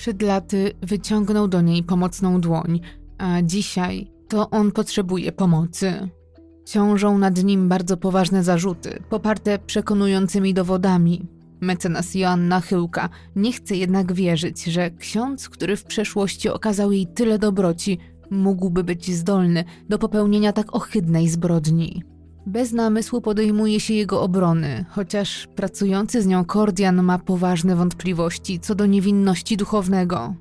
[0.00, 2.80] Przed laty wyciągnął do niej pomocną dłoń,
[3.18, 6.08] a dzisiaj to on potrzebuje pomocy.
[6.64, 11.26] Ciążą nad nim bardzo poważne zarzuty, poparte przekonującymi dowodami.
[11.60, 17.38] Mecenas Joanna Chyłka nie chce jednak wierzyć, że ksiądz, który w przeszłości okazał jej tyle
[17.38, 17.98] dobroci,
[18.30, 22.02] mógłby być zdolny do popełnienia tak ohydnej zbrodni.
[22.46, 28.74] Bez namysłu podejmuje się jego obrony, chociaż pracujący z nią Kordian ma poważne wątpliwości co
[28.74, 30.34] do niewinności duchownego.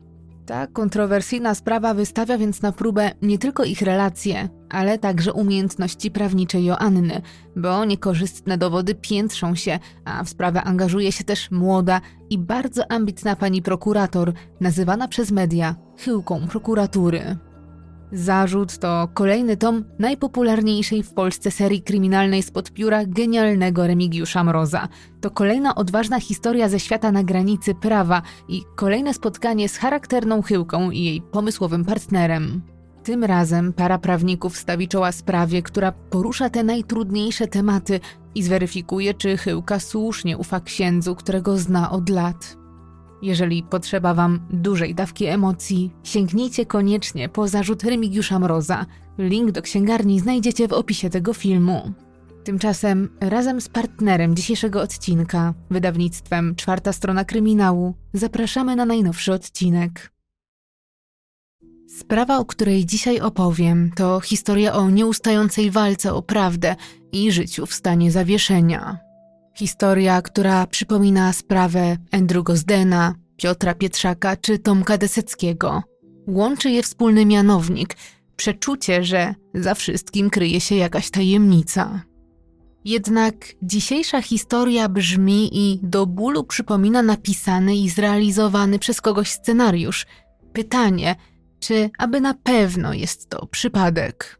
[0.46, 6.62] Ta kontrowersyjna sprawa wystawia więc na próbę nie tylko ich relacje, ale także umiejętności prawnicze
[6.62, 7.22] Joanny,
[7.56, 13.36] bo niekorzystne dowody piętrzą się, a w sprawę angażuje się też młoda i bardzo ambitna
[13.36, 17.38] pani prokurator, nazywana przez media chyłką prokuratury.
[18.12, 24.88] Zarzut to kolejny tom najpopularniejszej w Polsce serii kryminalnej spod pióra genialnego Remigiusza Mroza.
[25.22, 30.92] To kolejna odważna historia ze świata na granicy prawa i kolejne spotkanie z charakterną chyłką
[30.92, 32.62] i jej pomysłowym partnerem.
[33.04, 38.00] Tym razem para prawników stawi czoła sprawie, która porusza te najtrudniejsze tematy
[38.36, 42.58] i zweryfikuje, czy chyłka słusznie ufa księdzu, którego zna od lat.
[43.22, 48.86] Jeżeli potrzeba Wam dużej dawki emocji, sięgnijcie koniecznie po zarzut Remigiusza Mroza.
[49.18, 51.92] Link do księgarni znajdziecie w opisie tego filmu.
[52.44, 60.12] Tymczasem razem z partnerem dzisiejszego odcinka, wydawnictwem Czwarta Strona Kryminału, zapraszamy na najnowszy odcinek.
[61.98, 66.76] Sprawa, o której dzisiaj opowiem, to historia o nieustającej walce o prawdę
[67.12, 69.09] i życiu w stanie zawieszenia.
[69.60, 75.84] Historia, która przypomina sprawę Andrew Gozdena, Piotra Pietrzaka czy Tomka Deseckiego.
[76.28, 77.96] Łączy je wspólny mianownik
[78.36, 82.02] przeczucie, że za wszystkim kryje się jakaś tajemnica.
[82.86, 90.06] Jednak dzisiejsza historia brzmi i do bólu przypomina napisany i zrealizowany przez kogoś scenariusz.
[90.54, 91.16] Pytanie,
[91.60, 94.39] czy aby na pewno jest to przypadek?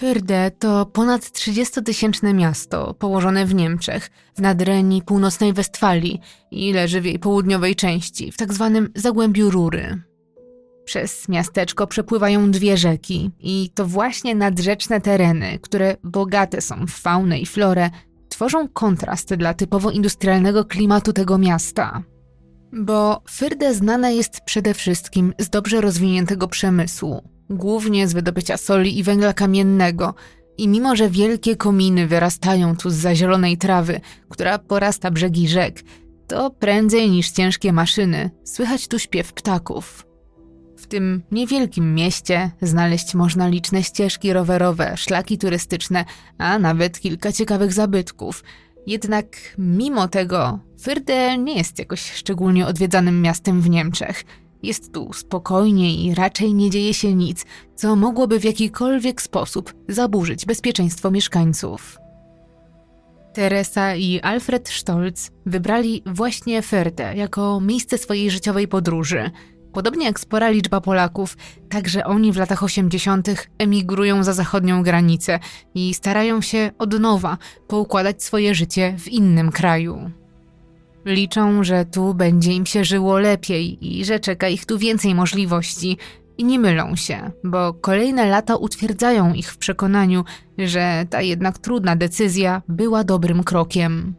[0.00, 7.04] Fyrde to ponad 30-tysięczne miasto położone w Niemczech, w nadrenii północnej Westfalii i leży w
[7.04, 10.02] jej południowej części, w tak zwanym Zagłębiu Rury.
[10.84, 17.38] Przez miasteczko przepływają dwie rzeki i to właśnie nadrzeczne tereny, które bogate są w faunę
[17.38, 17.90] i florę,
[18.28, 22.02] tworzą kontrast dla typowo industrialnego klimatu tego miasta.
[22.72, 29.02] Bo Fyrde znane jest przede wszystkim z dobrze rozwiniętego przemysłu, głównie z wydobycia soli i
[29.02, 30.14] węgla kamiennego.
[30.58, 35.82] I mimo, że wielkie kominy wyrastają tu z zielonej trawy, która porasta brzegi rzek,
[36.26, 40.06] to prędzej niż ciężkie maszyny słychać tu śpiew ptaków.
[40.76, 46.04] W tym niewielkim mieście znaleźć można liczne ścieżki rowerowe, szlaki turystyczne,
[46.38, 48.44] a nawet kilka ciekawych zabytków.
[48.86, 49.26] Jednak
[49.58, 54.24] mimo tego Fyrde nie jest jakoś szczególnie odwiedzanym miastem w Niemczech–
[54.62, 57.44] jest tu spokojnie i raczej nie dzieje się nic,
[57.74, 61.98] co mogłoby w jakikolwiek sposób zaburzyć bezpieczeństwo mieszkańców.
[63.32, 69.30] Teresa i Alfred Stolz wybrali właśnie Ferde jako miejsce swojej życiowej podróży.
[69.72, 71.36] Podobnie jak spora liczba Polaków,
[71.68, 73.28] także oni w latach 80.
[73.58, 75.38] emigrują za zachodnią granicę
[75.74, 77.38] i starają się od nowa
[77.68, 80.19] poukładać swoje życie w innym kraju.
[81.04, 85.96] Liczą, że tu będzie im się żyło lepiej i że czeka ich tu więcej możliwości.
[86.38, 90.24] I nie mylą się, bo kolejne lata utwierdzają ich w przekonaniu,
[90.58, 94.14] że ta jednak trudna decyzja była dobrym krokiem.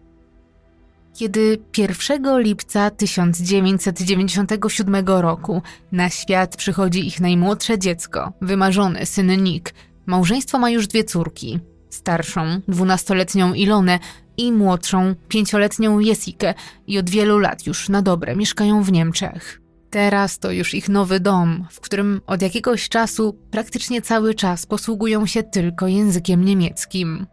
[1.13, 9.73] Kiedy 1 lipca 1997 roku na świat przychodzi ich najmłodsze dziecko, wymarzony syn Nick,
[10.05, 11.59] małżeństwo ma już dwie córki.
[11.89, 13.99] Starszą, dwunastoletnią Ilonę
[14.41, 16.53] i młodszą, pięcioletnią Jessikę
[16.87, 19.61] i od wielu lat już na dobre mieszkają w Niemczech.
[19.89, 25.25] Teraz to już ich nowy dom, w którym od jakiegoś czasu praktycznie cały czas posługują
[25.25, 27.27] się tylko językiem niemieckim.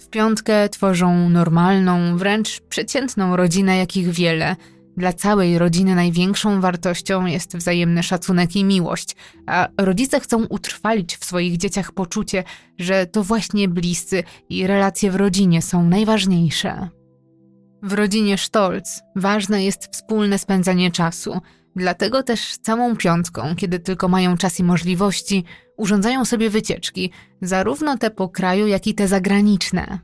[0.00, 4.56] W piątkę tworzą normalną, wręcz przeciętną rodzinę, jakich wiele–
[4.96, 9.16] dla całej rodziny największą wartością jest wzajemny szacunek i miłość,
[9.46, 12.44] a rodzice chcą utrwalić w swoich dzieciach poczucie,
[12.78, 16.88] że to właśnie bliscy i relacje w rodzinie są najważniejsze.
[17.82, 21.40] W rodzinie Stolz ważne jest wspólne spędzanie czasu,
[21.76, 25.44] dlatego też całą piątką, kiedy tylko mają czas i możliwości,
[25.76, 27.10] urządzają sobie wycieczki,
[27.42, 29.98] zarówno te po kraju, jak i te zagraniczne.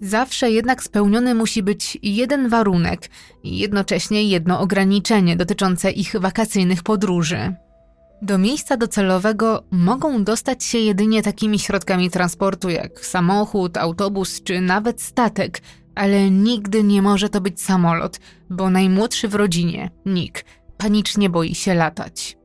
[0.00, 3.10] Zawsze jednak spełniony musi być jeden warunek
[3.42, 7.54] i jednocześnie jedno ograniczenie dotyczące ich wakacyjnych podróży.
[8.22, 15.02] Do miejsca docelowego mogą dostać się jedynie takimi środkami transportu jak samochód, autobus czy nawet
[15.02, 15.60] statek,
[15.94, 18.20] ale nigdy nie może to być samolot,
[18.50, 20.44] bo najmłodszy w rodzinie, Nick,
[20.78, 22.39] panicznie boi się latać.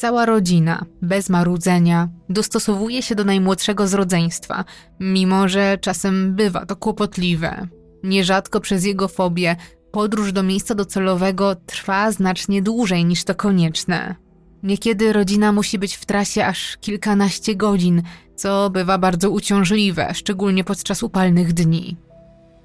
[0.00, 4.64] Cała rodzina, bez marudzenia, dostosowuje się do najmłodszego z rodzeństwa,
[5.00, 7.68] mimo że czasem bywa to kłopotliwe.
[8.02, 9.56] Nierzadko przez jego fobię
[9.92, 14.14] podróż do miejsca docelowego trwa znacznie dłużej niż to konieczne.
[14.62, 18.02] Niekiedy rodzina musi być w trasie aż kilkanaście godzin,
[18.36, 21.96] co bywa bardzo uciążliwe, szczególnie podczas upalnych dni.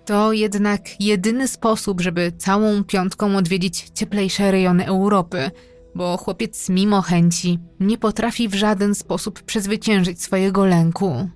[0.06, 5.52] To jednak jedyny sposób, żeby całą piątką odwiedzić cieplejsze rejony Europy,
[5.96, 11.30] bo chłopiec mimo chęci nie potrafi w żaden sposób przezwyciężyć swojego lęku.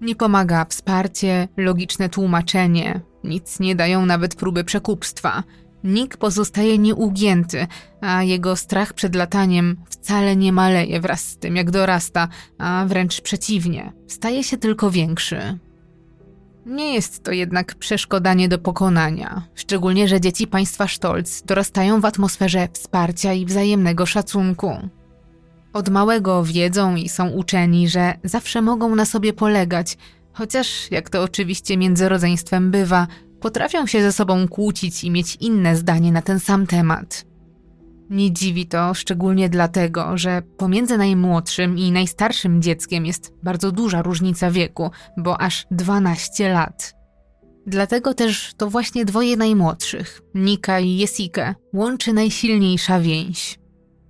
[0.00, 5.42] Nie pomaga wsparcie, logiczne tłumaczenie, nic nie dają nawet próby przekupstwa–
[5.84, 7.66] Nick pozostaje nieugięty,
[8.00, 12.28] a jego strach przed lataniem wcale nie maleje wraz z tym, jak dorasta,
[12.58, 15.58] a wręcz przeciwnie, staje się tylko większy.
[16.66, 22.68] Nie jest to jednak przeszkodanie do pokonania, szczególnie że dzieci państwa Stolz dorastają w atmosferze
[22.72, 24.88] wsparcia i wzajemnego szacunku.
[25.72, 29.98] Od małego wiedzą i są uczeni, że zawsze mogą na sobie polegać,
[30.32, 33.06] chociaż, jak to oczywiście między rodzeństwem bywa,
[33.40, 37.29] potrafią się ze sobą kłócić i mieć inne zdanie na ten sam temat.
[38.10, 44.50] Nie dziwi to szczególnie dlatego, że pomiędzy najmłodszym i najstarszym dzieckiem jest bardzo duża różnica
[44.50, 46.94] wieku, bo aż 12 lat.
[47.66, 53.58] Dlatego też to właśnie dwoje najmłodszych, Nika i Jessica, łączy najsilniejsza więź.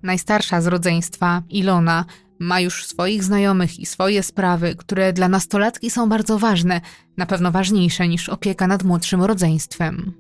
[0.03, 2.05] Najstarsza z rodzeństwa, Ilona,
[2.39, 6.81] ma już swoich znajomych i swoje sprawy, które dla nastolatki są bardzo ważne,
[7.17, 10.13] na pewno ważniejsze niż opieka nad młodszym rodzeństwem.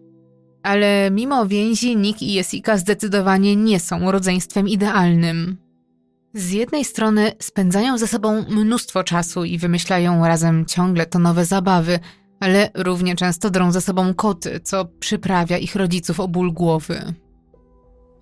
[0.62, 5.56] Ale mimo więzi Nick i Jessica zdecydowanie nie są rodzeństwem idealnym.
[6.34, 11.98] Z jednej strony spędzają ze sobą mnóstwo czasu i wymyślają razem ciągle to nowe zabawy,
[12.40, 17.14] ale równie często drą ze sobą koty, co przyprawia ich rodziców o ból głowy.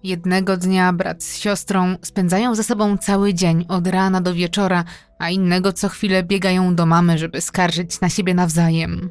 [0.02, 4.84] Jednego dnia brat z siostrą spędzają ze sobą cały dzień od rana do wieczora,
[5.18, 9.10] a innego co chwilę biegają do mamy, żeby skarżyć na siebie nawzajem.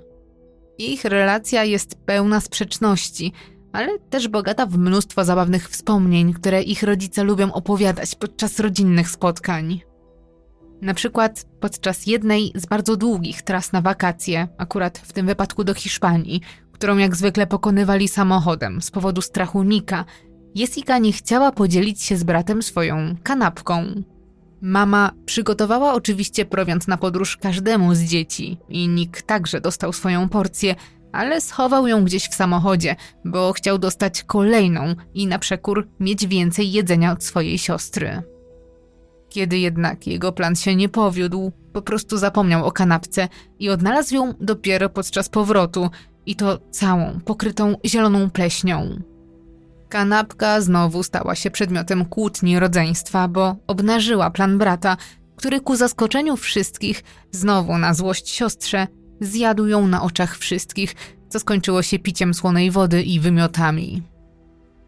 [0.80, 3.34] Ich relacja jest pełna sprzeczności,
[3.74, 9.82] ale też bogata w mnóstwo zabawnych wspomnień, które ich rodzice lubią opowiadać podczas rodzinnych spotkań.
[10.82, 15.74] Na przykład podczas jednej z bardzo długich tras na wakacje, akurat w tym wypadku do
[15.74, 16.42] Hiszpanii,
[16.72, 20.06] którą jak zwykle pokonywali samochodem z powodu strachu Nika,
[20.56, 24.04] Jessica nie chciała podzielić się z bratem swoją kanapką.
[24.62, 30.76] Mama przygotowała oczywiście prowiant na podróż każdemu z dzieci i Nick także dostał swoją porcję,
[31.12, 32.96] ale schował ją gdzieś w samochodzie,
[33.26, 38.22] bo chciał dostać kolejną i na przekór mieć więcej jedzenia od swojej siostry.
[39.30, 43.28] Kiedy jednak jego plan się nie powiódł, po prostu zapomniał o kanapce
[43.60, 45.90] i odnalazł ją dopiero podczas powrotu,
[46.28, 49.02] i to całą, pokrytą zieloną pleśnią.
[49.90, 54.98] Kanapka znowu stała się przedmiotem kłótni rodzeństwa, bo obnażyła plan brata,
[55.36, 58.88] który ku zaskoczeniu wszystkich, znowu na złość siostrze,
[59.22, 60.96] zjadł ją na oczach wszystkich,
[61.30, 64.04] co skończyło się piciem słonej wody i wymiotami.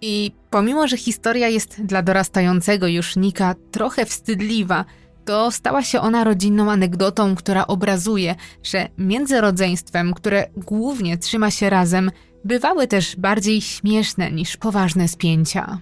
[0.01, 4.85] I pomimo, że historia jest dla dorastającego już Nika trochę wstydliwa,
[5.25, 11.69] to stała się ona rodzinną anegdotą, która obrazuje, że między rodzeństwem, które głównie trzyma się
[11.69, 12.11] razem,
[12.45, 15.81] bywały też bardziej śmieszne niż poważne spięcia.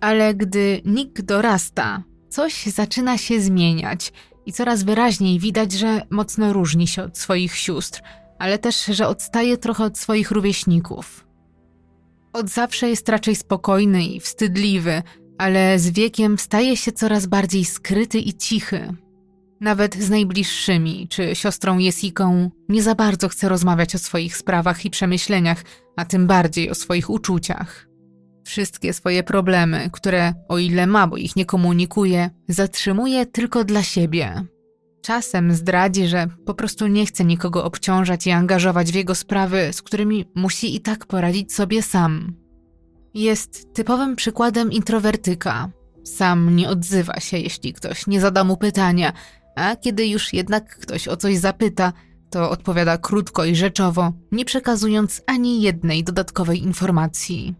[0.00, 4.12] Ale gdy Nick dorasta, coś zaczyna się zmieniać
[4.46, 8.02] i coraz wyraźniej widać, że mocno różni się od swoich sióstr,
[8.38, 11.26] ale też, że odstaje trochę od swoich rówieśników.
[12.32, 15.02] Od zawsze jest raczej spokojny i wstydliwy,
[15.38, 18.94] ale z wiekiem staje się coraz bardziej skryty i cichy.
[19.60, 24.90] Nawet z najbliższymi, czy siostrą Jessiką, nie za bardzo chce rozmawiać o swoich sprawach i
[24.90, 25.64] przemyśleniach,
[25.96, 27.88] a tym bardziej o swoich uczuciach.
[28.44, 34.44] Wszystkie swoje problemy, które, o ile ma, bo ich nie komunikuje, zatrzymuje tylko dla siebie.
[35.02, 39.82] Czasem zdradzi, że po prostu nie chce nikogo obciążać i angażować w jego sprawy, z
[39.82, 42.34] którymi musi i tak poradzić sobie sam.
[43.14, 45.70] Jest typowym przykładem introwertyka.
[46.04, 49.12] Sam nie odzywa się, jeśli ktoś nie zada mu pytania,
[49.58, 51.92] a kiedy już jednak ktoś o coś zapyta,
[52.30, 57.54] to odpowiada krótko i rzeczowo, nie przekazując ani jednej dodatkowej informacji.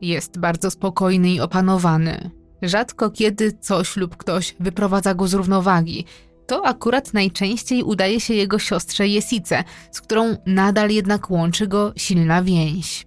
[0.00, 2.30] Jest bardzo spokojny i opanowany.
[2.62, 6.04] Rzadko kiedy coś lub ktoś wyprowadza go z równowagi.
[6.46, 12.42] To akurat najczęściej udaje się jego siostrze Jesice, z którą nadal jednak łączy go silna
[12.42, 13.06] więź.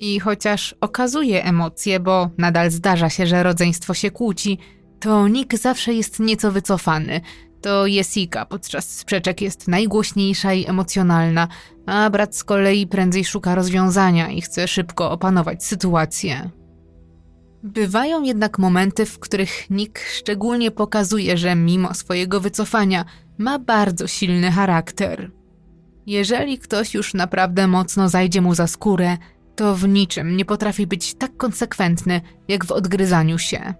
[0.00, 4.58] I chociaż okazuje emocje, bo nadal zdarza się, że rodzeństwo się kłóci,
[5.02, 7.20] to Nick zawsze jest nieco wycofany.
[7.60, 11.48] To Jessica podczas sprzeczek jest najgłośniejsza i emocjonalna,
[11.86, 16.50] a brat z kolei prędzej szuka rozwiązania i chce szybko opanować sytuację.
[17.62, 23.04] Bywają jednak momenty, w których Nick szczególnie pokazuje, że mimo swojego wycofania
[23.38, 25.30] ma bardzo silny charakter.
[26.06, 29.18] Jeżeli ktoś już naprawdę mocno zajdzie mu za skórę,
[29.56, 33.74] to w niczym nie potrafi być tak konsekwentny jak w odgryzaniu się.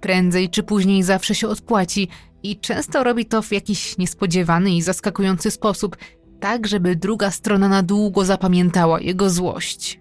[0.00, 2.08] Prędzej czy później zawsze się odpłaci
[2.42, 5.96] i często robi to w jakiś niespodziewany i zaskakujący sposób,
[6.40, 10.00] tak żeby druga strona na długo zapamiętała jego złość.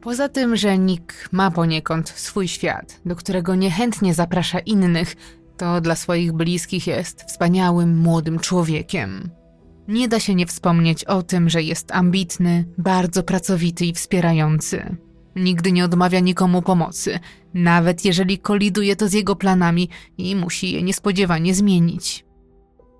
[0.00, 5.16] Poza tym, że Nick ma poniekąd swój świat, do którego niechętnie zaprasza innych,
[5.56, 9.30] to dla swoich bliskich jest wspaniałym młodym człowiekiem.
[9.88, 14.96] Nie da się nie wspomnieć o tym, że jest ambitny, bardzo pracowity i wspierający.
[15.36, 17.18] Nigdy nie odmawia nikomu pomocy,
[17.54, 22.24] nawet jeżeli koliduje to z jego planami i musi je niespodziewanie zmienić.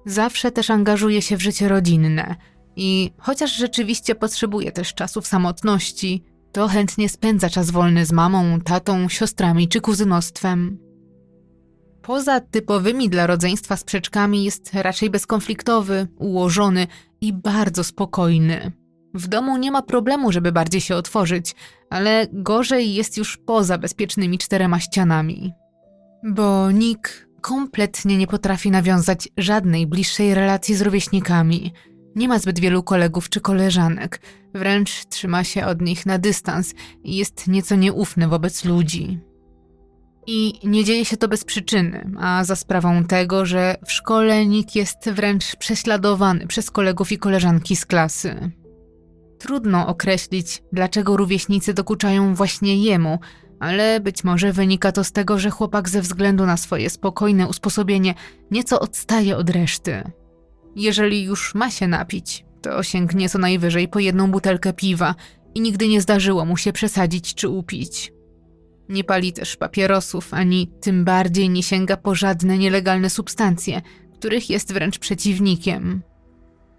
[0.07, 2.37] Zawsze też angażuje się w życie rodzinne
[2.77, 9.09] i chociaż rzeczywiście potrzebuje też czasów samotności, to chętnie spędza czas wolny z mamą, tatą,
[9.09, 10.79] siostrami czy kuzynostwem.
[12.03, 16.87] Poza typowymi dla rodzeństwa sprzeczkami jest raczej bezkonfliktowy, ułożony
[17.21, 18.73] i bardzo spokojny.
[19.15, 21.55] W domu nie ma problemu, żeby bardziej się otworzyć,
[21.91, 25.53] ale gorzej jest już poza bezpiecznymi czterema ścianami.
[26.25, 31.73] Bo Nick kompletnie nie potrafi nawiązać żadnej bliższej relacji z rówieśnikami.
[32.17, 34.21] Nie ma zbyt wielu kolegów czy koleżanek,
[34.55, 39.21] wręcz trzyma się od nich na dystans i jest nieco nieufny wobec ludzi.
[40.27, 44.75] I nie dzieje się to bez przyczyny, a za sprawą tego, że w szkole Nick
[44.75, 48.53] jest wręcz prześladowany przez kolegów i koleżanki z klasy.
[49.43, 53.19] Trudno określić, dlaczego rówieśnicy dokuczają właśnie jemu,
[53.61, 58.15] ale być może wynika to z tego, że chłopak ze względu na swoje spokojne usposobienie
[58.51, 60.03] nieco odstaje od reszty.
[60.77, 65.15] Jeżeli już ma się napić, to sięgnie co najwyżej po jedną butelkę piwa
[65.55, 68.13] i nigdy nie zdarzyło mu się przesadzić czy upić.
[68.89, 73.83] Nie pali też papierosów, ani tym bardziej nie sięga po żadne nielegalne substancje,
[74.15, 76.03] których jest wręcz przeciwnikiem.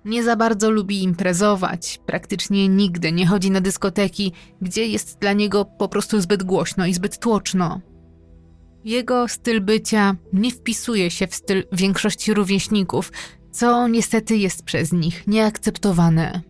[0.06, 4.32] Nie za bardzo lubi imprezować, praktycznie nigdy nie chodzi na dyskoteki,
[4.62, 7.82] gdzie jest dla niego po prostu zbyt głośno i zbyt tłoczno.
[8.84, 13.12] Jego styl bycia nie wpisuje się w styl większości rówieśników,
[13.52, 16.42] co niestety jest przez nich nieakceptowane.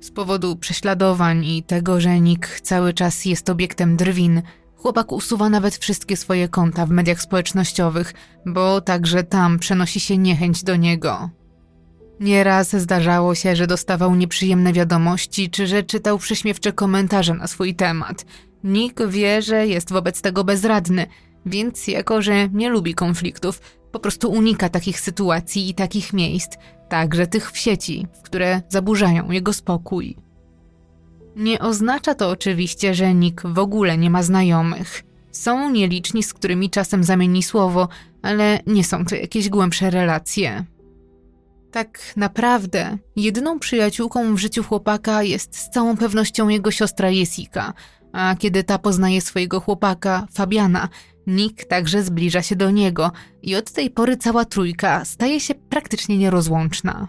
[0.00, 4.42] Z powodu prześladowań i tego, że Nick cały czas jest obiektem drwin,
[4.76, 8.14] chłopak usuwa nawet wszystkie swoje konta w mediach społecznościowych,
[8.46, 11.30] bo także tam przenosi się niechęć do niego.
[12.20, 18.24] Nieraz zdarzało się, że dostawał nieprzyjemne wiadomości, czy że czytał prześmiewcze komentarze na swój temat.
[18.64, 21.06] Nick wie, że jest wobec tego bezradny,
[21.46, 23.60] więc jako, że nie lubi konfliktów,
[23.92, 26.56] po prostu unika takich sytuacji i takich miejsc,
[26.88, 30.16] także tych w sieci, które zaburzają jego spokój.
[31.36, 35.04] Nie oznacza to oczywiście, że Nick w ogóle nie ma znajomych.
[35.32, 37.88] Są nieliczni, z którymi czasem zamieni słowo,
[38.22, 40.64] ale nie są to jakieś głębsze relacje.
[41.70, 47.72] Tak naprawdę, jedyną przyjaciółką w życiu chłopaka jest z całą pewnością jego siostra Jessica,
[48.12, 50.88] a kiedy ta poznaje swojego chłopaka, Fabiana,
[51.26, 56.18] Nick także zbliża się do niego i od tej pory cała trójka staje się praktycznie
[56.18, 57.08] nierozłączna.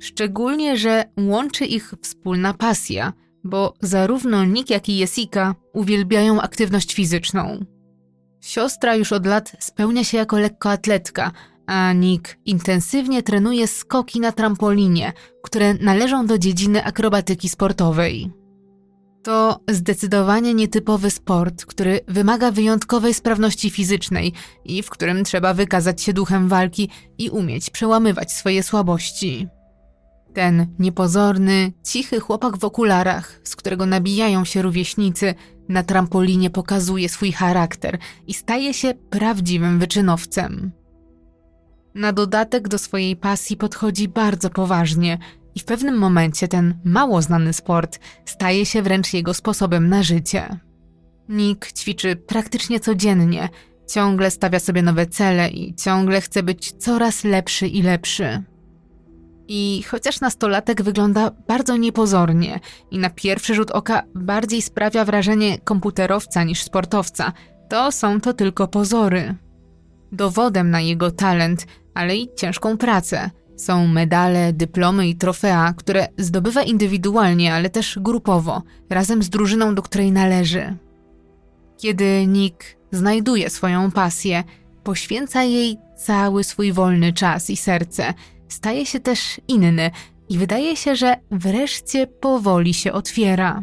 [0.00, 3.12] Szczególnie, że łączy ich wspólna pasja,
[3.44, 7.64] bo zarówno Nick, jak i Jessica uwielbiają aktywność fizyczną.
[8.40, 11.32] Siostra już od lat spełnia się jako lekkoatletka,
[11.66, 18.30] a Nick intensywnie trenuje skoki na trampolinie, które należą do dziedziny akrobatyki sportowej.
[19.22, 24.32] To zdecydowanie nietypowy sport, który wymaga wyjątkowej sprawności fizycznej
[24.64, 26.88] i w którym trzeba wykazać się duchem walki
[27.18, 29.48] i umieć przełamywać swoje słabości.
[30.34, 35.34] Ten niepozorny, cichy chłopak w okularach, z którego nabijają się rówieśnicy,
[35.68, 40.72] na trampolinie pokazuje swój charakter i staje się prawdziwym wyczynowcem.
[41.94, 45.18] Na dodatek do swojej pasji podchodzi bardzo poważnie
[45.54, 50.60] i w pewnym momencie ten mało znany sport staje się wręcz jego sposobem na życie.
[51.28, 53.48] Nick ćwiczy praktycznie codziennie,
[53.88, 58.42] ciągle stawia sobie nowe cele i ciągle chce być coraz lepszy i lepszy.
[59.48, 66.44] I chociaż nastolatek wygląda bardzo niepozornie i na pierwszy rzut oka bardziej sprawia wrażenie komputerowca
[66.44, 67.32] niż sportowca,
[67.68, 69.34] to są to tylko pozory.
[70.12, 76.62] Dowodem na jego talent, ale i ciężką pracę są medale, dyplomy i trofea, które zdobywa
[76.62, 80.76] indywidualnie, ale też grupowo, razem z drużyną, do której należy.
[81.78, 84.44] Kiedy Nick znajduje swoją pasję,
[84.84, 88.14] poświęca jej cały swój wolny czas i serce,
[88.48, 89.90] staje się też inny
[90.28, 93.62] i wydaje się, że wreszcie powoli się otwiera.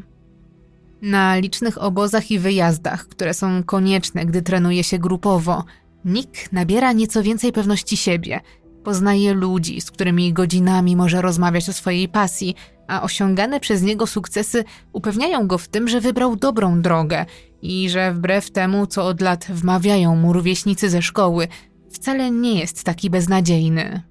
[1.01, 5.63] Na licznych obozach i wyjazdach, które są konieczne, gdy trenuje się grupowo,
[6.06, 8.39] Nick nabiera nieco więcej pewności siebie.
[8.84, 12.56] Poznaje ludzi, z którymi godzinami może rozmawiać o swojej pasji,
[12.88, 14.63] a osiągane przez niego sukcesy
[14.94, 17.25] upewniają go w tym, że wybrał dobrą drogę
[17.62, 21.48] i że wbrew temu, co od lat wmawiają mu rówieśnicy ze szkoły,
[21.91, 24.01] wcale nie jest taki beznadziejny.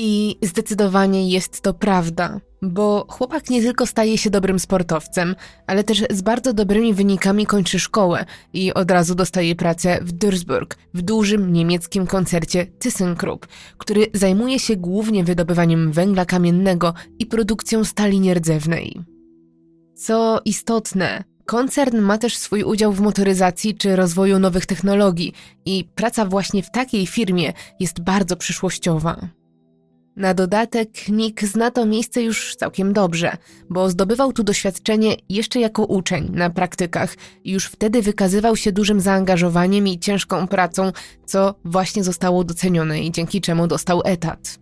[0.00, 5.34] I zdecydowanie jest to prawda, bo chłopak nie tylko staje się dobrym sportowcem,
[5.66, 10.76] ale też z bardzo dobrymi wynikami kończy szkołę i od razu dostaje pracę w Duisburg,
[10.94, 13.46] w dużym niemieckim koncercie ThyssenKrupp,
[13.78, 19.00] który zajmuje się głównie wydobywaniem węgla kamiennego i produkcją stali nierdzewnej.
[19.94, 25.32] Co istotne, koncern ma też swój udział w motoryzacji czy rozwoju nowych technologii
[25.64, 29.28] i praca właśnie w takiej firmie jest bardzo przyszłościowa.
[30.18, 33.36] Na dodatek Nick zna to miejsce już całkiem dobrze,
[33.70, 39.00] bo zdobywał tu doświadczenie jeszcze jako uczeń na praktykach i już wtedy wykazywał się dużym
[39.00, 40.92] zaangażowaniem i ciężką pracą,
[41.26, 44.58] co właśnie zostało docenione i dzięki czemu dostał etat.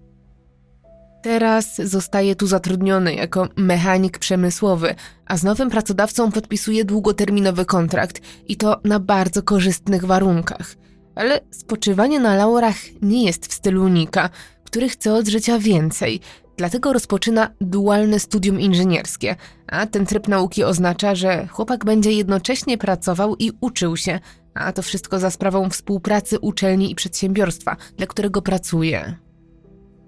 [1.22, 4.94] Teraz zostaje tu zatrudniony jako mechanik przemysłowy,
[5.26, 10.74] a z nowym pracodawcą podpisuje długoterminowy kontrakt i to na bardzo korzystnych warunkach.
[11.14, 14.30] Ale spoczywanie na laurach nie jest w stylu Nika–
[14.66, 16.20] który chce od życia więcej,
[16.56, 23.36] dlatego rozpoczyna dualne studium inżynierskie, a ten tryb nauki oznacza, że chłopak będzie jednocześnie pracował
[23.36, 24.20] i uczył się,
[24.54, 29.16] a to wszystko za sprawą współpracy uczelni i przedsiębiorstwa, dla którego pracuje.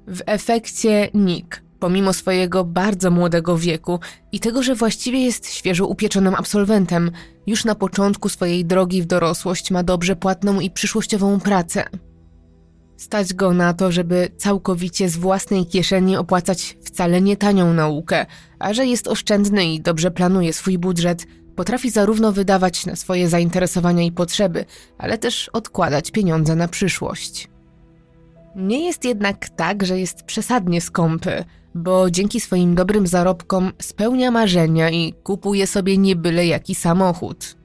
[0.07, 4.01] W efekcie Nick, pomimo swojego bardzo młodego wieku
[4.33, 7.11] i tego, że właściwie jest świeżo upieczonym absolwentem,
[7.47, 11.85] już na początku swojej drogi w dorosłość ma dobrze płatną i przyszłościową pracę.
[12.99, 18.27] Stać go na to, żeby całkowicie z własnej kieszeni opłacać wcale nie tanią naukę,
[18.59, 24.03] a że jest oszczędny i dobrze planuje swój budżet, potrafi zarówno wydawać na swoje zainteresowania
[24.03, 24.65] i potrzeby,
[24.99, 27.49] ale też odkładać pieniądze na przyszłość.
[28.57, 34.91] Nie jest jednak tak, że jest przesadnie skąpy, bo dzięki swoim dobrym zarobkom spełnia marzenia
[34.91, 37.57] i kupuje sobie nie byle jaki samochód.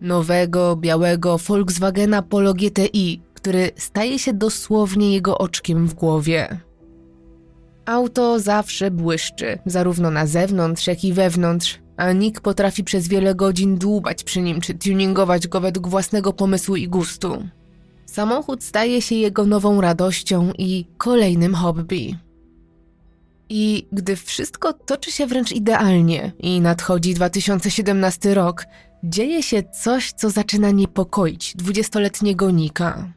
[0.00, 6.60] Nowego, białego Volkswagena Polo GTI który staje się dosłownie jego oczkiem w głowie.
[7.86, 13.78] Auto zawsze błyszczy, zarówno na zewnątrz, jak i wewnątrz, a Nick potrafi przez wiele godzin
[13.78, 17.48] dłubać przy nim czy tuningować go według własnego pomysłu i gustu.
[18.06, 22.18] Samochód staje się jego nową radością i kolejnym hobby.
[23.48, 28.64] I gdy wszystko toczy się wręcz idealnie i nadchodzi 2017 rok,
[29.04, 33.12] dzieje się coś, co zaczyna niepokoić dwudziestoletniego Nika.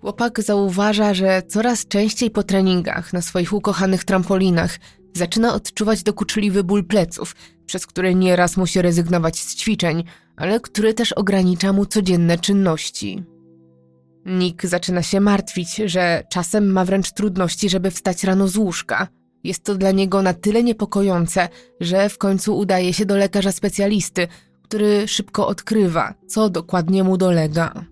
[0.00, 4.78] Chłopak zauważa, że coraz częściej po treningach na swoich ukochanych trampolinach
[5.14, 7.34] zaczyna odczuwać dokuczliwy ból pleców,
[7.66, 10.04] przez który nieraz musi rezygnować z ćwiczeń,
[10.36, 13.24] ale który też ogranicza mu codzienne czynności.
[14.26, 19.08] Nick zaczyna się martwić, że czasem ma wręcz trudności, żeby wstać rano z łóżka.
[19.44, 21.48] Jest to dla niego na tyle niepokojące,
[21.80, 24.28] że w końcu udaje się do lekarza specjalisty,
[24.62, 27.84] który szybko odkrywa, co dokładnie mu dolega.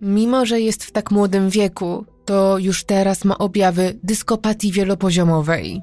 [0.00, 5.82] Mimo, że jest w tak młodym wieku, to już teraz ma objawy dyskopatii wielopoziomowej.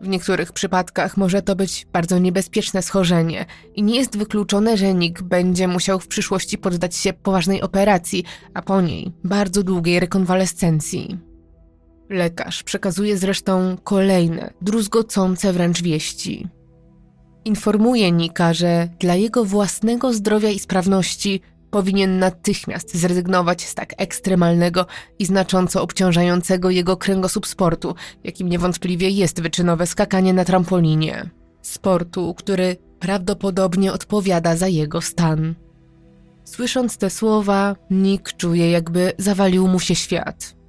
[0.00, 5.22] W niektórych przypadkach może to być bardzo niebezpieczne schorzenie i nie jest wykluczone, że Nick
[5.22, 11.18] będzie musiał w przyszłości poddać się poważnej operacji, a po niej bardzo długiej rekonwalescencji.
[12.10, 16.48] Lekarz przekazuje zresztą kolejne, druzgocące wręcz wieści.
[17.44, 24.86] Informuje Nika, że dla jego własnego zdrowia i sprawności powinien natychmiast zrezygnować z tak ekstremalnego
[25.18, 31.30] i znacząco obciążającego jego kręgosłup sportu, jakim niewątpliwie jest wyczynowe skakanie na trampolinie.
[31.62, 35.54] Sportu, który prawdopodobnie odpowiada za jego stan.
[36.44, 40.60] Słysząc te słowa, Nick czuje, jakby zawalił mu się świat.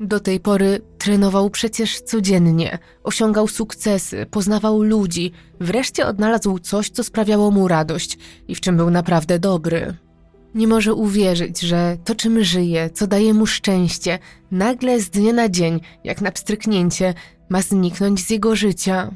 [0.00, 7.50] Do tej pory trenował przecież codziennie, osiągał sukcesy, poznawał ludzi, wreszcie odnalazł coś, co sprawiało
[7.50, 9.96] mu radość i w czym był naprawdę dobry.
[10.54, 14.18] Nie może uwierzyć, że to, czym żyje, co daje mu szczęście,
[14.50, 17.14] nagle z dnia na dzień, jak na pstryknięcie,
[17.48, 19.10] ma zniknąć z jego życia.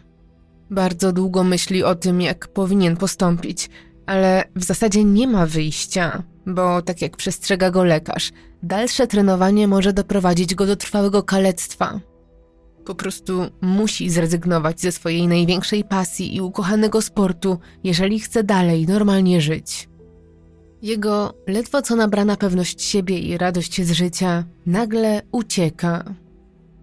[0.70, 3.70] Bardzo długo myśli o tym, jak powinien postąpić,
[4.06, 9.92] Ale w zasadzie nie ma wyjścia, bo tak jak przestrzega go lekarz, dalsze trenowanie może
[9.92, 12.00] doprowadzić go do trwałego kalectwa.
[12.84, 19.40] Po prostu musi zrezygnować ze swojej największej pasji i ukochanego sportu, jeżeli chce dalej normalnie
[19.40, 19.88] żyć.
[20.82, 26.14] Jego ledwo co nabrana pewność siebie i radość z życia nagle ucieka.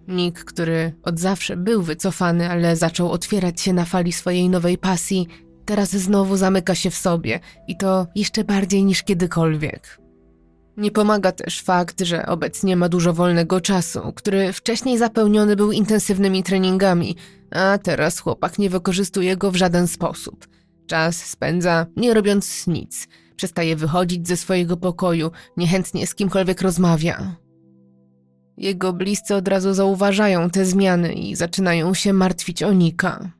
[0.08, 5.28] Nick, który od zawsze był wycofany, ale zaczął otwierać się na fali swojej nowej pasji,
[5.64, 9.98] teraz znowu zamyka się w sobie i to jeszcze bardziej niż kiedykolwiek.
[10.76, 16.42] Nie pomaga też fakt, że obecnie ma dużo wolnego czasu, który wcześniej zapełniony był intensywnymi
[16.42, 17.16] treningami,
[17.50, 20.46] a teraz chłopak nie wykorzystuje go w żaden sposób.
[20.86, 27.36] Czas spędza nie robiąc nic, przestaje wychodzić ze swojego pokoju, niechętnie z kimkolwiek rozmawia.
[28.56, 33.30] Jego bliscy od razu zauważają te zmiany i zaczynają się martwić o Nika.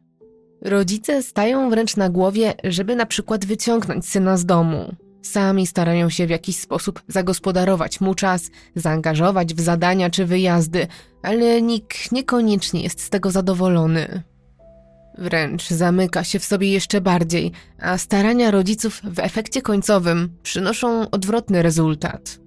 [0.63, 4.95] Rodzice stają wręcz na głowie, żeby na przykład wyciągnąć syna z domu.
[5.23, 10.87] Sami starają się w jakiś sposób zagospodarować mu czas, zaangażować w zadania czy wyjazdy,
[11.23, 14.23] ale nikt niekoniecznie jest z tego zadowolony.
[15.19, 21.63] Wręcz zamyka się w sobie jeszcze bardziej, a starania rodziców w efekcie końcowym przynoszą odwrotny
[21.63, 22.39] rezultat.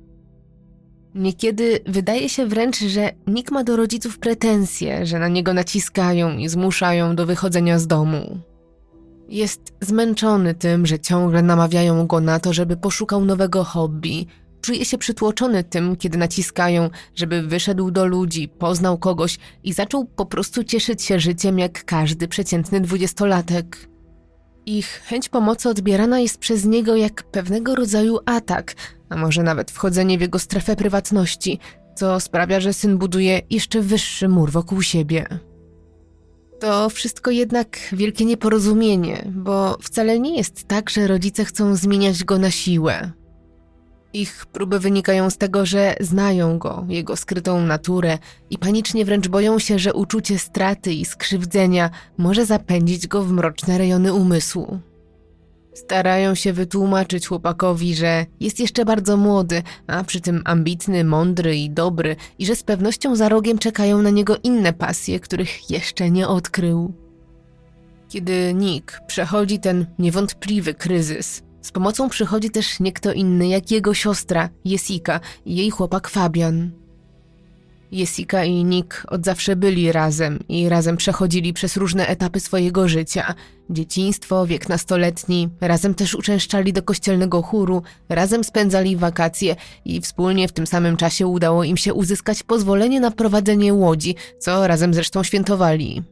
[1.15, 6.49] Niekiedy wydaje się wręcz, że nikt ma do rodziców pretensje, że na niego naciskają i
[6.49, 8.39] zmuszają do wychodzenia z domu.
[9.30, 14.27] Jest zmęczony tym, że ciągle namawiają go na to, żeby poszukał nowego hobby.
[14.61, 20.25] Czuje się przytłoczony tym, kiedy naciskają, żeby wyszedł do ludzi, poznał kogoś i zaczął po
[20.25, 23.89] prostu cieszyć się życiem jak każdy przeciętny dwudziestolatek.
[24.65, 28.75] Ich chęć pomocy odbierana jest przez niego jak pewnego rodzaju atak,
[29.09, 31.59] a może nawet wchodzenie w jego strefę prywatności,
[31.95, 35.27] co sprawia, że syn buduje jeszcze wyższy mur wokół siebie.
[36.59, 42.39] To wszystko jednak wielkie nieporozumienie, bo wcale nie jest tak, że rodzice chcą zmieniać go
[42.39, 43.11] na siłę.
[44.17, 48.17] Ich próby wynikają z tego, że znają go, jego skrytą naturę
[48.49, 53.77] i panicznie wręcz boją się, że uczucie straty i skrzywdzenia może zapędzić go w mroczne
[53.77, 54.80] rejony umysłu.
[55.73, 61.69] Starają się wytłumaczyć chłopakowi, że jest jeszcze bardzo młody, a przy tym ambitny, mądry i
[61.69, 66.27] dobry, i że z pewnością za rogiem czekają na niego inne pasje, których jeszcze nie
[66.27, 66.93] odkrył.
[68.10, 73.93] Kiedy Nick przechodzi ten niewątpliwy kryzys, z pomocą przychodzi też nie kto inny jak jego
[73.93, 76.71] siostra Jessica i jej chłopak Fabian.
[77.91, 83.34] Jessica i Nick od zawsze byli razem i razem przechodzili przez różne etapy swojego życia.
[83.69, 90.51] Dzieciństwo, wiek nastoletni, razem też uczęszczali do kościelnego chóru, razem spędzali wakacje i wspólnie w
[90.51, 96.03] tym samym czasie udało im się uzyskać pozwolenie na prowadzenie łodzi, co razem zresztą świętowali.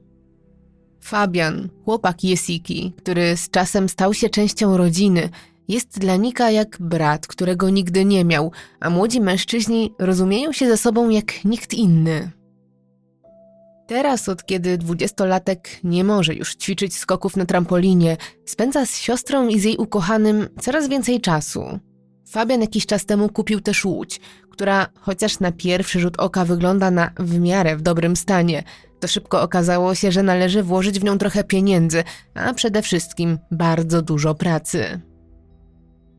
[1.06, 5.30] Fabian, chłopak Jessiki, który z czasem stał się częścią rodziny,
[5.68, 10.78] jest dla Nika jak brat, którego nigdy nie miał, a młodzi mężczyźni rozumieją się ze
[10.78, 12.32] sobą jak nikt inny.
[13.88, 19.60] Teraz, od kiedy dwudziestolatek nie może już ćwiczyć skoków na trampolinie, spędza z siostrą i
[19.60, 21.80] z jej ukochanym coraz więcej czasu.
[22.26, 27.12] Fabian jakiś czas temu kupił też łódź, która chociaż na pierwszy rzut oka wygląda na
[27.20, 28.64] w miarę w dobrym stanie,
[29.00, 34.02] to szybko okazało się, że należy włożyć w nią trochę pieniędzy, a przede wszystkim bardzo
[34.02, 35.02] dużo pracy.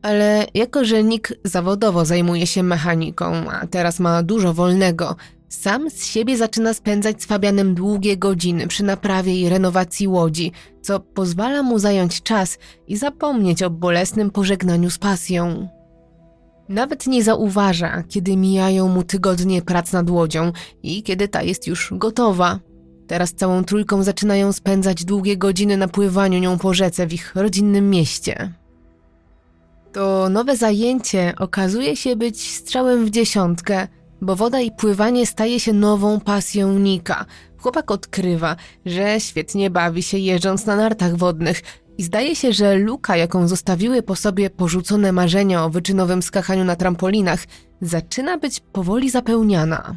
[0.01, 5.15] Ale jako, że Nick zawodowo zajmuje się mechaniką, a teraz ma dużo wolnego,
[5.49, 10.99] sam z siebie zaczyna spędzać z Fabianem długie godziny przy naprawie i renowacji łodzi, co
[10.99, 15.76] pozwala mu zająć czas i zapomnieć o bolesnym pożegnaniu z pasją.
[16.69, 20.51] Nawet nie zauważa, kiedy mijają mu tygodnie prac nad łodzią
[20.83, 22.59] i kiedy ta jest już gotowa.
[23.07, 27.89] Teraz całą trójką zaczynają spędzać długie godziny na pływaniu nią po rzece w ich rodzinnym
[27.89, 28.53] mieście.
[29.93, 33.87] To nowe zajęcie okazuje się być strzałem w dziesiątkę,
[34.21, 37.25] bo woda i pływanie staje się nową pasją Nika.
[37.57, 41.61] Chłopak odkrywa, że świetnie bawi się jeżdżąc na nartach wodnych
[41.97, 46.75] i zdaje się, że luka, jaką zostawiły po sobie porzucone marzenia o wyczynowym skakaniu na
[46.75, 47.43] trampolinach,
[47.81, 49.95] zaczyna być powoli zapełniana.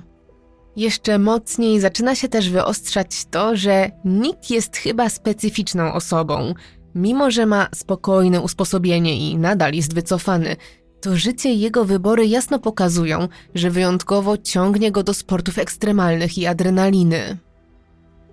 [0.77, 6.55] Jeszcze mocniej zaczyna się też wyostrzać to, że Nick jest chyba specyficzną osobą–
[6.95, 10.57] Mimo, że ma spokojne usposobienie i nadal jest wycofany,
[11.01, 16.47] to życie i jego wybory jasno pokazują, że wyjątkowo ciągnie go do sportów ekstremalnych i
[16.47, 17.39] adrenaliny.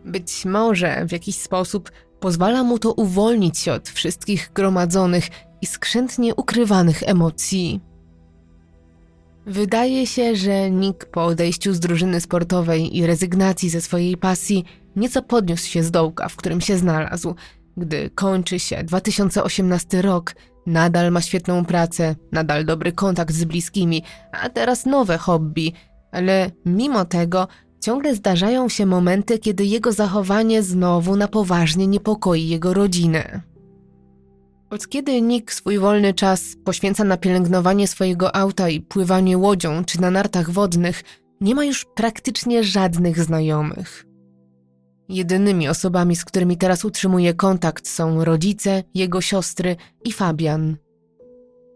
[0.06, 5.28] Być może w jakiś sposób pozwala mu to uwolnić się od wszystkich gromadzonych
[5.62, 7.82] i skrzętnie ukrywanych emocji.
[9.46, 15.22] Wydaje się, że Nick po odejściu z drużyny sportowej i rezygnacji ze swojej pasji nieco
[15.22, 17.36] podniósł się z dołka, w którym się znalazł,
[17.78, 20.34] gdy kończy się 2018 rok,
[20.68, 25.74] Nadal ma świetną pracę, nadal dobry kontakt z bliskimi, a teraz nowe hobby,
[26.12, 27.48] ale mimo tego
[27.88, 33.42] ciągle zdarzają się momenty, kiedy jego zachowanie znowu na poważnie niepokoi jego rodzinę.
[34.70, 40.02] Od kiedy Nick swój wolny czas poświęca na pielęgnowanie swojego auta i pływanie łodzią czy
[40.02, 41.04] na nartach wodnych,
[41.42, 44.06] nie ma już praktycznie żadnych znajomych.
[45.10, 50.78] Jedynymi osobami, z którymi teraz utrzymuje kontakt są rodzice, jego siostry i Fabian.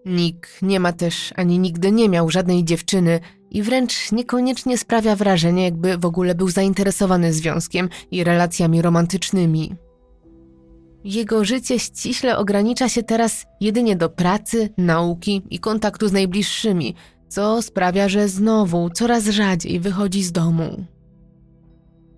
[0.06, 3.20] Nick nie ma też ani nigdy nie miał żadnej dziewczyny
[3.52, 9.76] i wręcz niekoniecznie sprawia wrażenie, jakby w ogóle był zainteresowany związkiem i relacjami romantycznymi.
[11.04, 16.96] Jego życie ściśle ogranicza się teraz jedynie do pracy, nauki i kontaktu z najbliższymi,
[17.28, 20.86] co sprawia, że znowu coraz rzadziej wychodzi z domu.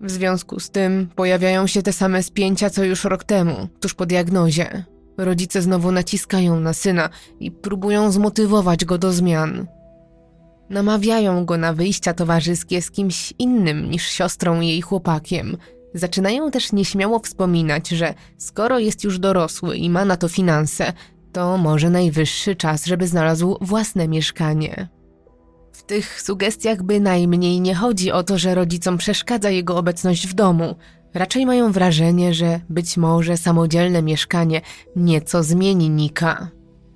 [0.00, 4.06] W związku z tym pojawiają się te same spięcia co już rok temu, tuż po
[4.06, 4.84] diagnozie.
[5.18, 7.08] Rodzice znowu naciskają na syna
[7.40, 9.66] i próbują zmotywować go do zmian.
[10.70, 15.56] Namawiają go na wyjścia towarzyskie z kimś innym niż siostrą i jej chłopakiem.
[15.94, 20.92] Zaczynają też nieśmiało wspominać, że skoro jest już dorosły i ma na to finanse,
[21.32, 24.88] to może najwyższy czas, żeby znalazł własne mieszkanie.
[25.72, 30.74] W tych sugestiach bynajmniej nie chodzi o to, że rodzicom przeszkadza jego obecność w domu.
[31.14, 34.60] Raczej mają wrażenie, że być może samodzielne mieszkanie
[34.96, 36.48] nieco zmieni Nika.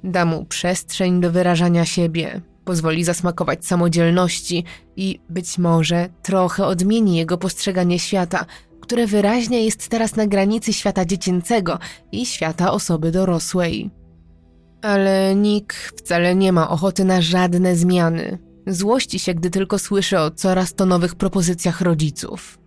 [0.05, 4.65] Da mu przestrzeń do wyrażania siebie, pozwoli zasmakować samodzielności
[4.97, 8.47] i być może trochę odmieni jego postrzeganie świata,
[8.81, 11.79] które wyraźnie jest teraz na granicy świata dziecięcego
[12.13, 13.91] i świata osoby dorosłej.
[14.83, 18.39] Ale Nick wcale nie ma ochoty na żadne zmiany.
[18.67, 22.59] Złości się, gdy tylko słyszy o coraz to nowych propozycjach rodziców.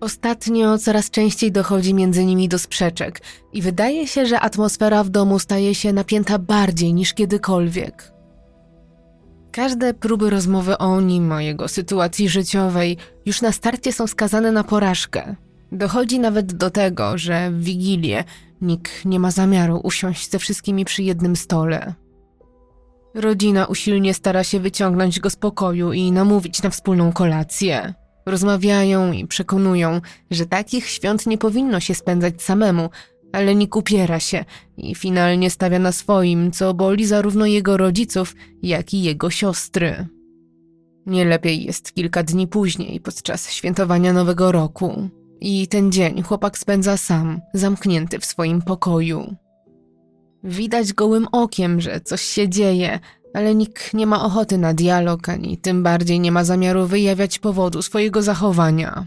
[0.00, 3.20] Ostatnio coraz częściej dochodzi między nimi do sprzeczek
[3.52, 8.17] i wydaje się, że atmosfera w domu staje się napięta bardziej niż kiedykolwiek.
[9.58, 14.64] Każde próby rozmowy o nim, o jego sytuacji życiowej, już na starcie są skazane na
[14.64, 15.36] porażkę.
[15.72, 18.24] Dochodzi nawet do tego, że w Wigilię
[18.60, 21.94] nikt nie ma zamiaru usiąść ze wszystkimi przy jednym stole.
[23.14, 27.94] Rodzina usilnie stara się wyciągnąć go z pokoju i namówić na wspólną kolację.
[28.26, 32.90] Rozmawiają i przekonują, że takich świąt nie powinno się spędzać samemu,
[33.32, 34.44] ale Nick upiera się
[34.76, 40.06] i finalnie stawia na swoim, co boli zarówno jego rodziców, jak i jego siostry.
[41.06, 45.08] Nie lepiej jest kilka dni później, podczas świętowania Nowego Roku.
[45.40, 49.34] I ten dzień chłopak spędza sam, zamknięty w swoim pokoju.
[50.44, 52.98] Widać gołym okiem, że coś się dzieje,
[53.34, 57.82] ale nikt nie ma ochoty na dialog, ani tym bardziej nie ma zamiaru wyjawiać powodu
[57.82, 59.06] swojego zachowania.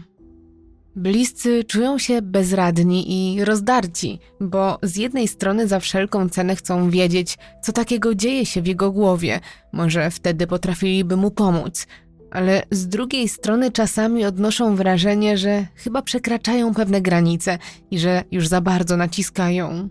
[0.96, 7.38] Bliscy czują się bezradni i rozdarci, bo z jednej strony za wszelką cenę chcą wiedzieć,
[7.62, 9.40] co takiego dzieje się w jego głowie,
[9.72, 11.86] może wtedy potrafiliby mu pomóc,
[12.30, 17.58] ale z drugiej strony czasami odnoszą wrażenie, że chyba przekraczają pewne granice
[17.90, 19.88] i że już za bardzo naciskają.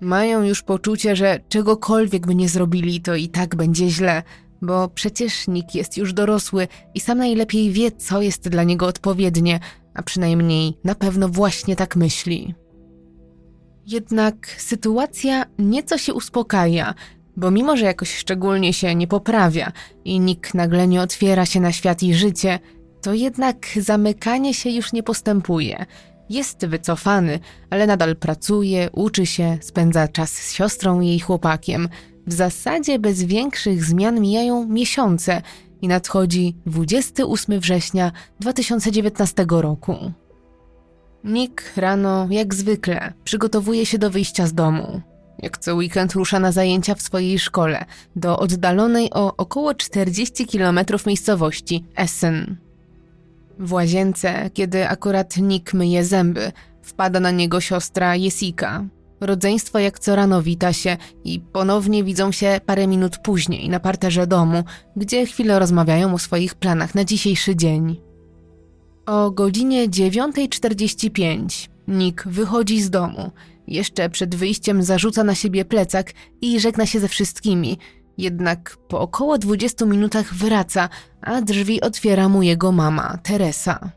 [0.00, 4.22] Mają już poczucie, że czegokolwiek by nie zrobili, to i tak będzie źle,
[4.64, 9.60] bo przecież Nick jest już dorosły i sam najlepiej wie, co jest dla niego odpowiednie,
[9.94, 12.54] a przynajmniej na pewno właśnie tak myśli.
[13.86, 16.94] Jednak sytuacja nieco się uspokaja,
[17.36, 19.72] bo mimo, że jakoś szczególnie się nie poprawia
[20.04, 22.58] i Nick nagle nie otwiera się na świat i życie,
[23.02, 25.86] to jednak zamykanie się już nie postępuje–
[26.30, 31.88] jest wycofany, ale nadal pracuje, uczy się, spędza czas z siostrą i jej chłopakiem.
[32.26, 35.42] W zasadzie bez większych zmian mijają miesiące
[35.82, 40.12] i nadchodzi 28 września 2019 roku.
[41.24, 45.00] Nick rano, jak zwykle, przygotowuje się do wyjścia z domu.
[45.42, 47.84] Jak co weekend rusza na zajęcia w swojej szkole,
[48.16, 52.56] do oddalonej o około 40 km miejscowości Essen.
[53.58, 58.84] W łazience, kiedy akurat Nick myje zęby, wpada na niego siostra Jessica.
[59.24, 64.26] Rodzeństwo jak co rano wita się i ponownie widzą się parę minut później na parterze
[64.26, 64.64] domu,
[64.96, 68.00] gdzie chwilę rozmawiają o swoich planach na dzisiejszy dzień.
[69.06, 73.30] O godzinie 9.45 Nick wychodzi z domu.
[73.66, 77.78] Jeszcze przed wyjściem zarzuca na siebie plecak i żegna się ze wszystkimi,
[78.18, 80.88] jednak po około 20 minutach wraca,
[81.20, 83.90] a drzwi otwiera mu jego mama, Teresa.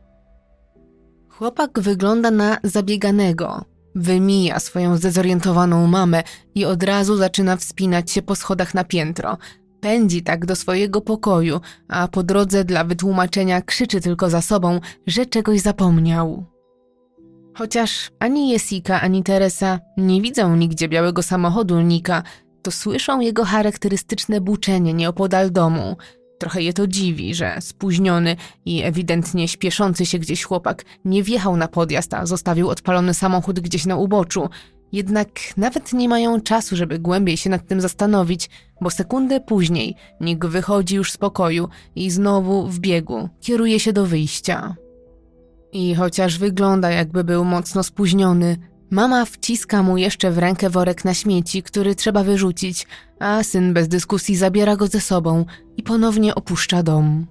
[1.29, 3.76] Chłopak wygląda na zabieganego.
[3.97, 6.23] Wymija swoją zdezorientowaną mamę
[6.55, 9.37] i od razu zaczyna wspinać się po schodach na piętro.
[9.79, 15.25] Pędzi tak do swojego pokoju, a po drodze dla wytłumaczenia krzyczy tylko za sobą, że
[15.25, 16.45] czegoś zapomniał.
[17.57, 22.23] Chociaż ani Jessica, ani Teresa nie widzą nigdzie białego samochodu Nika,
[22.61, 25.95] to słyszą jego charakterystyczne buczenie nieopodal domu.
[26.37, 31.67] Trochę je to dziwi, że spóźniony i ewidentnie śpieszący się gdzieś chłopak nie wjechał na
[31.67, 34.49] podjazd, a zostawił odpalony samochód gdzieś na uboczu.
[34.91, 38.49] Jednak nawet nie mają czasu, żeby głębiej się nad tym zastanowić,
[38.81, 44.05] bo sekundę później Nick wychodzi już z pokoju i znowu w biegu kieruje się do
[44.05, 44.75] wyjścia.
[45.71, 48.57] I chociaż wygląda jakby był mocno spóźniony,
[48.89, 52.87] mama wciska mu jeszcze w rękę worek na śmieci, który trzeba wyrzucić,
[53.19, 55.45] a syn bez dyskusji zabiera go ze sobą
[55.77, 57.27] i ponownie opuszcza dom.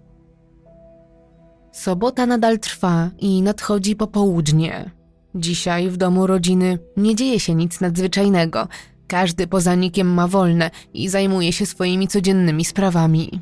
[1.73, 4.91] Sobota nadal trwa i nadchodzi popołudnie.
[5.35, 8.69] Dzisiaj w domu rodziny nie dzieje się nic nadzwyczajnego.
[9.07, 13.41] Każdy poza Nikiem ma wolne i zajmuje się swoimi codziennymi sprawami.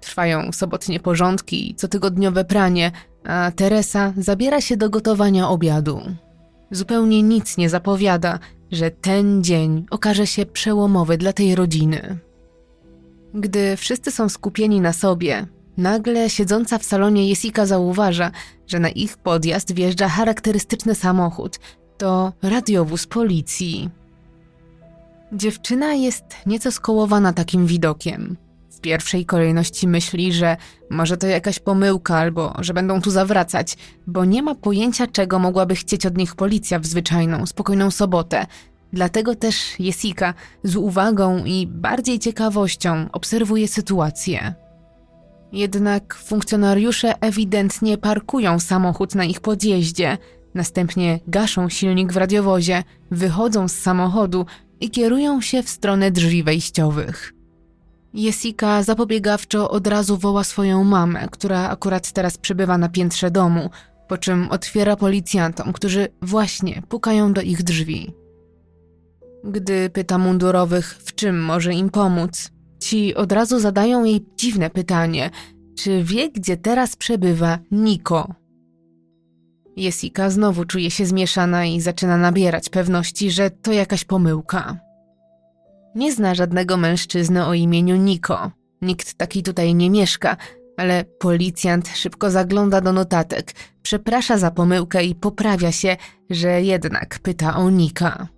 [0.00, 2.92] Trwają sobotnie porządki i cotygodniowe pranie,
[3.24, 6.00] a Teresa zabiera się do gotowania obiadu.
[6.72, 8.38] Zupełnie nic nie zapowiada,
[8.70, 12.18] że ten dzień okaże się przełomowy dla tej rodziny.
[13.34, 18.30] Gdy wszyscy są skupieni na sobie, nagle siedząca w salonie Jessica zauważa,
[18.66, 21.58] że na ich podjazd wjeżdża charakterystyczny samochód.
[21.98, 23.90] To radiowóz policji.
[25.32, 28.36] Dziewczyna jest nieco skołowana takim widokiem
[28.82, 30.56] pierwszej kolejności myśli, że
[30.90, 35.74] może to jakaś pomyłka albo że będą tu zawracać, bo nie ma pojęcia, czego mogłaby
[35.74, 38.46] chcieć od nich policja w zwyczajną, spokojną sobotę.
[38.92, 44.54] Dlatego też Jessica z uwagą i bardziej ciekawością obserwuje sytuację.
[45.52, 50.18] Jednak funkcjonariusze ewidentnie parkują samochód na ich podjeździe,
[50.54, 54.46] następnie gaszą silnik w radiowozie, wychodzą z samochodu
[54.80, 57.31] i kierują się w stronę drzwi wejściowych.
[58.14, 63.70] Jessica zapobiegawczo od razu woła swoją mamę, która akurat teraz przebywa na piętrze domu,
[64.08, 68.14] po czym otwiera policjantom, którzy właśnie pukają do ich drzwi.
[69.44, 75.30] Gdy pyta mundurowych, w czym może im pomóc, ci od razu zadają jej dziwne pytanie:
[75.78, 78.34] czy wie, gdzie teraz przebywa Niko?
[79.76, 84.91] Jessica znowu czuje się zmieszana i zaczyna nabierać pewności, że to jakaś pomyłka.
[85.94, 88.50] Nie zna żadnego mężczyzny o imieniu Niko.
[88.82, 90.36] Nikt taki tutaj nie mieszka,
[90.76, 93.52] ale policjant szybko zagląda do notatek,
[93.82, 95.96] przeprasza za pomyłkę i poprawia się,
[96.30, 98.28] że jednak pyta o Nika.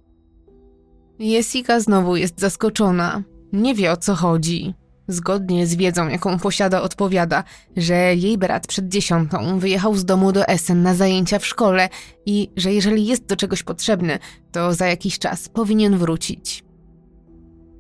[1.18, 3.22] Jessica znowu jest zaskoczona.
[3.52, 4.74] Nie wie o co chodzi.
[5.08, 7.44] Zgodnie z wiedzą, jaką posiada, odpowiada,
[7.76, 11.88] że jej brat przed dziesiątą wyjechał z domu do Essen na zajęcia w szkole
[12.26, 14.18] i że jeżeli jest do czegoś potrzebny,
[14.52, 16.63] to za jakiś czas powinien wrócić.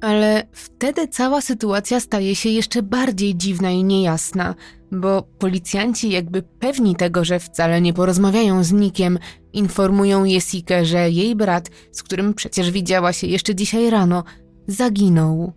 [0.04, 4.54] Ale wtedy cała sytuacja staje się jeszcze bardziej dziwna i niejasna,
[4.92, 9.18] bo policjanci, jakby pewni tego, że wcale nie porozmawiają z Nikiem,
[9.52, 14.24] informują Jessikę, że jej brat, z którym przecież widziała się jeszcze dzisiaj rano,
[14.66, 15.52] zaginął.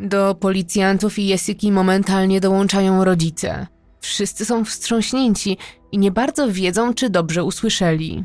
[0.00, 3.66] Do policjantów i Jessiki momentalnie dołączają rodzice.
[4.00, 5.56] Wszyscy są wstrząśnięci
[5.92, 8.24] i nie bardzo wiedzą, czy dobrze usłyszeli.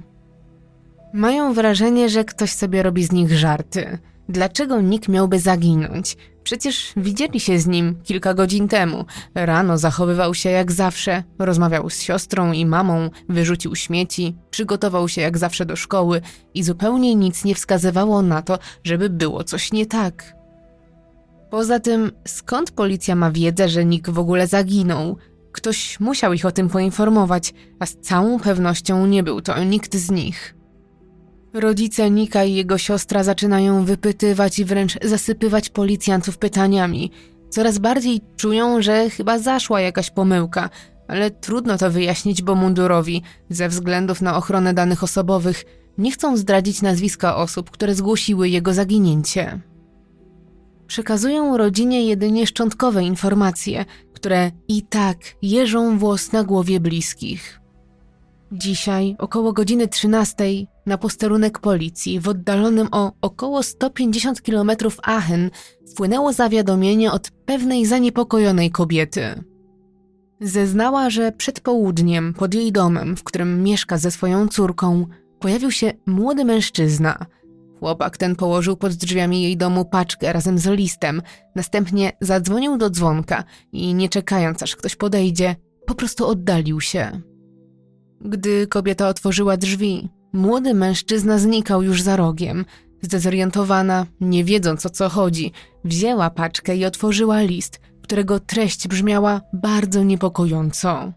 [1.13, 3.97] Mają wrażenie, że ktoś sobie robi z nich żarty–
[4.29, 6.17] Dlaczego nikt miałby zaginąć?
[6.43, 9.05] Przecież widzieli się z nim kilka godzin temu.
[9.35, 15.37] Rano zachowywał się jak zawsze, rozmawiał z siostrą i mamą, wyrzucił śmieci, przygotował się jak
[15.37, 16.21] zawsze do szkoły
[16.53, 20.35] i zupełnie nic nie wskazywało na to, żeby było coś nie tak.
[21.49, 25.17] Poza tym, skąd policja ma wiedzę, że nikt w ogóle zaginął?
[25.51, 30.11] Ktoś musiał ich o tym poinformować, a z całą pewnością nie był to nikt z
[30.11, 30.55] nich.
[31.55, 37.11] Rodzice Nika i jego siostra zaczynają wypytywać i wręcz zasypywać policjantów pytaniami.
[37.49, 40.69] Coraz bardziej czują, że chyba zaszła jakaś pomyłka,
[41.07, 45.63] ale trudno to wyjaśnić, bo mundurowi, ze względów na ochronę danych osobowych,
[45.97, 49.59] nie chcą zdradzić nazwiska osób, które zgłosiły jego zaginięcie.
[50.87, 57.61] Przekazują rodzinie jedynie szczątkowe informacje, które i tak jeżą włos na głowie bliskich.
[58.51, 60.43] Dzisiaj, około godziny 13,
[60.85, 64.71] na posterunek policji w oddalonym o około 150 km
[65.03, 65.49] Aachen
[65.91, 69.43] wpłynęło zawiadomienie od pewnej zaniepokojonej kobiety.
[70.41, 75.07] Zeznała, że przed południem pod jej domem, w którym mieszka ze swoją córką,
[75.39, 77.25] pojawił się młody mężczyzna.
[77.79, 81.21] Chłopak ten położył pod drzwiami jej domu paczkę razem z listem,
[81.55, 85.55] następnie zadzwonił do dzwonka i nie czekając aż ktoś podejdzie,
[85.85, 87.21] po prostu oddalił się.
[88.21, 92.65] Gdy kobieta otworzyła drzwi, młody mężczyzna znikał już za rogiem.
[93.01, 95.51] Zdezorientowana, nie wiedząc o co chodzi,
[95.83, 101.13] wzięła paczkę i otworzyła list, którego treść brzmiała bardzo niepokojąco.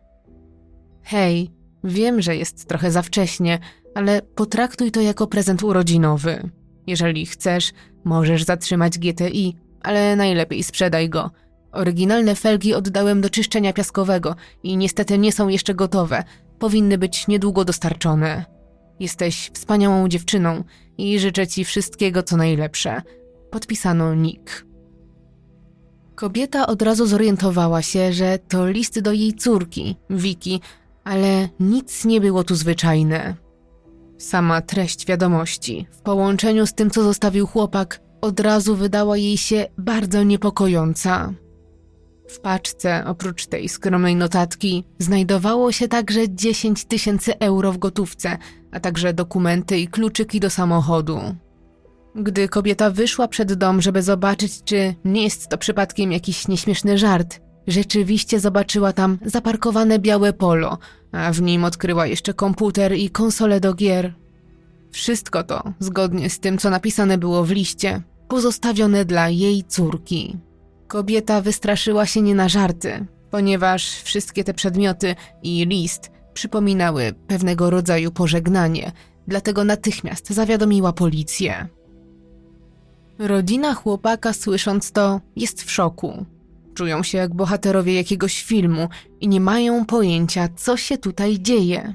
[1.02, 3.58] Hej, Wiem, że jest trochę za wcześnie,
[3.94, 6.50] ale potraktuj to jako prezent urodzinowy.
[6.86, 7.72] Jeżeli chcesz,
[8.04, 11.30] możesz zatrzymać GTI, ale najlepiej sprzedaj go.
[11.72, 16.24] Oryginalne felgi oddałem do czyszczenia piaskowego i niestety nie są jeszcze gotowe.
[16.58, 18.57] Powinny być niedługo dostarczone.
[19.00, 20.64] Jesteś wspaniałą dziewczyną
[20.98, 23.02] i życzę ci wszystkiego co najlepsze.
[23.50, 24.66] Podpisano Nick.
[26.14, 30.60] Kobieta od razu zorientowała się, że to list do jej córki, Wiki,
[31.04, 33.34] ale nic nie było tu zwyczajne.
[34.18, 39.66] Sama treść wiadomości, w połączeniu z tym, co zostawił chłopak, od razu wydała jej się
[39.78, 41.32] bardzo niepokojąca.
[42.28, 48.38] W paczce, oprócz tej skromnej notatki, znajdowało się także 10 tysięcy euro w gotówce,
[48.72, 51.20] a także dokumenty i kluczyki do samochodu.
[52.14, 57.40] Gdy kobieta wyszła przed dom, żeby zobaczyć, czy nie jest to przypadkiem jakiś nieśmieszny żart,
[57.66, 60.78] rzeczywiście zobaczyła tam zaparkowane białe polo,
[61.12, 64.14] a w nim odkryła jeszcze komputer i konsolę do gier.
[64.90, 70.36] Wszystko to, zgodnie z tym, co napisane było w liście, pozostawione dla jej córki.
[70.88, 78.10] Kobieta wystraszyła się nie na żarty, ponieważ wszystkie te przedmioty i list przypominały pewnego rodzaju
[78.10, 78.92] pożegnanie,
[79.26, 81.68] dlatego natychmiast zawiadomiła policję.
[83.18, 86.26] Rodzina chłopaka, słysząc to, jest w szoku.
[86.74, 88.88] Czują się jak bohaterowie jakiegoś filmu
[89.20, 91.94] i nie mają pojęcia, co się tutaj dzieje.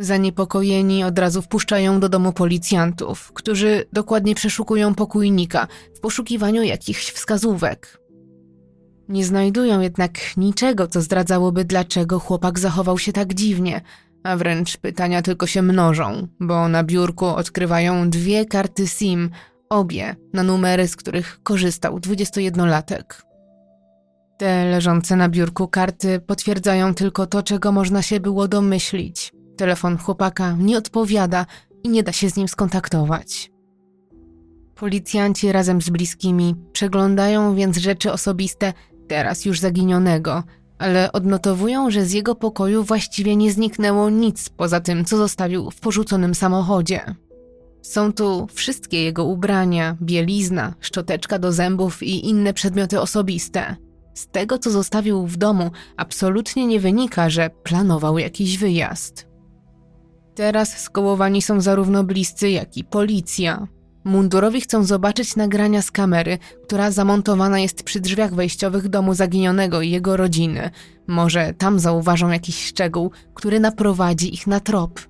[0.00, 8.00] Zaniepokojeni od razu wpuszczają do domu policjantów, którzy dokładnie przeszukują pokójnika w poszukiwaniu jakichś wskazówek.
[9.08, 13.80] Nie znajdują jednak niczego, co zdradzałoby, dlaczego chłopak zachował się tak dziwnie,
[14.24, 19.30] a wręcz pytania tylko się mnożą, bo na biurku odkrywają dwie karty SIM,
[19.68, 23.04] obie na numery, z których korzystał 21-latek.
[24.38, 29.39] Te leżące na biurku karty potwierdzają tylko to, czego można się było domyślić.
[29.60, 31.46] Telefon chłopaka nie odpowiada
[31.84, 33.50] i nie da się z nim skontaktować.
[34.74, 38.72] Policjanci razem z bliskimi przeglądają więc rzeczy osobiste
[39.08, 40.42] teraz już zaginionego,
[40.78, 45.80] ale odnotowują, że z jego pokoju właściwie nie zniknęło nic poza tym, co zostawił w
[45.80, 47.14] porzuconym samochodzie.
[47.82, 53.76] Są tu wszystkie jego ubrania, bielizna, szczoteczka do zębów i inne przedmioty osobiste.
[54.14, 59.29] Z tego, co zostawił w domu, absolutnie nie wynika, że planował jakiś wyjazd.
[60.40, 63.66] Teraz skołowani są zarówno bliscy, jak i policja.
[64.04, 69.90] Mundurowi chcą zobaczyć nagrania z kamery, która zamontowana jest przy drzwiach wejściowych domu zaginionego i
[69.90, 70.70] jego rodziny.
[71.06, 75.00] Może tam zauważą jakiś szczegół, który naprowadzi ich na trop.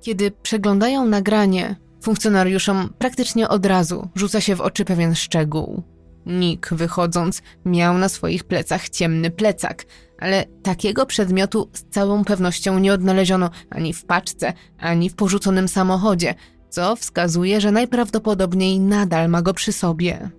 [0.00, 5.82] Kiedy przeglądają nagranie, funkcjonariuszom praktycznie od razu rzuca się w oczy pewien szczegół.
[6.26, 9.84] Nick, wychodząc, miał na swoich plecach ciemny plecak,
[10.18, 16.34] ale takiego przedmiotu z całą pewnością nie odnaleziono ani w paczce, ani w porzuconym samochodzie,
[16.70, 20.30] co wskazuje, że najprawdopodobniej nadal ma go przy sobie.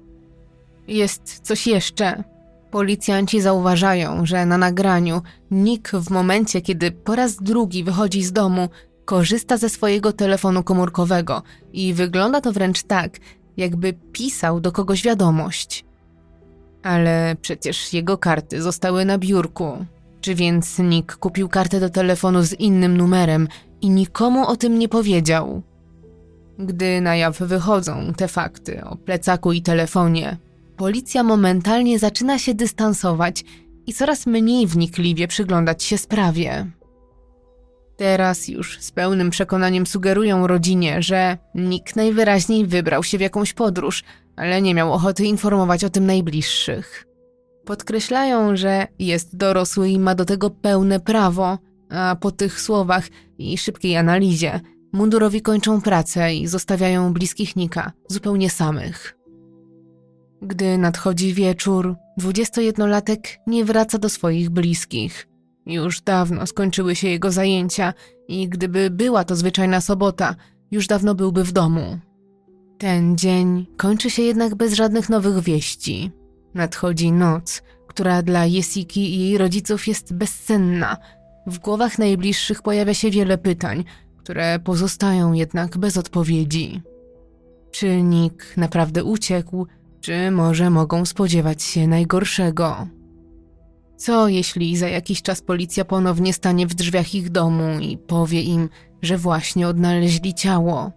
[0.87, 2.23] Jest coś jeszcze.
[2.71, 5.21] Policjanci zauważają, że na nagraniu
[5.51, 8.69] Nick w momencie, kiedy po raz drugi wychodzi z domu,
[9.05, 13.17] korzysta ze swojego telefonu komórkowego i wygląda to wręcz tak,
[13.57, 15.85] jakby pisał do kogoś wiadomość.
[16.83, 19.85] Ale przecież jego karty zostały na biurku.
[20.21, 23.47] Czy więc Nick kupił kartę do telefonu z innym numerem
[23.81, 25.61] i nikomu o tym nie powiedział?
[26.59, 30.37] Gdy na jaw wychodzą te fakty o plecaku i telefonie,
[30.77, 33.43] policja momentalnie zaczyna się dystansować
[33.87, 36.71] i coraz mniej wnikliwie przyglądać się sprawie.
[38.01, 44.03] Teraz już z pełnym przekonaniem sugerują rodzinie, że Nick najwyraźniej wybrał się w jakąś podróż,
[44.35, 47.05] ale nie miał ochoty informować o tym najbliższych.
[47.65, 51.57] Podkreślają, że jest dorosły i ma do tego pełne prawo,
[51.89, 54.59] a po tych słowach i szybkiej analizie
[54.93, 59.17] mundurowi kończą pracę i zostawiają bliskich Nika zupełnie samych.
[60.41, 65.27] Gdy nadchodzi wieczór, 21-latek nie wraca do swoich bliskich–
[65.65, 67.93] już dawno skończyły się jego zajęcia
[68.27, 70.35] i gdyby była to zwyczajna sobota,
[70.71, 71.99] już dawno byłby w domu.
[72.77, 76.11] Ten dzień kończy się jednak bez żadnych nowych wieści.
[76.53, 80.97] Nadchodzi noc, która dla Jesiki i jej rodziców jest bezcenna.
[81.47, 83.83] W głowach najbliższych pojawia się wiele pytań,
[84.17, 86.81] które pozostają jednak bez odpowiedzi.
[87.71, 89.67] Czy Nick naprawdę uciekł,
[90.01, 92.87] czy może mogą spodziewać się najgorszego?
[94.01, 98.69] Co jeśli za jakiś czas policja ponownie stanie w drzwiach ich domu i powie im,
[99.01, 100.91] że właśnie odnaleźli ciało?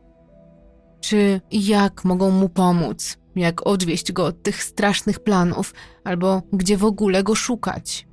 [1.00, 3.18] Czy i jak mogą mu pomóc?
[3.36, 5.74] Jak odwieść go od tych strasznych planów,
[6.04, 8.06] albo gdzie w ogóle go szukać?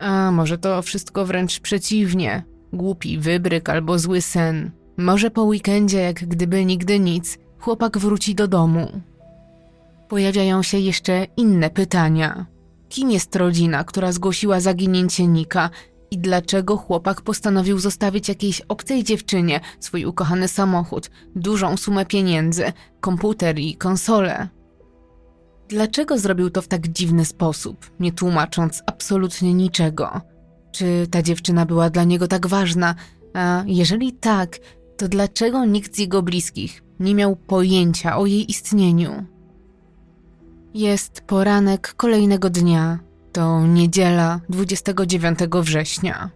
[0.00, 2.44] A może to wszystko wręcz przeciwnie.
[2.72, 4.70] Głupi wybryk albo zły sen.
[4.96, 9.00] Może po weekendzie, jak gdyby nigdy nic, chłopak wróci do domu.
[10.08, 12.55] Pojawiają się jeszcze inne pytania.
[12.88, 15.70] Kim jest rodzina, która zgłosiła zaginięcie Nika
[16.10, 23.58] i dlaczego chłopak postanowił zostawić jakiejś obcej dziewczynie swój ukochany samochód, dużą sumę pieniędzy, komputer
[23.58, 24.48] i konsolę?
[25.68, 30.20] Dlaczego zrobił to w tak dziwny sposób, nie tłumacząc absolutnie niczego?
[30.72, 32.94] Czy ta dziewczyna była dla niego tak ważna?
[33.34, 34.58] A jeżeli tak,
[34.96, 39.26] to dlaczego nikt z jego bliskich nie miał pojęcia o jej istnieniu?
[40.76, 42.98] Jest poranek kolejnego dnia.
[43.32, 46.30] To niedziela 29 września.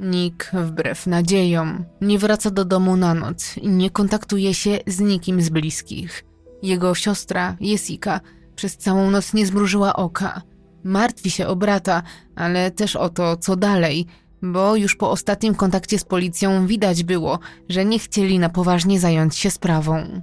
[0.00, 5.42] Nick, wbrew nadziejom, nie wraca do domu na noc i nie kontaktuje się z nikim
[5.42, 6.24] z bliskich.
[6.62, 8.20] Jego siostra, Jessica,
[8.56, 10.42] przez całą noc nie zmrużyła oka.
[10.84, 12.02] Martwi się o brata,
[12.36, 14.06] ale też o to, co dalej,
[14.42, 17.38] bo już po ostatnim kontakcie z policją widać było,
[17.68, 20.22] że nie chcieli na poważnie zająć się sprawą.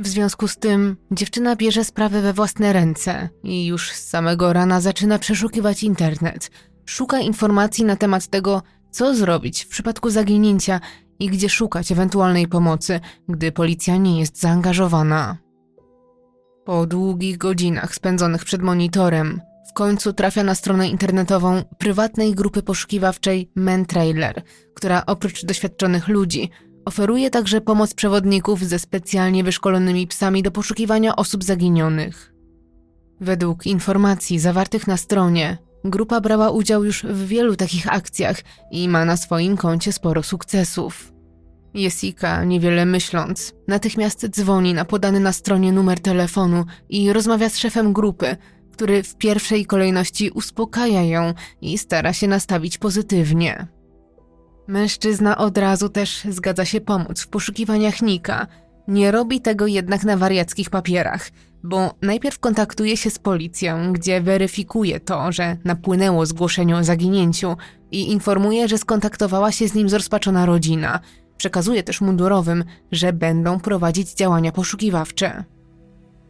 [0.00, 4.80] W związku z tym dziewczyna bierze sprawę we własne ręce i już z samego rana
[4.80, 6.50] zaczyna przeszukiwać internet.
[6.84, 10.80] Szuka informacji na temat tego, co zrobić w przypadku zaginięcia
[11.18, 15.36] i gdzie szukać ewentualnej pomocy, gdy policja nie jest zaangażowana.
[16.64, 19.40] Po długich godzinach spędzonych przed monitorem,
[19.70, 24.42] w końcu trafia na stronę internetową prywatnej grupy poszukiwawczej Men Trailer,
[24.74, 26.50] która oprócz doświadczonych ludzi
[26.84, 32.34] oferuje także pomoc przewodników ze specjalnie wyszkolonymi psami do poszukiwania osób zaginionych.
[33.20, 38.36] Według informacji zawartych na stronie, grupa brała udział już w wielu takich akcjach
[38.70, 41.12] i ma na swoim koncie sporo sukcesów.
[41.74, 47.92] Jessica, niewiele myśląc, natychmiast dzwoni na podany na stronie numer telefonu i rozmawia z szefem
[47.92, 48.36] grupy,
[48.72, 53.66] który w pierwszej kolejności uspokaja ją i stara się nastawić pozytywnie.
[54.70, 58.46] Mężczyzna od razu też zgadza się pomóc w poszukiwaniach Nika.
[58.88, 61.30] Nie robi tego jednak na wariackich papierach,
[61.62, 67.56] bo najpierw kontaktuje się z policją, gdzie weryfikuje to, że napłynęło zgłoszenie o zaginięciu
[67.90, 71.00] i informuje, że skontaktowała się z nim zrozpaczona rodzina–
[71.40, 75.44] Przekazuje też mundurowym, że będą prowadzić działania poszukiwawcze.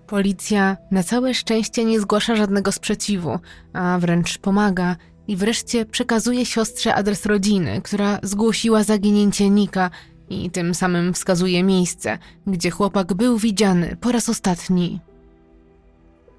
[0.07, 3.39] Policja na całe szczęście nie zgłasza żadnego sprzeciwu,
[3.73, 4.97] a wręcz pomaga
[5.31, 9.91] i wreszcie przekazuje siostrze adres rodziny, która zgłosiła zaginięcie Nika
[10.31, 15.01] i tym samym wskazuje miejsce, gdzie chłopak był widziany po raz ostatni.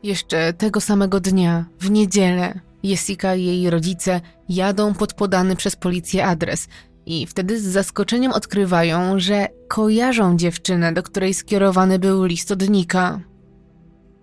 [0.03, 6.25] Jeszcze tego samego dnia, w niedzielę, Jessica i jej rodzice jadą pod podany przez policję
[6.25, 6.67] adres–
[7.05, 13.19] i wtedy z zaskoczeniem odkrywają, że kojarzą dziewczynę, do której skierowany był list od Nika.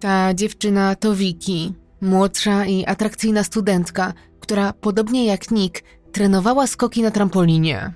[0.01, 5.83] Ta dziewczyna to Vicky, młodsza i atrakcyjna studentka, która podobnie jak Nick
[6.13, 7.93] trenowała skoki na trampolinie.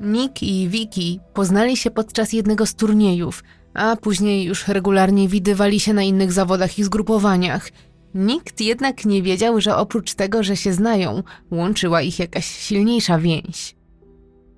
[0.00, 3.42] Nick i Vicky poznali się podczas jednego z turniejów,
[3.74, 7.70] a później już regularnie widywali się na innych zawodach i zgrupowaniach.
[8.14, 13.76] Nikt jednak nie wiedział, że oprócz tego, że się znają, łączyła ich jakaś silniejsza więź.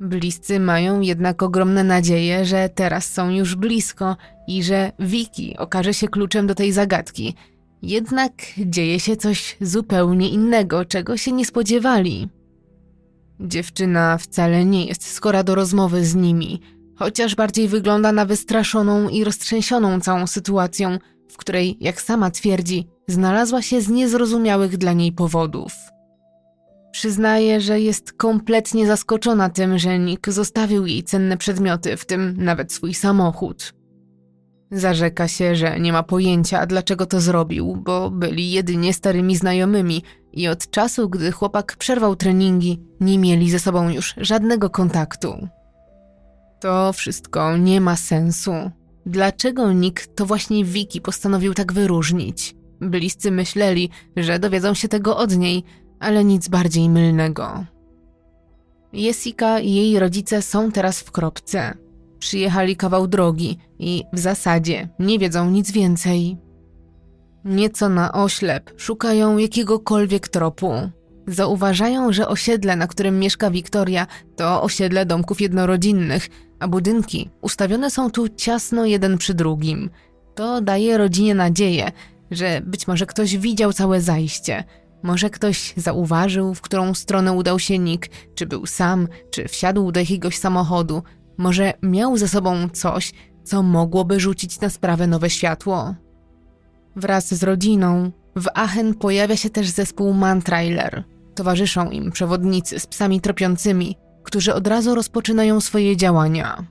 [0.01, 4.17] Bliscy mają jednak ogromne nadzieje, że teraz są już blisko
[4.49, 7.35] i że Wiki okaże się kluczem do tej zagadki.
[7.83, 12.29] Jednak dzieje się coś zupełnie innego, czego się nie spodziewali.
[13.41, 16.61] Dziewczyna wcale nie jest skora do rozmowy z nimi,
[16.97, 20.99] chociaż bardziej wygląda na wystraszoną i roztrzęsioną całą sytuacją,
[21.31, 25.72] w której, jak sama twierdzi, znalazła się z niezrozumiałych dla niej powodów.
[26.93, 32.72] Przyznaje, że jest kompletnie zaskoczona tym, że Nick zostawił jej cenne przedmioty, w tym nawet
[32.72, 33.72] swój samochód.
[34.77, 40.03] Zarzeka się, że nie ma pojęcia, dlaczego to zrobił, bo byli jedynie starymi znajomymi
[40.33, 45.49] i od czasu, gdy chłopak przerwał treningi, nie mieli ze sobą już żadnego kontaktu.
[46.61, 48.53] To wszystko nie ma sensu.
[49.07, 52.57] Dlaczego Nick to właśnie Vicky postanowił tak wyróżnić?
[52.81, 55.64] Bliscy myśleli, że dowiedzą się tego od niej,
[56.01, 57.64] ale nic bardziej mylnego.
[58.93, 61.86] Jessica i jej rodzice są teraz w kropce.
[62.19, 66.37] Przyjechali kawał drogi i w zasadzie nie wiedzą nic więcej.
[67.45, 70.73] Nieco na oślep szukają jakiegokolwiek tropu.
[71.27, 74.07] Zauważają, że osiedle, na którym mieszka Wiktoria,
[74.37, 76.29] to osiedle domków jednorodzinnych,
[76.61, 79.91] a budynki ustawione są tu ciasno jeden przy drugim.
[80.35, 81.93] To daje rodzinie nadzieję,
[82.31, 84.64] że być może ktoś widział całe zajście–
[85.07, 90.01] może ktoś zauważył, w którą stronę udał się Nick, czy był sam, czy wsiadł do
[90.01, 91.03] jakiegoś samochodu.
[91.39, 93.12] Może miał ze sobą coś,
[93.45, 95.95] co mogłoby rzucić na sprawę nowe światło.
[96.97, 101.05] Wraz z rodziną W Aachen pojawia się też zespół Mantrailer.
[101.34, 106.66] Towarzyszą im przewodnicy z psami tropiącymi, którzy od razu rozpoczynają swoje działania.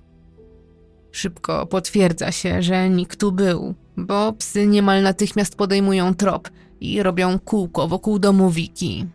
[1.11, 6.49] Szybko potwierdza się, że nikt tu był, bo psy niemal natychmiast podejmują trop
[6.79, 9.05] i robią kółko wokół domu Wiki.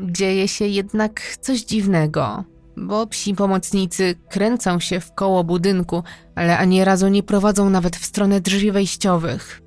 [0.00, 2.44] Dzieje się jednak coś dziwnego,
[2.76, 6.02] bo psi pomocnicy kręcą się w koło budynku,
[6.34, 9.62] ale ani razu nie prowadzą nawet w stronę drzwi wejściowych.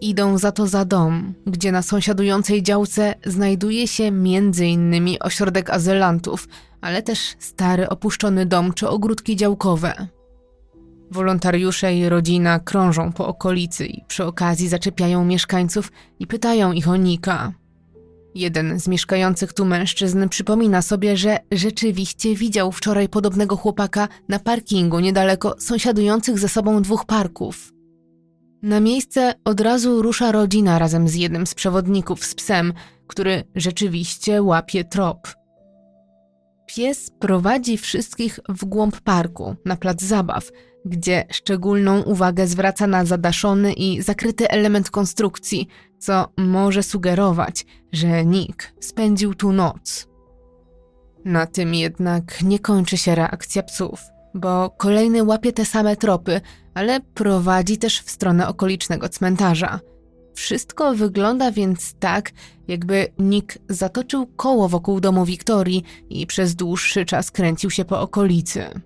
[0.00, 5.16] Idą za to za dom, gdzie na sąsiadującej działce znajduje się m.in.
[5.20, 6.48] ośrodek azylantów,
[6.80, 10.08] ale też stary opuszczony dom czy ogródki działkowe.
[11.10, 16.96] Wolontariusze i rodzina krążą po okolicy i przy okazji zaczepiają mieszkańców i pytają ich o
[16.96, 17.52] Nika.
[18.34, 25.00] Jeden z mieszkających tu mężczyzn przypomina sobie, że rzeczywiście widział wczoraj podobnego chłopaka na parkingu
[25.00, 27.72] niedaleko sąsiadujących ze sobą dwóch parków.
[28.62, 32.72] Na miejsce od razu rusza rodzina razem z jednym z przewodników z psem,
[33.06, 35.28] który rzeczywiście łapie trop.
[36.66, 40.50] Pies prowadzi wszystkich w głąb parku, na plac zabaw,
[40.84, 45.68] gdzie szczególną uwagę zwraca na zadaszony i zakryty element konstrukcji,
[45.98, 50.08] co może sugerować, że Nick spędził tu noc.
[51.24, 54.00] Na tym jednak nie kończy się reakcja psów,
[54.34, 56.40] bo kolejny łapie te same tropy,
[56.74, 59.80] ale prowadzi też w stronę okolicznego cmentarza.
[60.34, 62.30] Wszystko wygląda więc tak,
[62.68, 68.80] jakby Nick zatoczył koło wokół domu Wiktorii i przez dłuższy czas kręcił się po okolicy.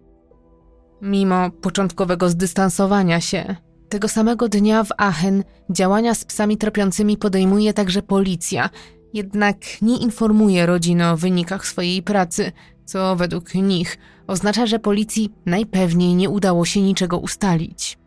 [1.03, 3.57] Mimo początkowego zdystansowania się,
[3.89, 8.71] tego samego dnia w Aachen działania z psami tropiącymi podejmuje także policja,
[9.15, 12.53] jednak nie informuje rodziny o wynikach swojej pracy,
[12.85, 17.99] co według nich oznacza, że policji najpewniej nie udało się niczego ustalić.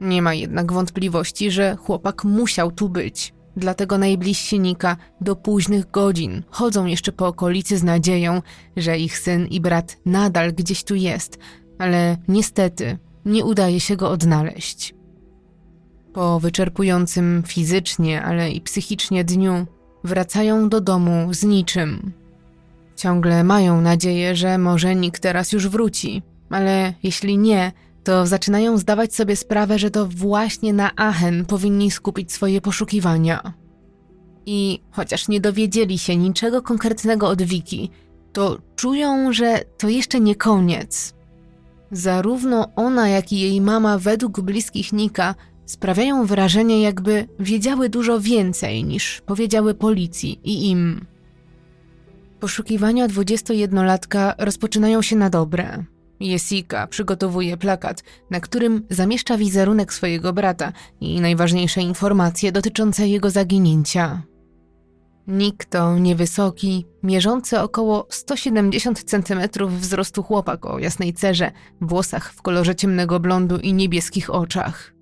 [0.00, 3.34] Nie ma jednak wątpliwości, że chłopak musiał tu być.
[3.56, 8.42] Dlatego najbliżsi Nika do późnych godzin chodzą jeszcze po okolicy z nadzieją,
[8.76, 11.38] że ich syn i brat nadal gdzieś tu jest,
[11.82, 14.94] ale niestety nie udaje się go odnaleźć.
[16.12, 19.66] Po wyczerpującym fizycznie, ale i psychicznie dniu
[20.04, 22.12] wracają do domu z niczym.
[22.96, 27.72] Ciągle mają nadzieję, że może nikt teraz już wróci, ale jeśli nie,
[28.04, 33.52] to zaczynają zdawać sobie sprawę, że to właśnie na Aachen powinni skupić swoje poszukiwania.
[34.46, 37.90] I chociaż nie dowiedzieli się niczego konkretnego od Wiki,
[38.32, 41.21] to czują, że to jeszcze nie koniec.
[41.92, 45.34] Zarówno ona, jak i jej mama, według bliskich Nika,
[45.66, 51.06] sprawiają wrażenie, jakby wiedziały dużo więcej niż powiedziały policji i im.
[52.40, 55.84] Poszukiwania 21-latka rozpoczynają się na dobre.
[56.20, 64.22] Jessica przygotowuje plakat, na którym zamieszcza wizerunek swojego brata i najważniejsze informacje dotyczące jego zaginięcia.
[65.26, 72.74] Nick to niewysoki, mierzący około 170 cm wzrostu chłopak o jasnej cerze, włosach w kolorze
[72.74, 74.94] ciemnego blondu i niebieskich oczach.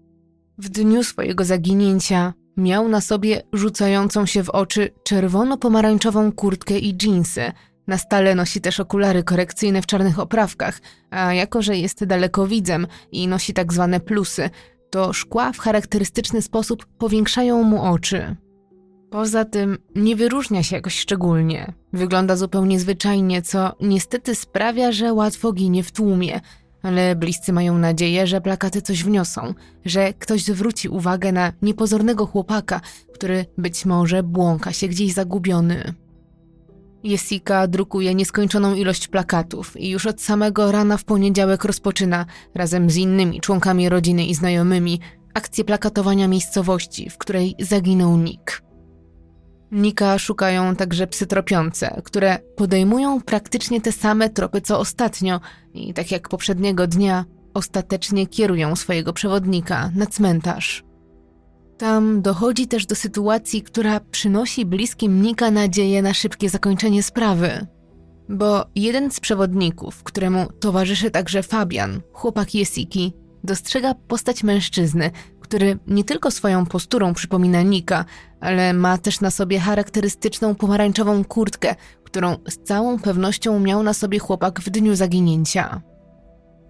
[0.59, 7.53] W dniu swojego zaginięcia miał na sobie rzucającą się w oczy czerwono-pomarańczową kurtkę i dżinsy.
[7.87, 13.29] Na stale nosi też okulary korekcyjne w czarnych oprawkach, a jako że jest dalekowidzem i
[13.29, 14.51] nosi tak zwane plusy,
[14.91, 18.37] to szkła w charakterystyczny sposób powiększają mu oczy.
[19.11, 21.73] Poza tym nie wyróżnia się jakoś szczególnie.
[21.93, 26.41] Wygląda zupełnie zwyczajnie, co niestety sprawia, że łatwo ginie w tłumie.
[26.83, 29.55] Ale bliscy mają nadzieję, że plakaty coś wniosą,
[29.85, 32.81] że ktoś zwróci uwagę na niepozornego chłopaka,
[33.15, 35.95] który być może błąka się gdzieś zagubiony.
[37.03, 42.97] Jessica drukuje nieskończoną ilość plakatów i już od samego rana w poniedziałek rozpoczyna, razem z
[42.97, 45.01] innymi członkami rodziny i znajomymi,
[45.35, 48.70] akcję plakatowania miejscowości, w której zaginął Nick.
[49.73, 55.41] Nika szukają także psy tropiące, które podejmują praktycznie te same tropy co ostatnio
[55.75, 60.85] i tak jak poprzedniego dnia, ostatecznie kierują swojego przewodnika na cmentarz.
[61.79, 67.67] Tam dochodzi też do sytuacji, która przynosi bliskim Nika nadzieję na szybkie zakończenie sprawy.
[68.29, 73.13] Bo jeden z przewodników, któremu towarzyszy także Fabian, chłopak Jesiki,
[73.45, 75.11] dostrzega postać mężczyzny,
[75.51, 78.05] który nie tylko swoją posturą przypomina Nika,
[78.41, 81.75] ale ma też na sobie charakterystyczną pomarańczową kurtkę,
[82.05, 85.83] którą z całą pewnością miał na sobie chłopak w dniu zaginięcia.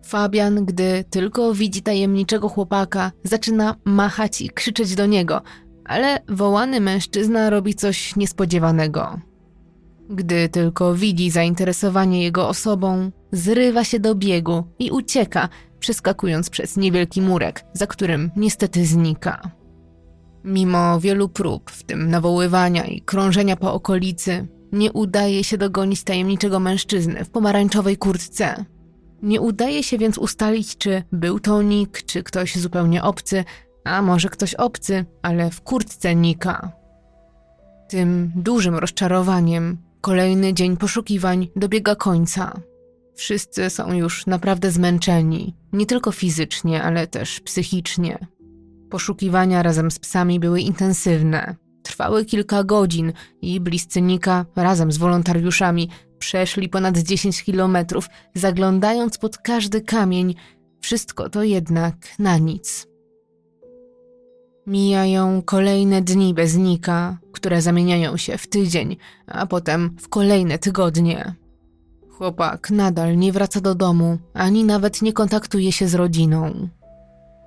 [0.07, 5.43] Fabian, gdy tylko widzi tajemniczego chłopaka, zaczyna machać i krzyczeć do niego,
[5.85, 9.21] ale wołany mężczyzna robi coś niespodziewanego.
[10.11, 15.49] Gdy tylko widzi zainteresowanie jego osobą, zrywa się do biegu i ucieka,
[15.79, 19.51] przeskakując przez niewielki murek, za którym niestety znika.
[20.45, 26.61] Mimo wielu prób, w tym nawoływania i krążenia po okolicy, nie udaje się dogonić tajemniczego
[26.61, 28.65] mężczyzny w pomarańczowej kurtce.
[29.23, 33.45] Nie udaje się więc ustalić, czy był to Nick, czy ktoś zupełnie obcy,
[33.85, 36.73] a może ktoś obcy, ale w kurtce Nika.
[37.89, 42.61] Tym dużym rozczarowaniem kolejny dzień poszukiwań dobiega końca.
[43.15, 48.27] Wszyscy są już naprawdę zmęczeni, nie tylko fizycznie, ale też psychicznie.
[48.91, 51.57] Poszukiwania razem z psami były intensywne.
[51.83, 55.89] Trwały kilka godzin i bliscy Nika razem z wolontariuszami
[56.19, 60.35] przeszli ponad 10 kilometrów, zaglądając pod każdy kamień.
[60.81, 62.90] Wszystko to jednak na nic.
[64.71, 68.97] Mijają kolejne dni bez Nika, które zamieniają się w tydzień,
[69.27, 71.35] a potem w kolejne tygodnie.
[72.09, 76.69] Chłopak nadal nie wraca do domu, ani nawet nie kontaktuje się z rodziną.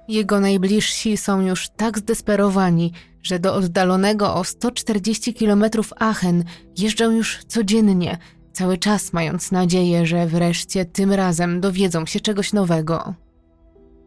[0.07, 5.65] Jego najbliżsi są już tak zdesperowani, że do oddalonego o 140 km
[5.99, 6.43] Aachen
[6.78, 8.17] jeżdżą już codziennie,
[8.53, 13.13] cały czas mając nadzieję, że wreszcie tym razem dowiedzą się czegoś nowego.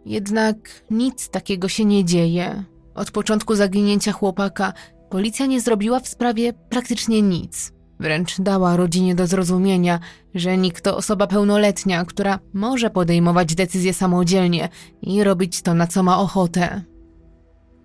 [0.06, 0.56] Jednak
[0.90, 2.64] nic takiego się nie dzieje.
[2.96, 4.72] Od początku zaginięcia chłopaka
[5.10, 7.72] policja nie zrobiła w sprawie praktycznie nic.
[8.00, 10.00] Wręcz dała rodzinie do zrozumienia,
[10.34, 14.68] że nikt to osoba pełnoletnia, która może podejmować decyzje samodzielnie
[15.02, 16.82] i robić to, na co ma ochotę.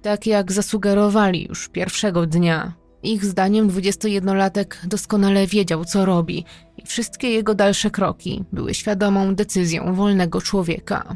[0.01, 6.45] Tak jak zasugerowali już pierwszego dnia, ich zdaniem 21-latek doskonale wiedział, co robi
[6.77, 11.15] i wszystkie jego dalsze kroki były świadomą decyzją wolnego człowieka.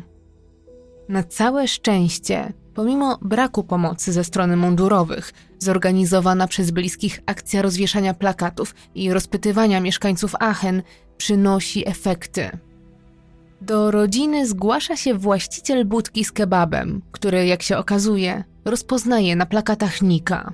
[1.10, 8.76] Na całe szczęście Pomimo braku pomocy ze strony mundurowych, zorganizowana przez bliskich akcja rozwieszania plakatów
[8.96, 10.84] i rozpytywania mieszkańców Aachen
[11.18, 12.50] przynosi efekty.
[13.62, 20.02] Do rodziny zgłasza się właściciel budki z kebabem, który, jak się okazuje, rozpoznaje na plakatach
[20.02, 20.54] Nika.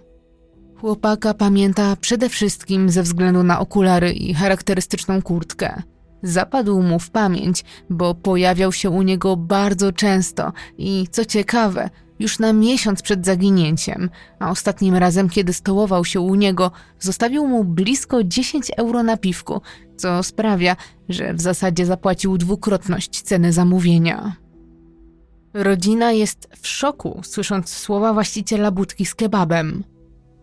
[0.76, 5.82] Chłopaka pamięta przede wszystkim ze względu na okulary i charakterystyczną kurtkę.
[6.24, 11.90] Zapadł mu w pamięć, bo pojawiał się u niego bardzo często i, co ciekawe,
[12.22, 14.10] już na miesiąc przed zaginięciem,
[14.40, 19.62] a ostatnim razem, kiedy stołował się u niego, zostawił mu blisko 10 euro na piwku,
[19.98, 20.76] co sprawia,
[21.10, 24.36] że w zasadzie zapłacił dwukrotność ceny zamówienia.
[25.54, 29.84] Rodzina jest w szoku, słysząc słowa właściciela budki z kebabem.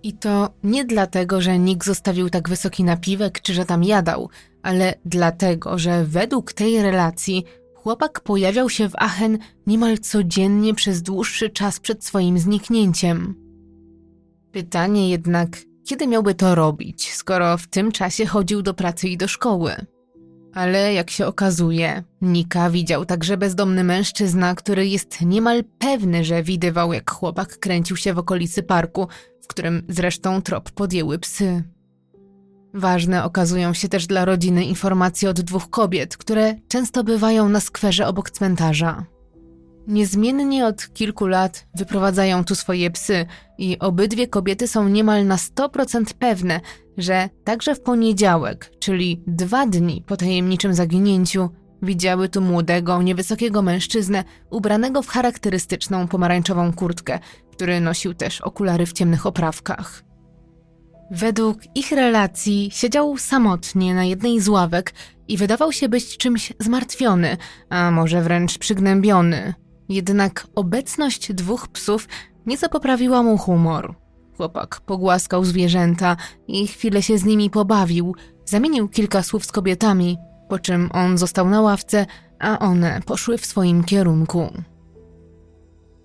[0.03, 4.29] I to nie dlatego, że nikt zostawił tak wysoki napiwek, czy że tam jadał,
[4.63, 7.45] ale dlatego, że według tej relacji
[7.83, 13.35] Chłopak pojawiał się w Aachen niemal codziennie przez dłuższy czas przed swoim zniknięciem.
[14.53, 15.49] Pytanie jednak,
[15.85, 19.87] kiedy miałby to robić, skoro w tym czasie chodził do pracy i do szkoły?
[20.55, 26.93] Ale jak się okazuje, Nika widział także bezdomny mężczyzna, który jest niemal pewny, że widywał,
[26.93, 29.09] jak chłopak kręcił się w okolicy parku,
[29.43, 31.63] w którym zresztą trop podjęły psy.
[32.75, 38.07] Ważne okazują się też dla rodziny informacje od dwóch kobiet, które często bywają na skwerze
[38.07, 39.05] obok cmentarza.
[39.87, 43.27] Niezmiennie od kilku lat wyprowadzają tu swoje psy
[43.59, 46.61] i obydwie kobiety są niemal na 100% pewne,
[46.99, 51.51] że także w poniedziałek, czyli dwa dni po tajemniczym zaginięciu,
[51.83, 57.19] widziały tu młodego, niewysokiego mężczyznę ubranego w charakterystyczną pomarańczową kurtkę,
[57.53, 60.08] który nosił też okulary w ciemnych oprawkach.
[61.11, 64.95] Według ich relacji siedział samotnie na jednej z ławek
[65.29, 67.37] i wydawał się być czymś zmartwiony,
[67.71, 69.55] a może wręcz przygnębiony.
[69.89, 72.09] Jednak obecność dwóch psów
[72.47, 73.95] nieco poprawiła mu humor.
[74.37, 76.17] Chłopak pogłaskał zwierzęta
[76.49, 81.49] i chwilę się z nimi pobawił, zamienił kilka słów z kobietami, po czym on został
[81.49, 82.07] na ławce,
[82.39, 84.53] a one poszły w swoim kierunku.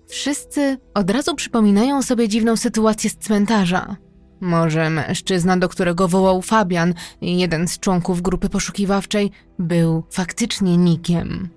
[0.08, 3.96] Wszyscy od razu przypominają sobie dziwną sytuację z cmentarza.
[4.44, 11.48] Może mężczyzna, do którego wołał Fabian, jeden z członków grupy poszukiwawczej, był faktycznie Nikiem.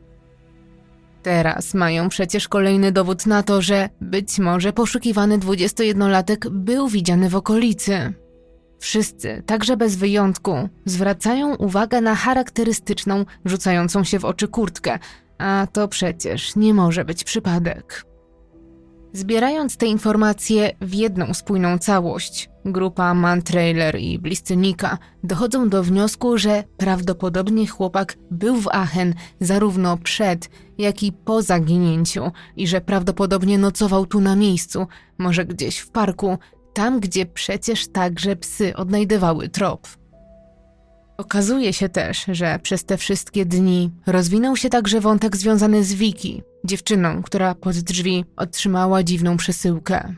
[1.23, 7.35] Teraz mają przecież kolejny dowód na to, że być może poszukiwany 21-latek był widziany w
[7.35, 8.13] okolicy.
[8.79, 14.99] Wszyscy, także bez wyjątku, zwracają uwagę na charakterystyczną, rzucającą się w oczy kurtkę,
[15.38, 18.06] a to przecież nie może być przypadek.
[19.13, 26.37] Zbierając te informacje w jedną spójną całość, grupa Mantrailer i bliscy Nika dochodzą do wniosku,
[26.37, 33.57] że prawdopodobnie chłopak był w Aachen zarówno przed, jak i po zaginięciu i że prawdopodobnie
[33.57, 34.87] nocował tu na miejscu,
[35.17, 36.37] może gdzieś w parku,
[36.73, 39.87] tam gdzie przecież także psy odnajdywały trop.
[41.18, 46.43] Okazuje się też, że przez te wszystkie dni rozwinął się także wątek związany z Wiki,
[46.65, 50.15] dziewczyną, która pod drzwi otrzymała dziwną przesyłkę.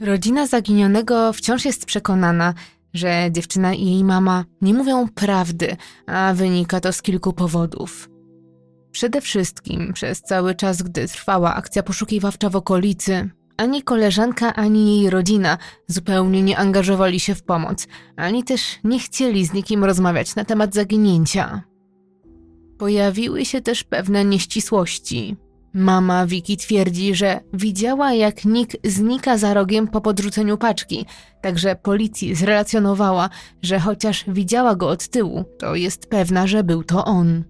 [0.00, 2.54] Rodzina zaginionego wciąż jest przekonana,
[2.94, 5.76] że dziewczyna i jej mama nie mówią prawdy,
[6.06, 8.08] a wynika to z kilku powodów.
[8.92, 15.10] Przede wszystkim przez cały czas, gdy trwała akcja poszukiwawcza w okolicy, ani koleżanka, ani jej
[15.10, 17.86] rodzina zupełnie nie angażowali się w pomoc,
[18.16, 21.62] ani też nie chcieli z nikim rozmawiać na temat zaginięcia.
[22.78, 25.36] Pojawiły się też pewne nieścisłości.
[25.74, 31.06] Mama Wiki twierdzi, że widziała jak Nick znika za rogiem po podrzuceniu paczki,
[31.42, 33.30] także policji zrelacjonowała,
[33.62, 37.44] że chociaż widziała go od tyłu, to jest pewna, że był to on.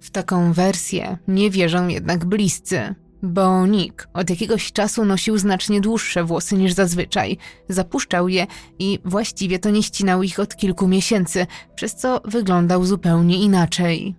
[0.00, 6.24] W taką wersję nie wierzą jednak bliscy, bo Nick od jakiegoś czasu nosił znacznie dłuższe
[6.24, 8.46] włosy niż zazwyczaj, zapuszczał je
[8.78, 14.14] i właściwie to nie ścinał ich od kilku miesięcy, przez co wyglądał zupełnie inaczej.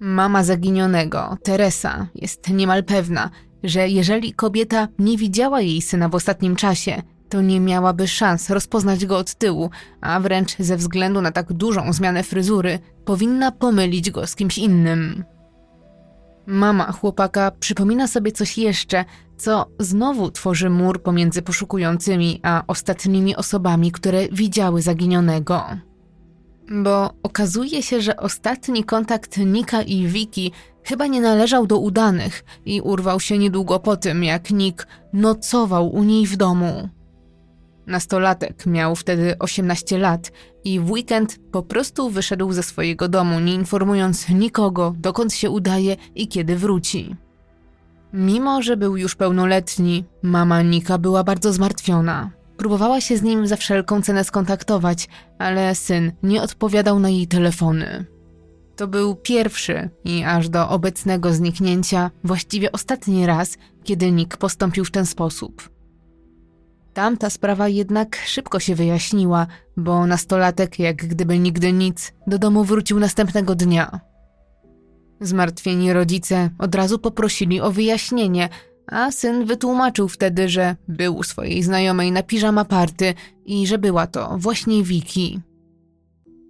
[0.00, 3.30] Mama zaginionego, Teresa, jest niemal pewna,
[3.62, 9.06] że jeżeli kobieta nie widziała jej syna w ostatnim czasie, to nie miałaby szans rozpoznać
[9.06, 14.26] go od tyłu, a wręcz ze względu na tak dużą zmianę fryzury powinna pomylić go
[14.26, 15.24] z kimś innym.
[16.46, 19.04] Mama chłopaka przypomina sobie coś jeszcze,
[19.36, 25.62] co znowu tworzy mur pomiędzy poszukującymi a ostatnimi osobami, które widziały zaginionego.
[26.82, 30.52] Bo okazuje się, że ostatni kontakt Nika i Wiki
[30.84, 36.02] chyba nie należał do udanych i urwał się niedługo po tym, jak Nick nocował u
[36.02, 36.88] niej w domu.
[37.86, 40.32] Nastolatek miał wtedy 18 lat
[40.64, 45.96] i w weekend po prostu wyszedł ze swojego domu, nie informując nikogo, dokąd się udaje
[46.14, 47.16] i kiedy wróci.
[48.12, 52.30] Mimo, że był już pełnoletni, mama Nika była bardzo zmartwiona.
[52.56, 55.08] Próbowała się z nim za wszelką cenę skontaktować,
[55.38, 58.04] ale syn nie odpowiadał na jej telefony.
[58.76, 64.90] To był pierwszy i aż do obecnego zniknięcia właściwie ostatni raz, kiedy Nick postąpił w
[64.90, 65.71] ten sposób.
[66.94, 72.98] Tamta sprawa jednak szybko się wyjaśniła, bo nastolatek, jak gdyby nigdy nic, do domu wrócił
[72.98, 74.00] następnego dnia.
[75.20, 78.48] Zmartwieni rodzice od razu poprosili o wyjaśnienie,
[78.86, 83.14] a syn wytłumaczył wtedy, że był u swojej znajomej na piżama party
[83.44, 85.40] i że była to właśnie Wiki.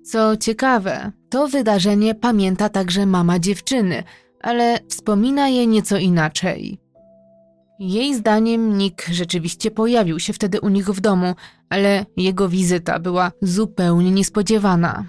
[0.04, 4.02] Co ciekawe, to wydarzenie pamięta także mama dziewczyny,
[4.40, 6.81] ale wspomina je nieco inaczej.
[7.82, 11.34] Jej zdaniem Nick rzeczywiście pojawił się wtedy u nich w domu,
[11.68, 15.04] ale jego wizyta była zupełnie niespodziewana.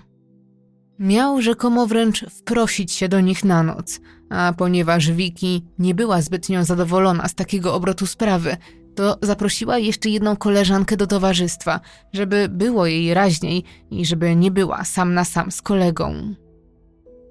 [1.00, 4.00] Miał rzekomo wręcz wprosić się do nich na noc,
[4.30, 8.58] a ponieważ Wiki nie była zbytnio zadowolona z takiego obrotu sprawy,
[8.96, 11.80] to zaprosiła jeszcze jedną koleżankę do towarzystwa,
[12.14, 16.36] żeby było jej raźniej i żeby nie była sam na sam z kolegą.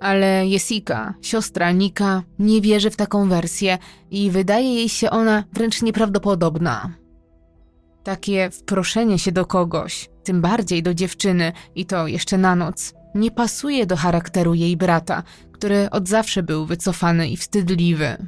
[0.02, 3.78] Ale Jessica, siostra Nika, nie wierzy w taką wersję
[4.10, 6.90] i wydaje jej się ona wręcz nieprawdopodobna.
[8.04, 13.30] Takie wproszenie się do kogoś, tym bardziej do dziewczyny i to jeszcze na noc, nie
[13.30, 15.22] pasuje do charakteru jej brata,
[15.52, 18.26] który od zawsze był wycofany i wstydliwy.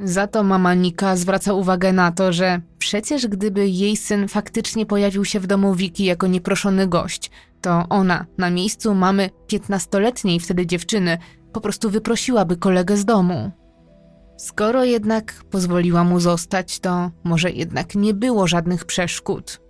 [0.00, 5.24] Za to mama Nika zwraca uwagę na to, że przecież gdyby jej syn faktycznie pojawił
[5.24, 7.30] się w domu Wiki jako nieproszony gość,
[7.64, 11.18] to ona na miejscu mamy piętnastoletniej wtedy dziewczyny
[11.52, 13.50] po prostu wyprosiłaby kolegę z domu.
[14.36, 19.60] Skoro jednak pozwoliła mu zostać, to może jednak nie było żadnych przeszkód.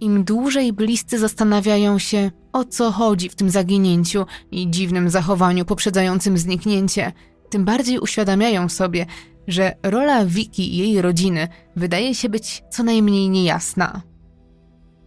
[0.00, 6.38] Im dłużej bliscy zastanawiają się, o co chodzi w tym zaginięciu i dziwnym zachowaniu poprzedzającym
[6.38, 7.12] zniknięcie,
[7.50, 9.06] tym bardziej uświadamiają sobie,
[9.48, 14.11] że rola Wiki i jej rodziny wydaje się być co najmniej niejasna.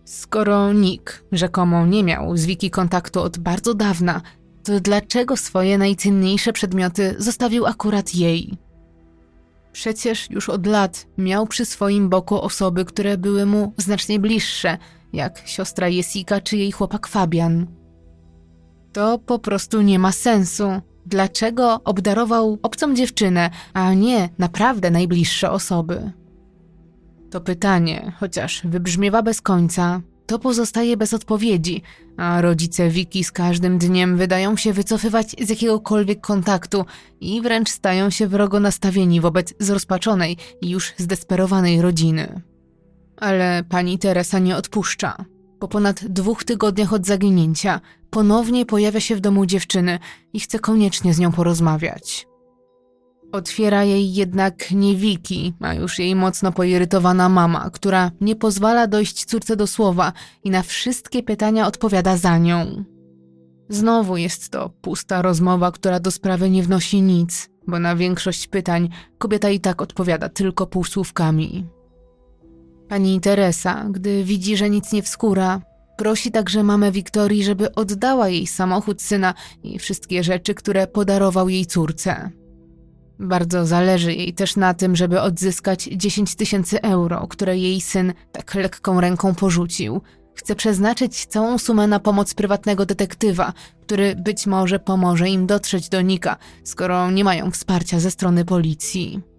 [0.06, 4.22] Skoro Nick rzekomo nie miał z Wiki kontaktu od bardzo dawna,
[4.64, 8.58] to dlaczego swoje najcenniejsze przedmioty zostawił akurat jej?
[9.72, 14.78] Przecież już od lat miał przy swoim boku osoby, które były mu znacznie bliższe,
[15.14, 17.68] jak siostra Jessica czy jej chłopak Fabian.
[18.93, 20.82] To po prostu nie ma sensu.
[21.06, 26.12] Dlaczego obdarował obcą dziewczynę, a nie naprawdę najbliższe osoby?
[27.36, 31.81] To pytanie, chociaż wybrzmiewa bez końca, to pozostaje bez odpowiedzi,
[32.17, 36.86] a rodzice Wiki z każdym dniem wydają się wycofywać z jakiegokolwiek kontaktu
[37.21, 42.41] i wręcz stają się wrogo nastawieni wobec zrozpaczonej i już zdesperowanej rodziny.
[43.17, 45.25] Ale pani Teresa nie odpuszcza.
[45.59, 49.99] Po ponad dwóch tygodniach od zaginięcia ponownie pojawia się w domu dziewczyny
[50.33, 52.27] i chce koniecznie z nią porozmawiać.
[53.36, 59.25] Otwiera jej jednak nie Wiki, a już jej mocno poirytowana mama, która nie pozwala dojść
[59.25, 60.13] córce do słowa
[60.43, 62.83] i na wszystkie pytania odpowiada za nią.
[63.69, 68.89] Znowu jest to pusta rozmowa, która do sprawy nie wnosi nic, bo na większość pytań
[69.17, 71.65] kobieta i tak odpowiada tylko półsłówkami.
[72.89, 75.61] Pani Teresa, gdy widzi, że nic nie wskóra,
[75.97, 79.33] prosi także mamę Wiktorii, żeby oddała jej samochód syna
[79.63, 82.31] i wszystkie rzeczy, które podarował jej córce.
[83.20, 88.55] Bardzo zależy jej też na tym, żeby odzyskać 10 tysięcy euro, które jej syn tak
[88.55, 90.01] lekką ręką porzucił.
[90.34, 96.01] Chce przeznaczyć całą sumę na pomoc prywatnego detektywa, który być może pomoże im dotrzeć do
[96.01, 99.34] Nika, skoro nie mają wsparcia ze strony policji.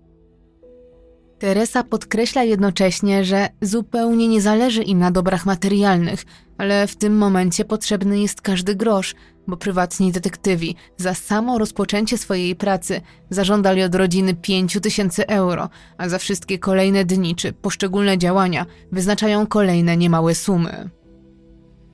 [1.39, 6.25] Teresa podkreśla jednocześnie, że zupełnie nie zależy im na dobrach materialnych,
[6.59, 9.15] ale w tym momencie potrzebny jest każdy grosz,
[9.47, 15.69] bo prywatni detektywi za samo rozpoczęcie swojej pracy zażądali od rodziny 5 tysięcy euro,
[15.99, 20.91] a za wszystkie kolejne dni czy poszczególne działania wyznaczają kolejne niemałe sumy.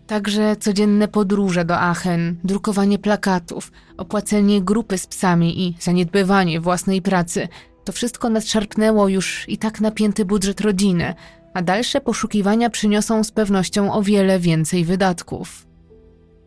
[0.06, 7.48] Także codzienne podróże do Aachen, drukowanie plakatów, opłacenie grupy z psami i zaniedbywanie własnej pracy
[7.84, 11.14] to wszystko nadszarpnęło już i tak napięty budżet rodziny,
[11.54, 15.66] a dalsze poszukiwania przyniosą z pewnością o wiele więcej wydatków.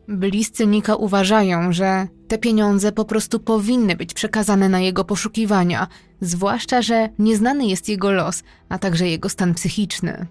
[0.08, 5.88] Bliscy Nika uważają, że te pieniądze po prostu powinny być przekazane na jego poszukiwania,
[6.22, 10.28] zwłaszcza, że nieznany jest jego los, a także jego stan psychiczny.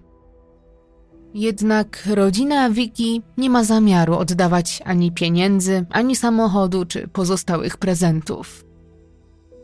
[1.33, 8.65] Jednak rodzina Wiki nie ma zamiaru oddawać ani pieniędzy, ani samochodu czy pozostałych prezentów.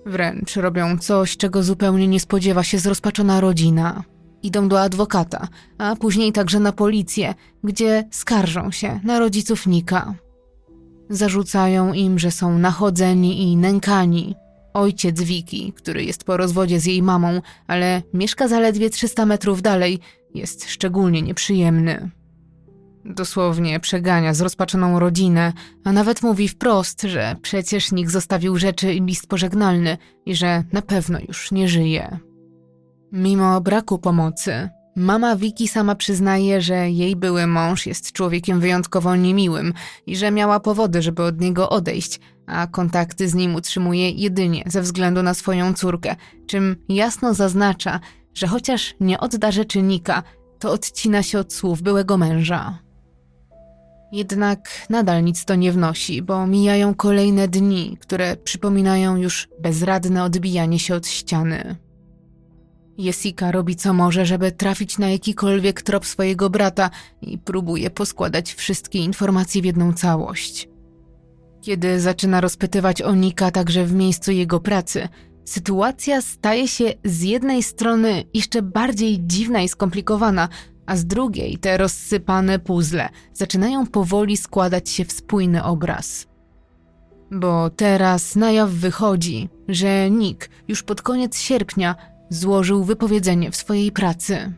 [0.06, 4.04] Wręcz robią coś, czego zupełnie nie spodziewa się zrozpaczona rodzina.
[4.44, 5.48] Idą do adwokata,
[5.78, 7.34] a później także na policję,
[7.64, 10.14] gdzie skarżą się na rodziców Nika.
[11.10, 14.36] Zarzucają im, że są nachodzeni i nękani.
[14.74, 20.00] Ojciec Wiki, który jest po rozwodzie z jej mamą, ale mieszka zaledwie 300 metrów dalej,
[20.36, 22.12] jest szczególnie nieprzyjemny.
[23.06, 29.28] Dosłownie przegania zrozpaczoną rodzinę, a nawet mówi wprost, że przecież nikt zostawił rzeczy i list
[29.28, 32.20] pożegnalny i że na pewno już nie żyje.
[33.12, 39.74] Mimo braku pomocy, mama Wiki sama przyznaje, że jej były mąż jest człowiekiem wyjątkowo niemiłym
[40.06, 44.82] i że miała powody, żeby od niego odejść, a kontakty z nim utrzymuje jedynie ze
[44.82, 46.16] względu na swoją córkę,
[46.48, 48.00] czym jasno zaznacza,
[48.34, 50.24] że chociaż nie odda rzecznika,
[50.60, 52.80] to odcina się od słów byłego męża.
[54.12, 60.80] Jednak nadal nic to nie wnosi, bo mijają kolejne dni, które przypominają już bezradne odbijanie
[60.80, 61.76] się od ściany.
[62.98, 66.90] Jessica robi co może, żeby trafić na jakikolwiek trop swojego brata
[67.22, 70.70] i próbuje poskładać wszystkie informacje w jedną całość.
[71.62, 75.08] Kiedy zaczyna rozpytywać o Nika także w miejscu jego pracy,
[75.46, 80.50] sytuacja staje się z jednej strony jeszcze bardziej dziwna i skomplikowana,
[80.86, 86.28] a z drugiej te rozsypane puzzle zaczynają powoli składać się w spójny obraz.
[87.32, 91.96] Bo teraz na jaw wychodzi, że Nick już pod koniec sierpnia
[92.30, 94.54] złożył wypowiedzenie w swojej pracy.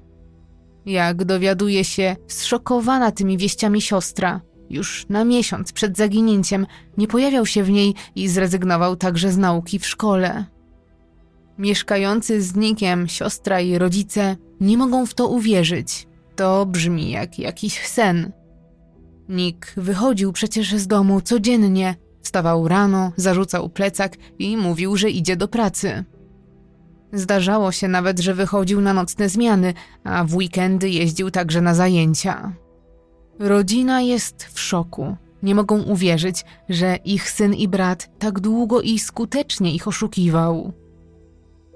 [0.86, 6.68] Jak dowiaduje się, zszokowana tymi wieściami siostra, już na miesiąc przed zaginięciem
[6.98, 10.46] nie pojawiał się w niej i zrezygnował także z nauki w szkole.
[11.58, 16.08] Mieszkający z Nikiem siostra i rodzice nie mogą w to uwierzyć.
[16.36, 18.32] To brzmi jak jakiś sen.
[19.30, 25.48] Nick wychodził przecież z domu codziennie, wstawał rano, zarzucał plecak i mówił, że idzie do
[25.48, 26.04] pracy.
[27.14, 29.74] Zdarzało się nawet, że wychodził na nocne zmiany,
[30.04, 32.54] a w weekendy jeździł także na zajęcia.
[33.40, 35.16] Rodzina jest w szoku.
[35.44, 40.74] Nie mogą uwierzyć, że ich syn i brat tak długo i skutecznie ich oszukiwał.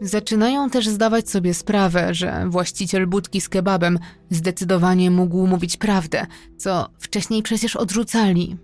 [0.01, 6.25] Zaczynają też zdawać sobie sprawę, że właściciel budki z kebabem zdecydowanie mógł mówić prawdę,
[6.57, 8.57] co wcześniej przecież odrzucali.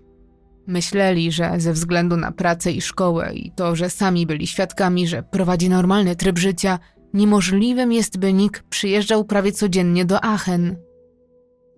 [0.66, 5.22] Myśleli, że ze względu na pracę i szkołę i to, że sami byli świadkami, że
[5.22, 6.78] prowadzi normalny tryb życia,
[7.14, 10.76] niemożliwym jest, by Nick przyjeżdżał prawie codziennie do Aachen.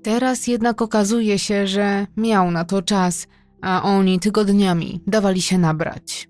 [0.02, 3.26] Teraz jednak okazuje się, że miał na to czas,
[3.62, 6.28] a oni tygodniami dawali się nabrać.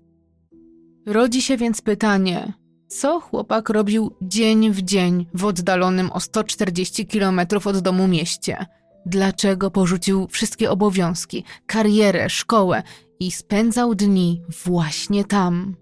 [1.05, 2.53] Rodzi się więc pytanie,
[2.87, 8.65] co chłopak robił dzień w dzień w oddalonym o 140 km od domu mieście?
[9.05, 12.83] Dlaczego porzucił wszystkie obowiązki, karierę, szkołę
[13.19, 15.75] i spędzał dni właśnie tam?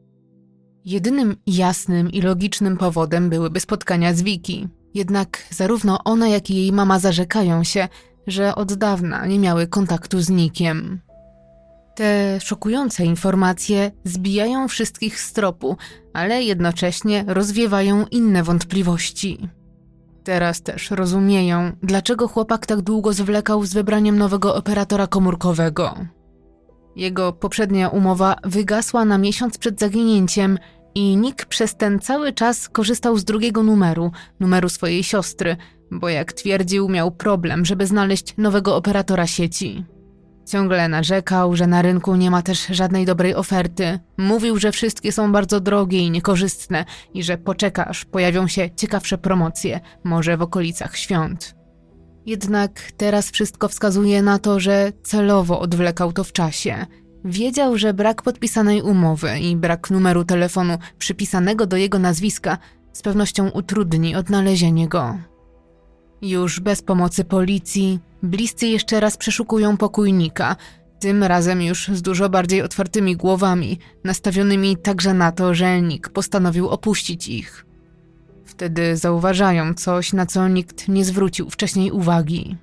[0.85, 4.67] Jedynym jasnym i logicznym powodem byłyby spotkania z Wiki.
[4.93, 7.87] Jednak zarówno ona, jak i jej mama zarzekają się,
[8.27, 10.99] że od dawna nie miały kontaktu z Nikiem.
[11.95, 15.77] Te szokujące informacje zbijają wszystkich z tropu,
[16.13, 19.49] ale jednocześnie rozwiewają inne wątpliwości.
[20.23, 25.95] Teraz też rozumieją, dlaczego chłopak tak długo zwlekał z wybraniem nowego operatora komórkowego.
[26.95, 30.59] Jego poprzednia umowa wygasła na miesiąc przed zaginięciem
[30.95, 35.57] i Nick przez ten cały czas korzystał z drugiego numeru, numeru swojej siostry,
[35.91, 39.85] bo jak twierdził, miał problem, żeby znaleźć nowego operatora sieci.
[40.45, 43.99] Ciągle narzekał, że na rynku nie ma też żadnej dobrej oferty.
[44.17, 49.17] Mówił, że wszystkie są bardzo drogie i niekorzystne i że poczeka, aż pojawią się ciekawsze
[49.17, 51.55] promocje, może w okolicach świąt.
[52.25, 56.85] Jednak teraz wszystko wskazuje na to, że celowo odwlekał to w czasie.
[57.25, 62.57] Wiedział, że brak podpisanej umowy i brak numeru telefonu przypisanego do jego nazwiska
[62.93, 65.17] z pewnością utrudni odnalezienie go.
[66.21, 70.55] Już bez pomocy policji, bliscy jeszcze raz przeszukują pokójnika,
[70.99, 76.69] tym razem już z dużo bardziej otwartymi głowami, nastawionymi także na to, że Nick postanowił
[76.69, 77.65] opuścić ich.
[78.45, 82.57] Wtedy zauważają coś, na co nikt nie zwrócił wcześniej uwagi.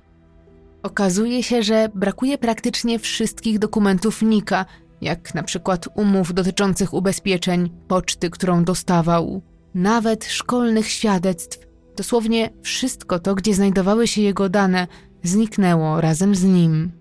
[0.83, 4.65] Okazuje się, że brakuje praktycznie wszystkich dokumentów Nika,
[5.01, 9.41] jak na przykład umów dotyczących ubezpieczeń, poczty, którą dostawał,
[9.75, 11.67] nawet szkolnych świadectw.
[11.97, 14.87] Dosłownie wszystko to, gdzie znajdowały się jego dane,
[15.23, 16.91] zniknęło razem z nim.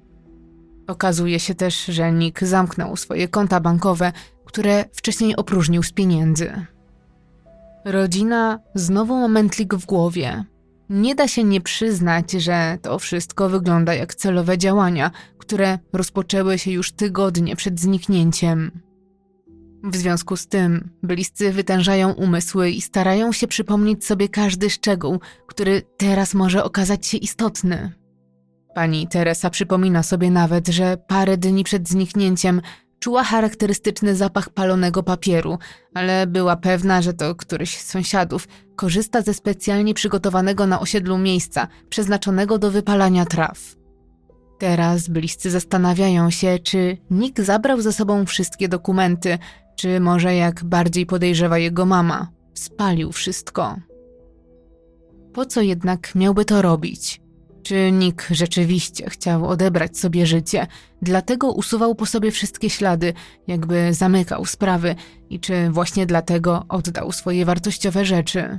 [0.87, 4.13] Okazuje się też, że Nick zamknął swoje konta bankowe,
[4.45, 6.67] które wcześniej opróżnił z pieniędzy.
[7.85, 10.45] Rodzina znowu ma mętlik w głowie.
[10.91, 16.71] Nie da się nie przyznać, że to wszystko wygląda jak celowe działania, które rozpoczęły się
[16.71, 18.71] już tygodnie przed zniknięciem.
[19.85, 25.83] W związku z tym bliscy wytężają umysły i starają się przypomnieć sobie każdy szczegół, który
[25.97, 28.02] teraz może okazać się istotny.
[28.75, 32.61] Pani Teresa przypomina sobie nawet, że parę dni przed zniknięciem
[32.99, 35.59] czuła charakterystyczny zapach palonego papieru,
[35.95, 41.69] ale była pewna, że to któryś z sąsiadów korzysta ze specjalnie przygotowanego na osiedlu miejsca
[41.89, 43.77] przeznaczonego do wypalania traw.
[44.59, 49.39] Teraz bliscy zastanawiają się, czy Nick zabrał ze sobą wszystkie dokumenty,
[49.77, 53.77] czy może jak bardziej podejrzewa jego mama, spalił wszystko.
[55.33, 57.22] Po co jednak miałby to robić?
[57.63, 60.67] Czy Nick rzeczywiście chciał odebrać sobie życie,
[61.03, 63.13] dlatego usuwał po sobie wszystkie ślady,
[63.47, 64.95] jakby zamykał sprawy,
[65.31, 68.59] i czy właśnie dlatego oddał swoje wartościowe rzeczy?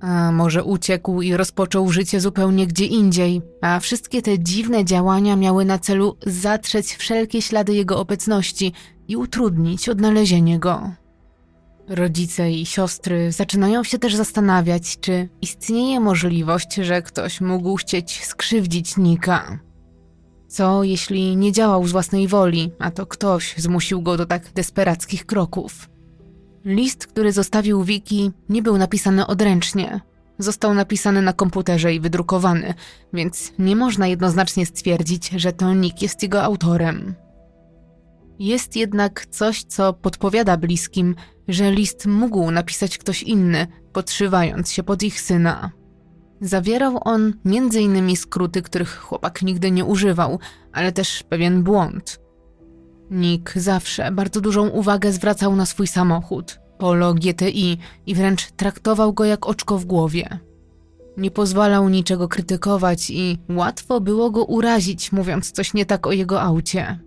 [0.00, 5.64] A może uciekł i rozpoczął życie zupełnie gdzie indziej, a wszystkie te dziwne działania miały
[5.64, 8.72] na celu zatrzeć wszelkie ślady jego obecności
[9.08, 11.01] i utrudnić odnalezienie go.
[11.94, 18.96] Rodzice i siostry zaczynają się też zastanawiać, czy istnieje możliwość, że ktoś mógł chcieć skrzywdzić
[18.96, 19.58] Nika.
[20.48, 25.26] Co jeśli nie działał z własnej woli, a to ktoś zmusił go do tak desperackich
[25.26, 25.90] kroków?
[26.64, 30.00] List, który zostawił Wiki, nie był napisany odręcznie.
[30.38, 32.74] Został napisany na komputerze i wydrukowany,
[33.12, 37.14] więc nie można jednoznacznie stwierdzić, że to Nick jest jego autorem.
[38.38, 41.14] Jest jednak coś, co podpowiada bliskim,
[41.52, 45.70] że list mógł napisać ktoś inny, podszywając się pod ich syna.
[46.40, 48.16] Zawierał on m.in.
[48.16, 50.38] skróty, których chłopak nigdy nie używał,
[50.72, 52.20] ale też pewien błąd.
[53.10, 59.24] Nick zawsze bardzo dużą uwagę zwracał na swój samochód, Polo GTI, i wręcz traktował go
[59.24, 60.38] jak oczko w głowie.
[61.16, 66.42] Nie pozwalał niczego krytykować i łatwo było go urazić, mówiąc coś nie tak o jego
[66.42, 66.98] aucie.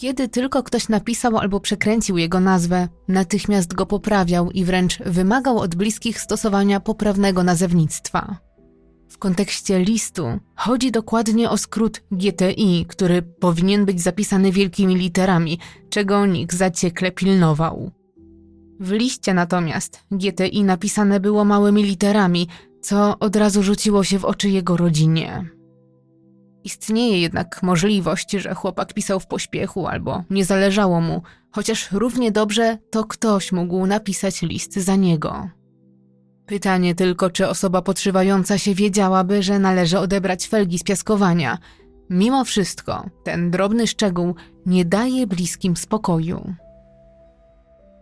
[0.00, 5.74] Kiedy tylko ktoś napisał albo przekręcił jego nazwę, natychmiast go poprawiał i wręcz wymagał od
[5.74, 8.36] bliskich stosowania poprawnego nazewnictwa.
[9.08, 10.26] W kontekście listu
[10.56, 15.58] chodzi dokładnie o skrót GTI, który powinien być zapisany wielkimi literami,
[15.90, 17.90] czego nikt zaciekle pilnował.
[18.80, 22.48] W liście natomiast GTI napisane było małymi literami,
[22.80, 25.57] co od razu rzuciło się w oczy jego rodzinie.
[26.64, 32.78] Istnieje jednak możliwość, że chłopak pisał w pośpiechu albo nie zależało mu, chociaż równie dobrze
[32.90, 35.48] to ktoś mógł napisać list za niego.
[36.46, 41.58] Pytanie tylko, czy osoba podszywająca się wiedziałaby, że należy odebrać felgi z piaskowania.
[42.10, 44.34] Mimo wszystko, ten drobny szczegół
[44.66, 46.54] nie daje bliskim spokoju.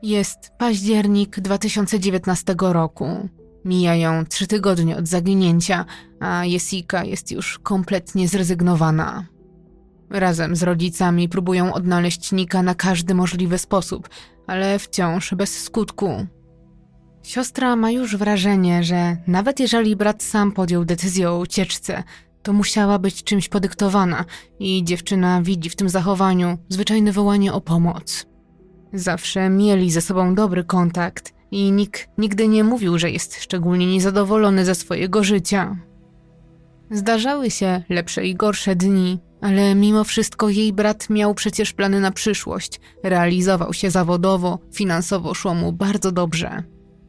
[0.03, 3.28] Jest październik 2019 roku.
[3.66, 5.84] Mijają trzy tygodnie od zaginięcia,
[6.20, 9.26] a Jessica jest już kompletnie zrezygnowana.
[10.10, 14.09] Razem z rodzicami próbują odnaleźć Nika na każdy możliwy sposób,
[14.47, 16.26] ale wciąż bez skutku.
[17.22, 22.02] Siostra ma już wrażenie, że nawet jeżeli brat sam podjął decyzję o ucieczce,
[22.43, 24.24] to musiała być czymś podyktowana
[24.59, 28.26] i dziewczyna widzi w tym zachowaniu zwyczajne wołanie o pomoc.
[28.93, 34.64] Zawsze mieli ze sobą dobry kontakt i Nick nigdy nie mówił, że jest szczególnie niezadowolony
[34.64, 35.77] ze swojego życia.
[36.90, 42.10] Zdarzały się lepsze i gorsze dni, ale mimo wszystko jej brat miał przecież plany na
[42.10, 46.62] przyszłość, realizował się zawodowo, finansowo szło mu bardzo dobrze.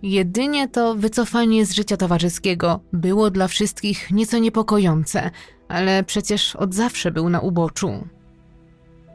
[0.04, 5.32] Jedynie to wycofanie z życia towarzyskiego było dla wszystkich nieco niepokojące,
[5.68, 8.08] ale przecież od zawsze był na uboczu.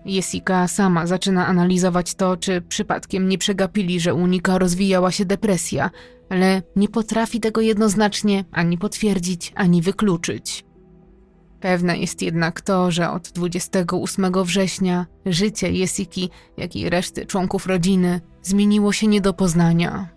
[0.04, 5.90] Jessica sama zaczyna analizować to, czy przypadkiem nie przegapili, że u Nika rozwijała się depresja,
[6.30, 10.64] ale nie potrafi tego jednoznacznie ani potwierdzić, ani wykluczyć.
[11.60, 18.20] Pewne jest jednak to, że od 28 września życie Jessiki, jak i reszty członków rodziny
[18.42, 20.08] zmieniło się nie do poznania.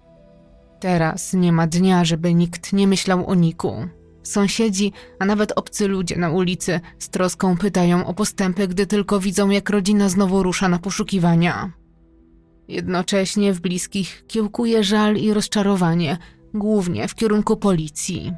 [0.80, 3.88] Teraz nie ma dnia, żeby nikt nie myślał o Niku.
[4.26, 9.50] Sąsiedzi, a nawet obcy ludzie na ulicy z troską pytają o postępy, gdy tylko widzą,
[9.50, 11.72] jak rodzina znowu rusza na poszukiwania.
[12.68, 16.18] Jednocześnie w bliskich kiełkuje żal i rozczarowanie,
[16.54, 18.34] głównie w kierunku policji.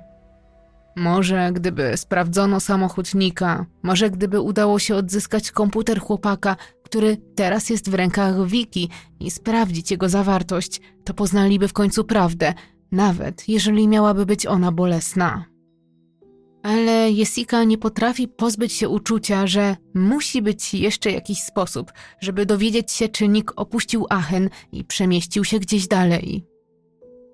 [0.95, 7.89] Może gdyby sprawdzono samochód Nika, może gdyby udało się odzyskać komputer chłopaka, który teraz jest
[7.89, 8.89] w rękach Wiki
[9.19, 12.53] i sprawdzić jego zawartość, to poznaliby w końcu prawdę,
[12.91, 15.45] nawet jeżeli miałaby być ona bolesna.
[16.68, 21.91] Ale Jessica nie potrafi pozbyć się uczucia, że musi być jeszcze jakiś sposób,
[22.22, 26.45] żeby dowiedzieć się, czy Nick opuścił Aachen i przemieścił się gdzieś dalej.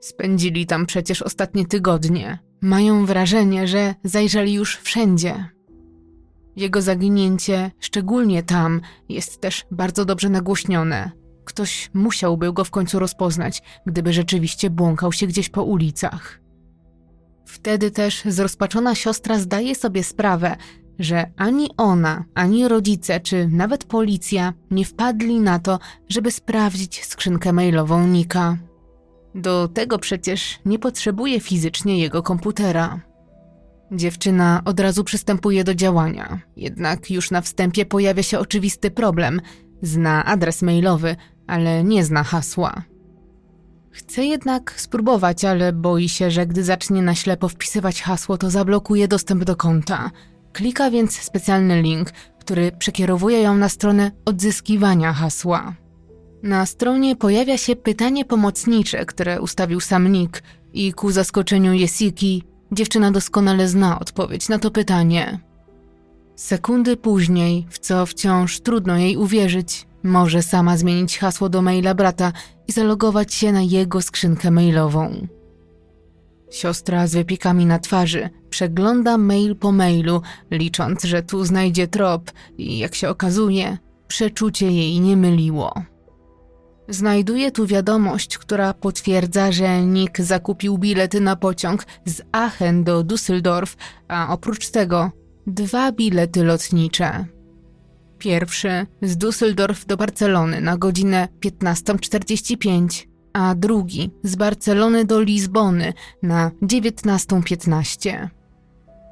[0.01, 2.39] Spędzili tam przecież ostatnie tygodnie.
[2.61, 5.45] Mają wrażenie, że zajrzeli już wszędzie.
[6.55, 11.11] Jego zaginięcie, szczególnie tam, jest też bardzo dobrze nagłośnione.
[11.45, 16.42] Ktoś musiałby go w końcu rozpoznać, gdyby rzeczywiście błąkał się gdzieś po ulicach.
[17.53, 20.55] Wtedy też zrozpaczona siostra zdaje sobie sprawę,
[20.99, 27.53] że ani ona, ani rodzice, czy nawet policja nie wpadli na to, żeby sprawdzić skrzynkę
[27.53, 28.57] mailową Nika.
[29.35, 32.99] Do tego przecież nie potrzebuje fizycznie jego komputera.
[33.91, 39.41] Dziewczyna od razu przystępuje do działania, jednak już na wstępie pojawia się oczywisty problem.
[39.81, 41.15] Zna adres mailowy,
[41.47, 42.92] ale nie zna hasła.
[43.93, 49.07] Chce jednak spróbować, ale boi się, że gdy zacznie na ślepo wpisywać hasło, to zablokuje
[49.07, 50.11] dostęp do konta.
[50.53, 55.75] Klika więc specjalny link, który przekierowuje ją na stronę odzyskiwania hasła.
[56.43, 60.43] Na stronie pojawia się pytanie pomocnicze, które ustawił sam Nick
[60.73, 65.39] i ku zaskoczeniu Jesiki, dziewczyna doskonale zna odpowiedź na to pytanie.
[66.35, 72.31] Sekundy później, w co wciąż trudno jej uwierzyć, może sama zmienić hasło do maila brata
[72.67, 75.27] i zalogować się na jego skrzynkę mailową.
[76.51, 80.21] Siostra z wypiekami na twarzy przegląda mail po mailu,
[80.51, 83.77] licząc, że tu znajdzie trop i jak się okazuje,
[84.07, 85.73] przeczucie jej nie myliło.
[86.89, 93.75] Znajduje tu wiadomość, która potwierdza, że Nick zakupił bilety na pociąg z Aachen do Düsseldorf,
[94.07, 95.11] a oprócz tego
[95.47, 97.25] dwa bilety lotnicze.
[98.23, 106.51] Pierwszy z Düsseldorf do Barcelony na godzinę 15.45, a drugi z Barcelony do Lizbony na
[106.61, 108.29] 19.15.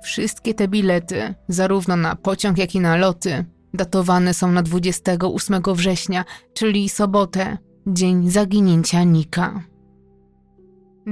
[0.04, 6.26] Wszystkie te bilety, zarówno na pociąg, jak i na loty, datowane są na 28 września,
[6.54, 7.58] czyli sobotę,
[7.88, 9.64] dzień zaginięcia Nika.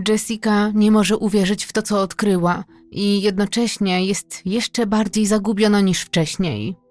[0.08, 6.02] Jessica nie może uwierzyć w to, co odkryła, i jednocześnie jest jeszcze bardziej zagubiona niż
[6.02, 6.89] wcześniej.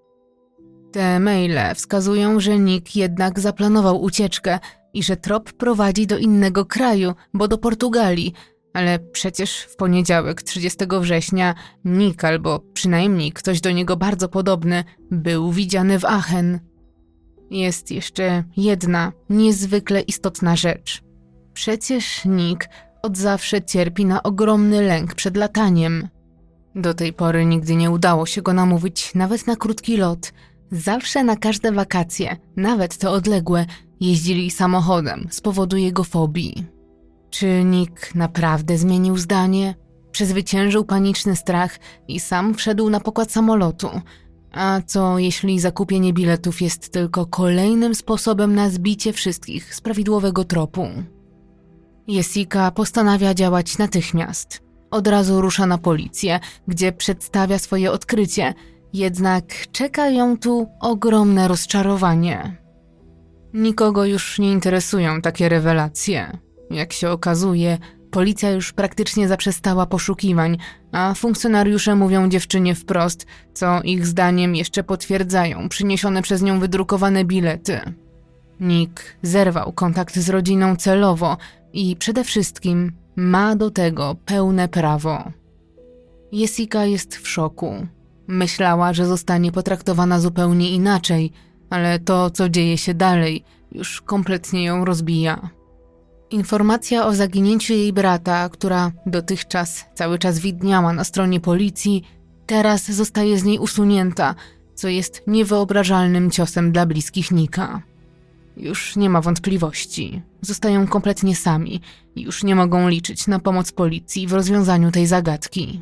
[0.91, 4.59] Te maile wskazują, że Nick jednak zaplanował ucieczkę
[4.93, 8.33] i że trop prowadzi do innego kraju, bo do Portugalii,
[8.73, 11.55] ale przecież w poniedziałek 30 września
[11.85, 16.59] Nick, albo przynajmniej ktoś do niego bardzo podobny, był widziany w Aachen.
[17.51, 21.03] Jest jeszcze jedna niezwykle istotna rzecz.
[21.53, 22.69] Przecież Nick
[23.01, 26.07] od zawsze cierpi na ogromny lęk przed lataniem.
[26.75, 30.31] Do tej pory nigdy nie udało się go namówić nawet na krótki lot–
[30.71, 33.65] Zawsze na każde wakacje, nawet te odległe,
[33.99, 36.65] jeździli samochodem z powodu jego fobii.
[37.29, 39.75] Czy Nick naprawdę zmienił zdanie?
[40.11, 43.89] Przezwyciężył paniczny strach i sam wszedł na pokład samolotu.
[44.51, 50.87] A co jeśli zakupienie biletów jest tylko kolejnym sposobem na zbicie wszystkich z prawidłowego tropu?
[52.07, 54.61] Jessica postanawia działać natychmiast.
[54.91, 58.53] Od razu rusza na policję, gdzie przedstawia swoje odkrycie–
[58.93, 62.57] jednak czeka ją tu ogromne rozczarowanie.
[63.53, 66.37] Nikogo już nie interesują takie rewelacje.
[66.71, 67.77] Jak się okazuje,
[68.11, 70.57] policja już praktycznie zaprzestała poszukiwań,
[70.91, 77.79] a funkcjonariusze mówią dziewczynie wprost, co ich zdaniem jeszcze potwierdzają przyniesione przez nią wydrukowane bilety.
[78.59, 81.37] Nick zerwał kontakt z rodziną celowo
[81.73, 85.31] i przede wszystkim ma do tego pełne prawo.
[86.31, 87.87] Jessica jest w szoku.
[88.29, 91.31] Myślała, że zostanie potraktowana zupełnie inaczej,
[91.69, 95.49] ale to, co dzieje się dalej, już kompletnie ją rozbija.
[96.29, 102.03] Informacja o zaginięciu jej brata, która dotychczas cały czas widniała na stronie policji,
[102.45, 104.35] teraz zostaje z niej usunięta,
[104.75, 107.81] co jest niewyobrażalnym ciosem dla bliskich Nika.
[108.57, 110.21] Już nie ma wątpliwości.
[110.41, 111.81] Zostają kompletnie sami
[112.15, 115.81] i już nie mogą liczyć na pomoc policji w rozwiązaniu tej zagadki.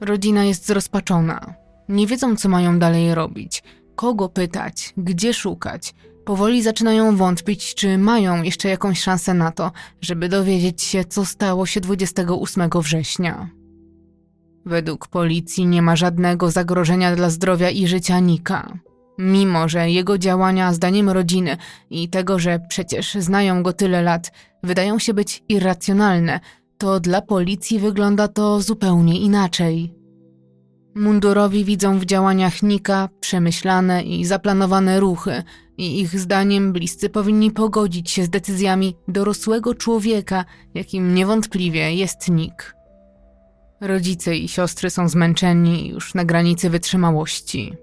[0.00, 1.54] Rodzina jest zrozpaczona.
[1.88, 3.62] Nie wiedzą, co mają dalej robić,
[3.96, 5.94] kogo pytać, gdzie szukać.
[6.24, 11.66] Powoli zaczynają wątpić, czy mają jeszcze jakąś szansę na to, żeby dowiedzieć się, co stało
[11.66, 13.50] się 28 września.
[14.66, 18.78] Według policji nie ma żadnego zagrożenia dla zdrowia i życia Nika.
[19.18, 21.56] Mimo, że jego działania, zdaniem rodziny
[21.90, 26.40] i tego, że przecież znają go tyle lat, wydają się być irracjonalne,
[26.78, 29.94] to dla policji wygląda to zupełnie inaczej.
[30.94, 35.42] Mundurowi widzą w działaniach Nika przemyślane i zaplanowane ruchy,
[35.78, 40.44] i ich zdaniem bliscy powinni pogodzić się z decyzjami dorosłego człowieka,
[40.74, 42.74] jakim niewątpliwie jest Nick.
[43.80, 47.74] Rodzice i siostry są zmęczeni już na granicy wytrzymałości.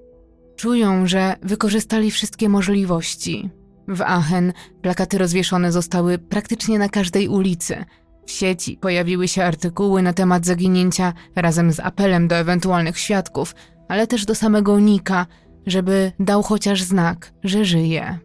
[0.55, 3.49] Czują, że wykorzystali wszystkie możliwości.
[3.88, 7.85] W Aachen plakaty rozwieszone zostały praktycznie na każdej ulicy.
[8.26, 13.56] W sieci pojawiły się artykuły na temat zaginięcia razem z apelem do ewentualnych świadków,
[13.88, 15.26] ale też do samego Nika,
[15.65, 18.19] żeby dał chociaż znak, że żyje.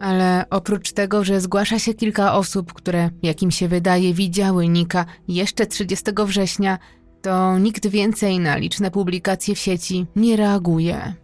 [0.00, 5.04] Ale oprócz tego, że zgłasza się kilka osób, które, jak im się wydaje, widziały Nika
[5.28, 6.78] jeszcze 30 września,
[7.22, 11.14] to nikt więcej na liczne publikacje w sieci nie reaguje.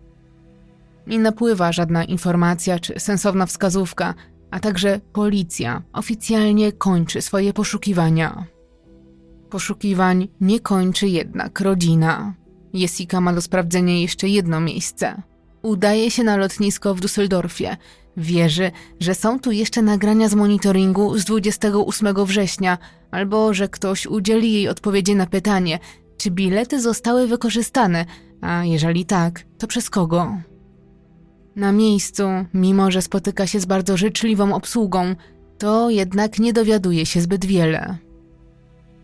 [1.06, 4.14] Nie napływa żadna informacja czy sensowna wskazówka,
[4.52, 8.44] a także policja oficjalnie kończy swoje poszukiwania.
[9.50, 12.34] Poszukiwań nie kończy jednak rodzina.
[12.72, 15.22] Jessica ma do sprawdzenia jeszcze jedno miejsce.
[15.62, 17.76] Udaje się na lotnisko w Düsseldorfie.
[18.16, 18.70] Wierzy,
[19.00, 22.78] że są tu jeszcze nagrania z monitoringu z 28 września,
[23.10, 25.78] albo że ktoś udzieli jej odpowiedzi na pytanie,
[26.16, 28.06] czy bilety zostały wykorzystane,
[28.40, 30.36] a jeżeli tak, to przez kogo.
[31.56, 32.22] Na miejscu,
[32.54, 35.14] mimo że spotyka się z bardzo życzliwą obsługą,
[35.58, 37.98] to jednak nie dowiaduje się zbyt wiele.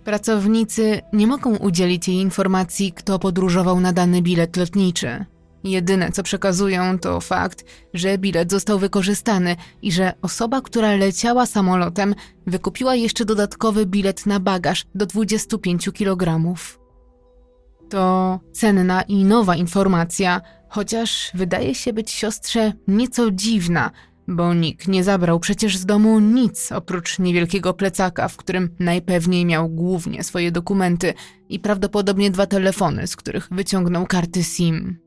[0.05, 5.25] Pracownicy nie mogą udzielić jej informacji, kto podróżował na dany bilet lotniczy.
[5.65, 7.65] Jedyne, co przekazują, to fakt,
[7.95, 12.15] że bilet został wykorzystany i że osoba, która leciała samolotem,
[12.47, 16.55] wykupiła jeszcze dodatkowy bilet na bagaż do 25 kg.
[17.89, 23.91] To cenna i nowa informacja, chociaż wydaje się być siostrze nieco dziwna,
[24.29, 29.69] bo nikt nie zabrał przecież z domu nic oprócz niewielkiego plecaka, w którym najpewniej miał
[29.69, 31.15] głównie swoje dokumenty
[31.49, 34.99] i prawdopodobnie dwa telefony, z których wyciągnął karty SIM.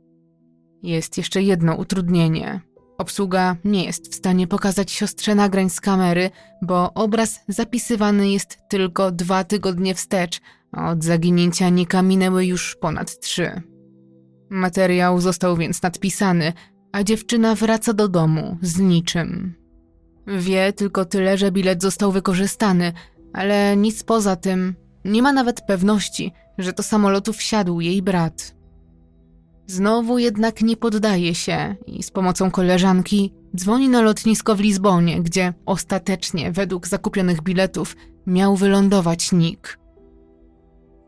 [0.84, 2.62] Jest jeszcze jedno utrudnienie.
[2.98, 6.30] Obsługa nie jest w stanie pokazać siostrze nagrań z kamery,
[6.62, 10.40] bo obraz zapisywany jest tylko dwa tygodnie wstecz,
[10.72, 13.62] a od zaginięcia Nika minęły już ponad trzy.
[14.52, 16.54] Materiał został więc nadpisany,
[16.92, 19.54] a dziewczyna wraca do domu z niczym.
[20.28, 22.94] Wie tylko tyle, że bilet został wykorzystany,
[23.34, 24.76] ale nic poza tym.
[25.06, 28.56] Nie ma nawet pewności, że do samolotu wsiadł jej brat.
[29.68, 35.54] Znowu jednak nie poddaje się i z pomocą koleżanki dzwoni na lotnisko w Lizbonie, gdzie
[35.66, 37.96] ostatecznie, według zakupionych biletów,
[38.28, 39.80] miał wylądować Nick.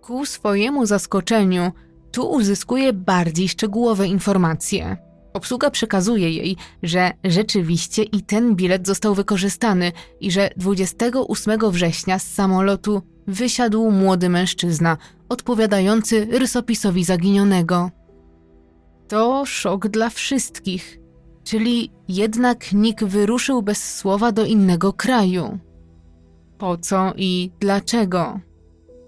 [0.01, 1.71] Ku swojemu zaskoczeniu,
[2.13, 4.97] tu uzyskuje bardziej szczegółowe informacje.
[5.33, 12.33] Obsługa przekazuje jej, że rzeczywiście i ten bilet został wykorzystany i że 28 września z
[12.33, 14.97] samolotu wysiadł młody mężczyzna,
[15.29, 17.91] odpowiadający rysopisowi zaginionego.
[19.07, 20.99] To szok dla wszystkich,
[21.43, 25.59] czyli jednak Nick wyruszył bez słowa do innego kraju.
[26.57, 28.39] Po co i dlaczego?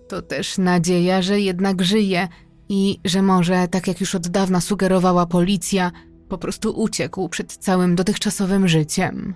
[0.07, 2.27] To też nadzieja, że jednak żyje
[2.69, 5.91] i że może, tak jak już od dawna sugerowała policja,
[6.29, 9.35] po prostu uciekł przed całym dotychczasowym życiem.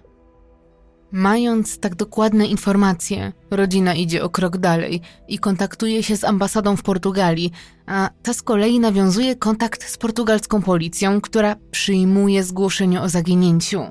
[1.11, 6.83] Mając tak dokładne informacje, rodzina idzie o krok dalej i kontaktuje się z ambasadą w
[6.83, 7.51] Portugalii,
[7.85, 13.81] a ta z kolei nawiązuje kontakt z portugalską policją, która przyjmuje zgłoszenie o zaginięciu.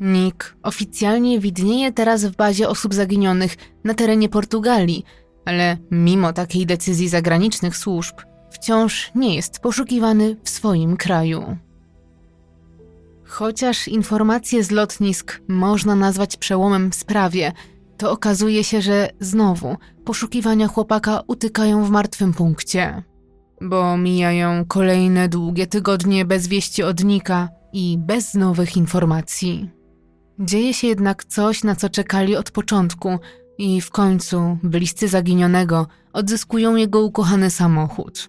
[0.00, 5.04] Nick oficjalnie widnieje teraz w bazie osób zaginionych na terenie Portugalii,
[5.44, 8.14] ale mimo takiej decyzji zagranicznych służb,
[8.52, 11.56] wciąż nie jest poszukiwany w swoim kraju.
[13.24, 17.52] Chociaż informacje z lotnisk można nazwać przełomem w sprawie,
[17.96, 23.02] to okazuje się, że znowu poszukiwania chłopaka utykają w martwym punkcie.
[23.60, 29.70] Bo mijają kolejne długie tygodnie bez wieści od Nika i bez nowych informacji.
[30.38, 33.18] Dzieje się jednak coś, na co czekali od początku
[33.58, 38.28] i w końcu bliscy zaginionego odzyskują jego ukochany samochód.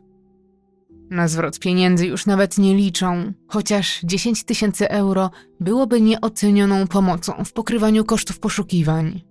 [1.13, 7.53] Na zwrot pieniędzy już nawet nie liczą, chociaż 10 tysięcy euro byłoby nieocenioną pomocą w
[7.53, 9.21] pokrywaniu kosztów poszukiwań.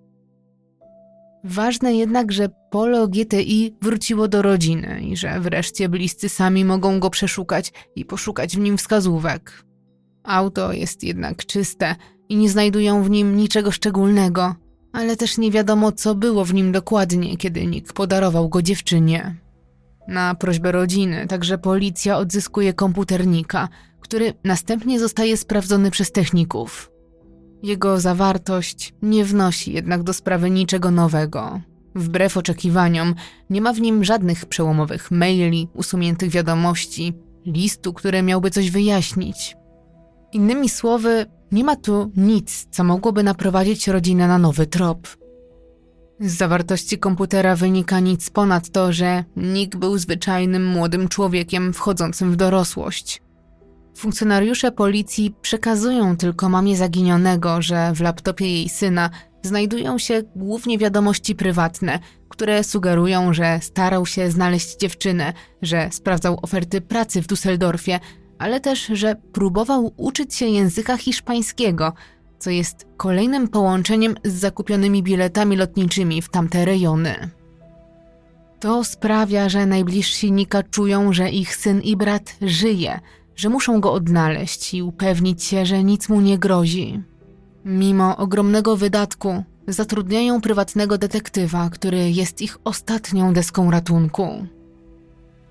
[1.45, 7.11] Ważne jednak, że polo GTI wróciło do rodziny i że wreszcie bliscy sami mogą go
[7.11, 9.65] przeszukać i poszukać w nim wskazówek.
[10.25, 11.97] Auto jest jednak czyste
[12.29, 14.55] i nie znajdują w nim niczego szczególnego,
[14.93, 19.37] ale też nie wiadomo, co było w nim dokładnie, kiedy Nick podarował go dziewczynie.
[20.09, 23.69] Na prośbę rodziny także policja odzyskuje komputernika,
[24.01, 26.91] który następnie zostaje sprawdzony przez techników.
[27.63, 31.61] Jego zawartość nie wnosi jednak do sprawy niczego nowego.
[31.95, 33.15] Wbrew oczekiwaniom,
[33.51, 37.15] nie ma w nim żadnych przełomowych maili, usuniętych wiadomości,
[37.47, 39.57] listu, które miałby coś wyjaśnić.
[40.33, 45.09] Innymi słowy, nie ma tu nic, co mogłoby naprowadzić rodzinę na nowy trop.
[46.23, 52.37] Z zawartości komputera wynika nic ponad to, że Nick był zwyczajnym młodym człowiekiem wchodzącym w
[52.37, 53.23] dorosłość.
[53.97, 59.11] Funkcjonariusze policji przekazują tylko mamie zaginionego, że w laptopie jej syna
[59.43, 65.33] znajdują się głównie wiadomości prywatne, które sugerują, że starał się znaleźć dziewczynę,
[65.63, 68.01] że sprawdzał oferty pracy w Düsseldorfie,
[68.39, 71.93] ale też, że próbował uczyć się języka hiszpańskiego,
[72.43, 77.31] co jest kolejnym połączeniem z zakupionymi biletami lotniczymi w tamte rejony.
[78.61, 83.01] To sprawia, że najbliżsi Nika czują, że ich syn i brat żyje,
[83.37, 87.03] że muszą go odnaleźć i upewnić się, że nic mu nie grozi.
[87.65, 94.47] Mimo ogromnego wydatku, zatrudniają prywatnego detektywa, który jest ich ostatnią deską ratunku.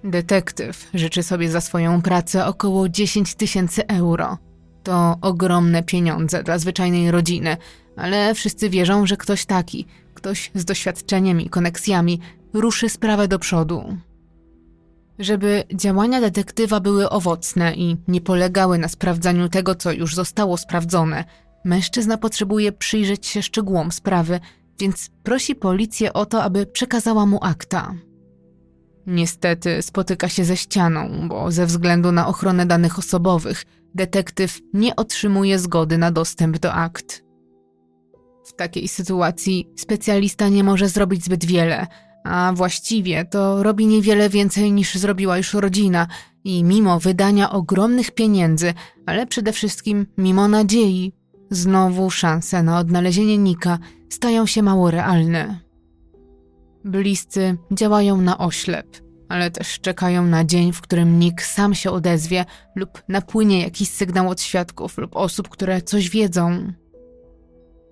[0.04, 4.38] Detektyw życzy sobie za swoją pracę około 10 tysięcy euro.
[4.84, 7.58] To ogromne pieniądze dla zwyczajnej rodziny,
[7.96, 12.20] ale wszyscy wierzą, że ktoś taki, ktoś z doświadczeniem i koneksjami,
[12.54, 13.98] ruszy sprawę do przodu.
[15.20, 21.26] Żeby działania detektywa były owocne i nie polegały na sprawdzaniu tego, co już zostało sprawdzone,
[21.66, 24.40] mężczyzna potrzebuje przyjrzeć się szczegółom sprawy,
[24.80, 27.94] więc prosi policję o to, aby przekazała mu akta.
[29.08, 35.60] Niestety spotyka się ze ścianą, bo ze względu na ochronę danych osobowych detektyw nie otrzymuje
[35.60, 37.24] zgody na dostęp do akt.
[38.46, 41.88] W takiej sytuacji specjalista nie może zrobić zbyt wiele,
[42.24, 46.08] a właściwie to robi niewiele więcej niż zrobiła już rodzina
[46.44, 48.74] i mimo wydania ogromnych pieniędzy,
[49.06, 51.14] ale przede wszystkim mimo nadziei,
[51.52, 55.60] znowu szanse na odnalezienie Nika stają się mało realne.
[56.86, 59.02] Bliscy działają na oślep,
[59.32, 62.46] ale też czekają na dzień, w którym Nick sam się odezwie
[62.76, 66.74] lub napłynie jakiś sygnał od świadków lub osób, które coś wiedzą.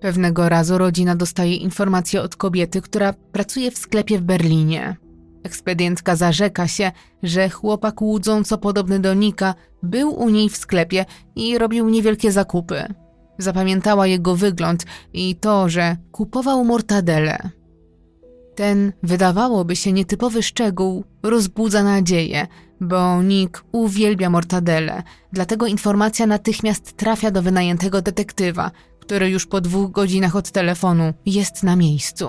[0.00, 4.96] Pewnego razu rodzina dostaje informację od kobiety, która pracuje w sklepie w Berlinie.
[5.42, 6.92] Ekspedientka zarzeka się,
[7.22, 11.04] że chłopak łudząco podobny do Nika był u niej w sklepie
[11.36, 12.94] i robił niewielkie zakupy.
[13.38, 17.59] Zapamiętała jego wygląd i to, że kupował mortadele.
[18.60, 22.46] Ten, wydawałoby się nietypowy szczegół, rozbudza nadzieję,
[22.80, 28.70] bo Nick uwielbia mortadele, dlatego informacja natychmiast trafia do wynajętego detektywa,
[29.00, 32.28] który już po dwóch godzinach od telefonu jest na miejscu.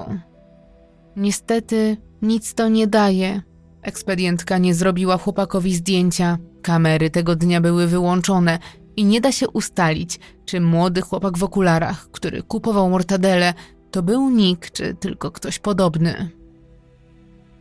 [1.15, 3.41] Niestety nic to nie daje.
[3.81, 8.59] Ekspedientka nie zrobiła chłopakowi zdjęcia, kamery tego dnia były wyłączone
[8.95, 13.53] i nie da się ustalić, czy młody chłopak w okularach, który kupował mortadele,
[13.91, 16.29] to był Nick, czy tylko ktoś podobny.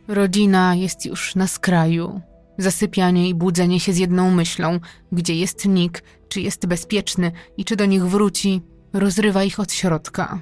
[0.07, 2.21] Rodzina jest już na skraju.
[2.57, 4.79] Zasypianie i budzenie się z jedną myślą,
[5.11, 8.61] gdzie jest Nick, czy jest bezpieczny i czy do nich wróci,
[8.93, 10.39] rozrywa ich od środka.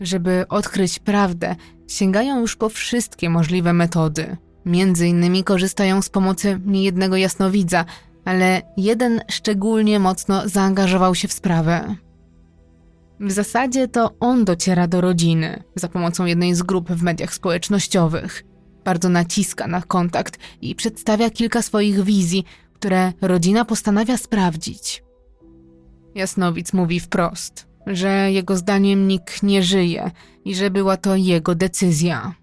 [0.00, 1.56] Żeby odkryć prawdę,
[1.88, 4.36] sięgają już po wszystkie możliwe metody.
[4.66, 7.84] Między innymi korzystają z pomocy niejednego jasnowidza,
[8.24, 11.96] ale jeden szczególnie mocno zaangażował się w sprawę.
[13.20, 18.44] W zasadzie to on dociera do rodziny za pomocą jednej z grup w mediach społecznościowych.
[18.84, 25.04] Bardzo naciska na kontakt i przedstawia kilka swoich wizji, które rodzina postanawia sprawdzić.
[26.14, 30.10] Jasnowic mówi wprost, że jego zdaniem nikt nie żyje
[30.44, 32.34] i że była to jego decyzja.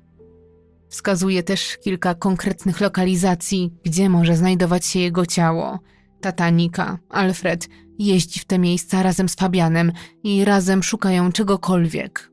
[0.89, 5.79] Wskazuje też kilka konkretnych lokalizacji, gdzie może znajdować się jego ciało.
[6.21, 7.67] Tata Nika, Alfred,
[7.99, 9.91] jeździ w te miejsca razem z Fabianem
[10.23, 12.31] i razem szukają czegokolwiek.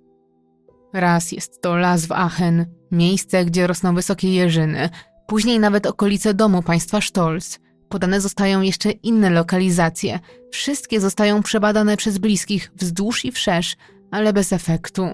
[0.93, 4.91] Raz jest to las w Aachen, miejsce, gdzie rosną wysokie jeżyny,
[5.27, 10.21] później nawet okolice domu państwa Stolz, podane zostają jeszcze inne lokalizacje.
[10.51, 13.77] Wszystkie zostają przebadane przez bliskich wzdłuż i wszerz,
[14.11, 15.07] ale bez efektu.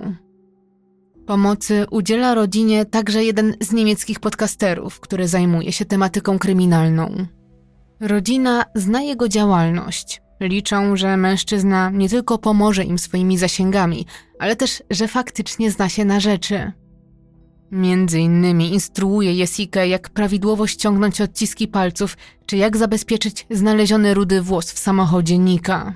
[1.26, 7.26] Pomocy udziela rodzinie także jeden z niemieckich podcasterów, który zajmuje się tematyką kryminalną.
[8.00, 10.22] Rodzina zna jego działalność.
[10.40, 14.06] Liczą, że mężczyzna nie tylko pomoże im swoimi zasięgami,
[14.38, 16.72] ale też, że faktycznie zna się na rzeczy.
[17.70, 22.16] Między innymi instruuje Jessikę, jak prawidłowo ściągnąć odciski palców,
[22.46, 25.94] czy jak zabezpieczyć znaleziony rudy włos w samochodzie Nika.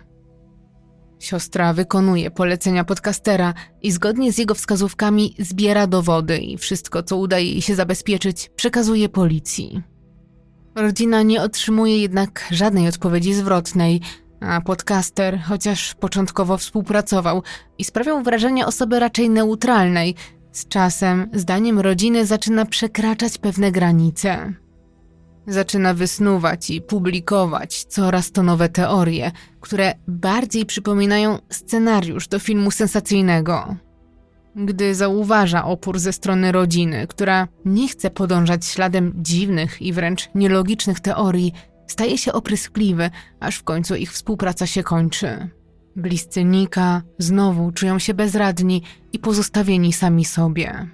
[1.19, 7.47] Siostra wykonuje polecenia podcastera i zgodnie z jego wskazówkami zbiera dowody i wszystko, co udaje
[7.47, 9.92] jej się zabezpieczyć, przekazuje policji.
[10.75, 14.01] Rodzina nie otrzymuje jednak żadnej odpowiedzi zwrotnej,
[14.41, 17.43] a podcaster, chociaż początkowo współpracował
[17.79, 20.15] i sprawiał wrażenie osoby raczej neutralnej,
[20.53, 24.55] z czasem, zdaniem rodziny, zaczyna przekraczać pewne granice.
[25.47, 33.77] Zaczyna wysnuwać i publikować coraz to nowe teorie, które bardziej przypominają scenariusz do filmu sensacyjnego.
[34.57, 41.01] Gdy zauważa opór ze strony rodziny, która nie chce podążać śladem dziwnych i wręcz nielogicznych
[41.01, 41.53] teorii,
[41.87, 43.11] staje się opryskliwy,
[43.41, 45.49] aż w końcu ich współpraca się kończy.
[45.97, 50.89] Bliscy Nika znowu czują się bezradni i pozostawieni sami sobie.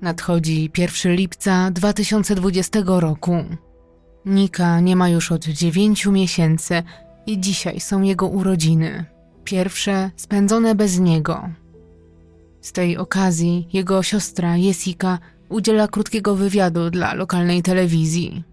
[0.00, 3.36] Nadchodzi 1 lipca 2020 roku.
[4.24, 6.82] Nika nie ma już od dziewięciu miesięcy
[7.26, 9.04] i dzisiaj są jego urodziny.
[9.44, 11.48] Pierwsze spędzone bez niego.
[12.66, 15.18] Z tej okazji jego siostra Jessica
[15.48, 18.44] udziela krótkiego wywiadu dla lokalnej telewizji.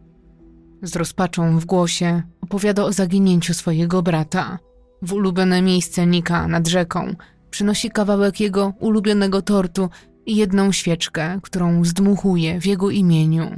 [0.81, 4.59] Z rozpaczą w głosie opowiada o zaginięciu swojego brata.
[5.01, 7.15] W ulubione miejsce Nika nad rzeką
[7.49, 9.89] przynosi kawałek jego ulubionego tortu
[10.25, 13.51] i jedną świeczkę, którą zdmuchuje w jego imieniu.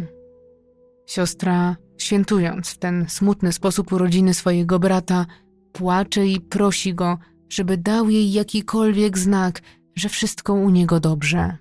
[1.07, 5.25] Siostra, świętując w ten smutny sposób urodziny swojego brata,
[5.71, 7.17] płacze i prosi go,
[7.49, 9.61] żeby dał jej jakikolwiek znak,
[9.95, 11.57] że wszystko u niego dobrze.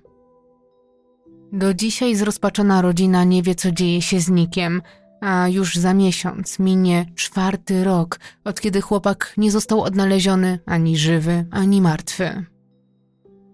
[1.53, 4.81] Do dzisiaj zrozpaczona rodzina nie wie, co dzieje się z Nikiem,
[5.21, 11.45] a już za miesiąc minie czwarty rok, od kiedy chłopak nie został odnaleziony ani żywy,
[11.51, 12.45] ani martwy.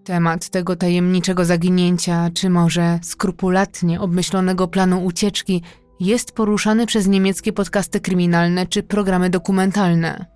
[0.04, 5.62] Temat tego tajemniczego zaginięcia, czy może skrupulatnie obmyślonego planu ucieczki,
[6.00, 10.31] jest poruszany przez niemieckie podcasty kryminalne czy programy dokumentalne.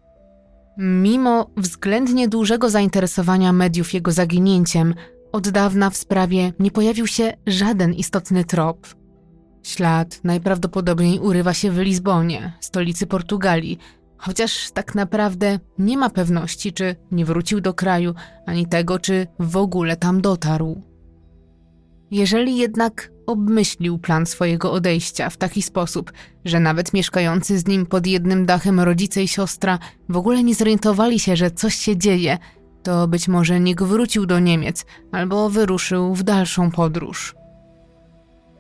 [0.79, 4.95] Mimo względnie dużego zainteresowania mediów jego zaginięciem,
[5.33, 8.87] od dawna w sprawie nie pojawił się żaden istotny trop.
[9.63, 13.79] Ślad najprawdopodobniej urywa się w Lizbonie, stolicy Portugalii,
[14.19, 18.15] chociaż tak naprawdę nie ma pewności, czy nie wrócił do kraju,
[18.47, 20.83] ani tego, czy w ogóle tam dotarł.
[22.11, 26.13] Jeżeli jednak obmyślił plan swojego odejścia w taki sposób,
[26.45, 29.79] że nawet mieszkający z nim pod jednym dachem rodzice i siostra
[30.09, 32.39] w ogóle nie zorientowali się, że coś się dzieje,
[32.83, 37.35] to być może Nick wrócił do Niemiec albo wyruszył w dalszą podróż.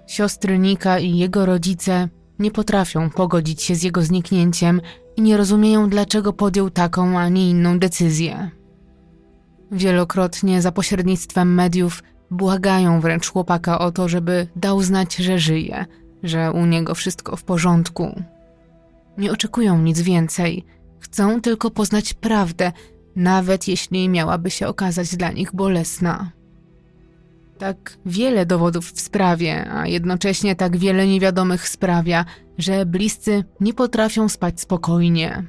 [0.07, 4.81] Siostry Nika i jego rodzice nie potrafią pogodzić się z jego zniknięciem
[5.17, 8.51] i nie rozumieją, dlaczego podjął taką, a nie inną decyzję.
[9.73, 15.85] Wielokrotnie za pośrednictwem mediów błagają wręcz chłopaka o to, żeby dał znać, że żyje,
[16.23, 18.23] że u niego wszystko w porządku.
[19.19, 20.65] Nie oczekują nic więcej,
[21.01, 22.73] chcą tylko poznać prawdę,
[23.17, 26.31] nawet jeśli miałaby się okazać dla nich bolesna.
[27.59, 32.25] Tak wiele dowodów w sprawie, a jednocześnie tak wiele niewiadomych sprawia,
[32.59, 35.45] że bliscy nie potrafią spać spokojnie.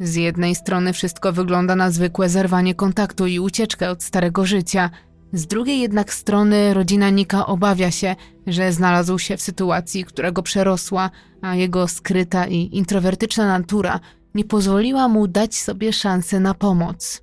[0.00, 4.90] Z jednej strony wszystko wygląda na zwykłe zerwanie kontaktu i ucieczkę od starego życia,
[5.34, 8.16] z drugiej jednak strony rodzina Nika obawia się,
[8.46, 11.10] że znalazł się w sytuacji, która go przerosła,
[11.42, 14.00] a jego skryta i introwertyczna natura
[14.34, 17.22] nie pozwoliła mu dać sobie szansę na pomoc.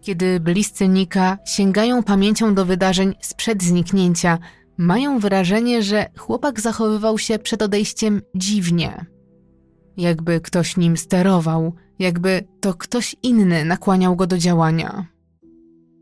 [0.00, 4.38] Kiedy bliscy Nika sięgają pamięcią do wydarzeń sprzed zniknięcia,
[4.78, 9.06] mają wrażenie, że chłopak zachowywał się przed odejściem dziwnie.
[9.96, 15.17] Jakby ktoś nim sterował, jakby to ktoś inny nakłaniał go do działania.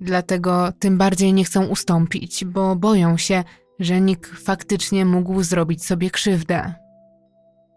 [0.01, 3.45] Dlatego tym bardziej nie chcą ustąpić, bo boją się,
[3.79, 6.75] że Nick faktycznie mógł zrobić sobie krzywdę.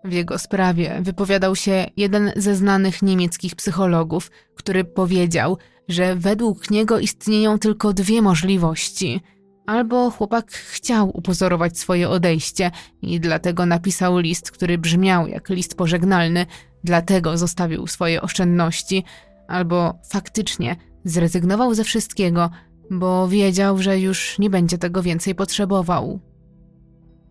[0.04, 7.00] W jego sprawie wypowiadał się jeden ze znanych niemieckich psychologów, który powiedział, że według niego
[7.00, 9.22] istnieją tylko dwie możliwości.
[9.66, 12.72] Albo chłopak chciał upozorować swoje odejście
[13.02, 16.46] i dlatego napisał list, który brzmiał jak list pożegnalny,
[16.84, 19.04] dlatego zostawił swoje oszczędności,
[19.48, 22.50] albo faktycznie zrezygnował ze wszystkiego,
[22.92, 26.20] bo wiedział, że już nie będzie tego więcej potrzebował.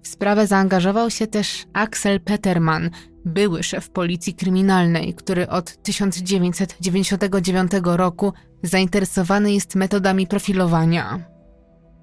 [0.03, 2.91] W sprawę zaangażował się też Axel Peterman,
[3.25, 8.33] były szef policji kryminalnej, który od 1999 roku
[8.63, 11.25] zainteresowany jest metodami profilowania.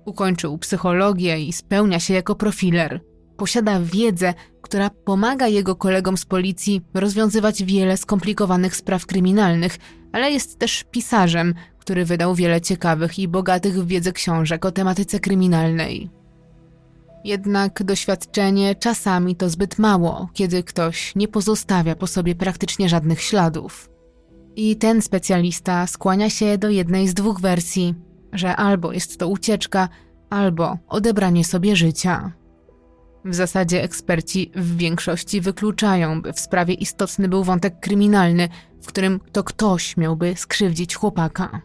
[0.05, 3.01] Ukończył psychologię i spełnia się jako profiler.
[3.37, 9.77] Posiada wiedzę, która pomaga jego kolegom z policji rozwiązywać wiele skomplikowanych spraw kryminalnych,
[10.15, 15.19] ale jest też pisarzem, który wydał wiele ciekawych i bogatych w wiedzę książek o tematyce
[15.19, 16.09] kryminalnej.
[17.23, 23.89] Jednak doświadczenie czasami to zbyt mało, kiedy ktoś nie pozostawia po sobie praktycznie żadnych śladów.
[24.55, 27.95] I ten specjalista skłania się do jednej z dwóch wersji,
[28.33, 29.89] że albo jest to ucieczka,
[30.29, 32.31] albo odebranie sobie życia.
[33.25, 38.49] W zasadzie eksperci w większości wykluczają, by w sprawie istotny był wątek kryminalny,
[38.85, 41.61] w którym to ktoś miałby skrzywdzić chłopaka.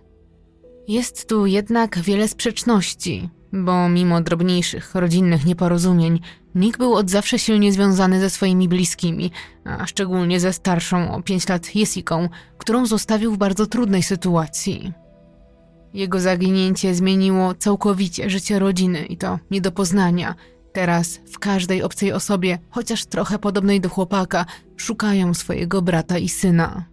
[0.88, 6.20] Jest tu jednak wiele sprzeczności, bo mimo drobniejszych rodzinnych nieporozumień,
[6.54, 9.30] Nick był od zawsze silnie związany ze swoimi bliskimi,
[9.64, 12.28] a szczególnie ze starszą o 5 lat Jessiką,
[12.58, 14.92] którą zostawił w bardzo trudnej sytuacji.
[15.94, 20.34] Jego zaginięcie zmieniło całkowicie życie rodziny i to nie do poznania.
[20.72, 26.84] Teraz w każdej obcej osobie, chociaż trochę podobnej do chłopaka, szukają swojego brata i syna.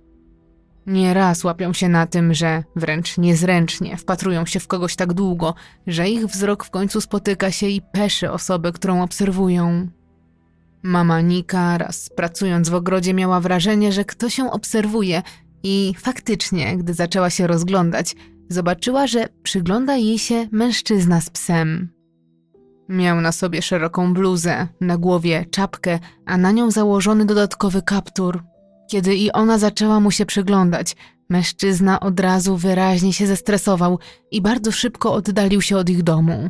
[0.87, 5.53] Nieraz łapią się na tym, że wręcz niezręcznie wpatrują się w kogoś tak długo,
[5.87, 9.87] że ich wzrok w końcu spotyka się i peszy osobę, którą obserwują.
[10.83, 15.21] Mama Nika raz pracując w ogrodzie miała wrażenie, że ktoś ją obserwuje
[15.63, 18.15] i faktycznie, gdy zaczęła się rozglądać,
[18.49, 21.89] zobaczyła, że przygląda jej się mężczyzna z psem.
[22.89, 28.43] Miał na sobie szeroką bluzę, na głowie czapkę, a na nią założony dodatkowy kaptur.
[28.87, 30.95] Kiedy i ona zaczęła mu się przyglądać,
[31.29, 33.99] mężczyzna od razu wyraźnie się zestresował
[34.31, 36.49] i bardzo szybko oddalił się od ich domu.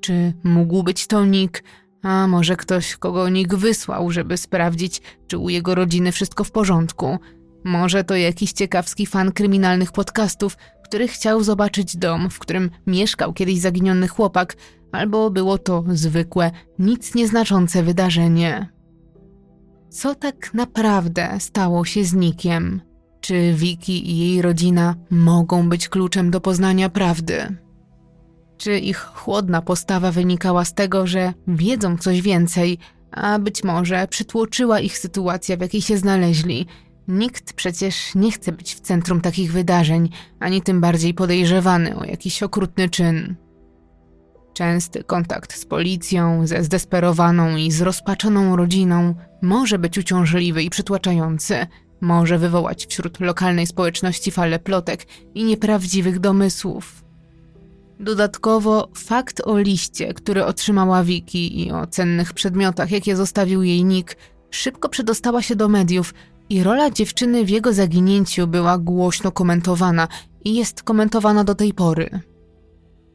[0.00, 1.62] Czy mógł być to Nick,
[2.02, 7.18] a może ktoś, kogo Nick wysłał, żeby sprawdzić, czy u jego rodziny wszystko w porządku?
[7.64, 13.58] Może to jakiś ciekawski fan kryminalnych podcastów, który chciał zobaczyć dom, w którym mieszkał kiedyś
[13.58, 14.56] zaginiony chłopak,
[14.92, 18.77] albo było to zwykłe, nic nieznaczące wydarzenie.
[19.90, 22.80] Co tak naprawdę stało się z Nikiem?
[23.20, 27.56] Czy Vicky i jej rodzina mogą być kluczem do poznania prawdy?
[28.58, 32.78] Czy ich chłodna postawa wynikała z tego, że wiedzą coś więcej,
[33.10, 36.66] a być może przytłoczyła ich sytuacja, w jakiej się znaleźli?
[37.08, 40.08] Nikt przecież nie chce być w centrum takich wydarzeń,
[40.40, 43.36] ani tym bardziej podejrzewany o jakiś okrutny czyn.
[44.58, 51.66] Częsty kontakt z policją, ze zdesperowaną i zrozpaczoną rodziną może być uciążliwy i przytłaczający,
[52.00, 57.04] może wywołać wśród lokalnej społeczności falę plotek i nieprawdziwych domysłów.
[58.00, 64.16] Dodatkowo fakt o liście, który otrzymała Wiki i o cennych przedmiotach, jakie zostawił jej Nick,
[64.50, 66.14] szybko przedostała się do mediów
[66.48, 70.08] i rola dziewczyny w jego zaginięciu była głośno komentowana
[70.44, 72.20] i jest komentowana do tej pory.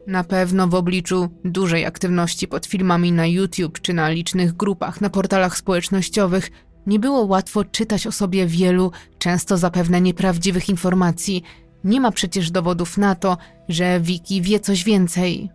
[0.07, 5.09] Na pewno w obliczu dużej aktywności pod filmami na YouTube czy na licznych grupach na
[5.09, 6.51] portalach społecznościowych
[6.87, 11.43] nie było łatwo czytać o sobie wielu, często zapewne nieprawdziwych informacji.
[11.83, 13.37] Nie ma przecież dowodów na to,
[13.69, 15.49] że Wiki wie coś więcej.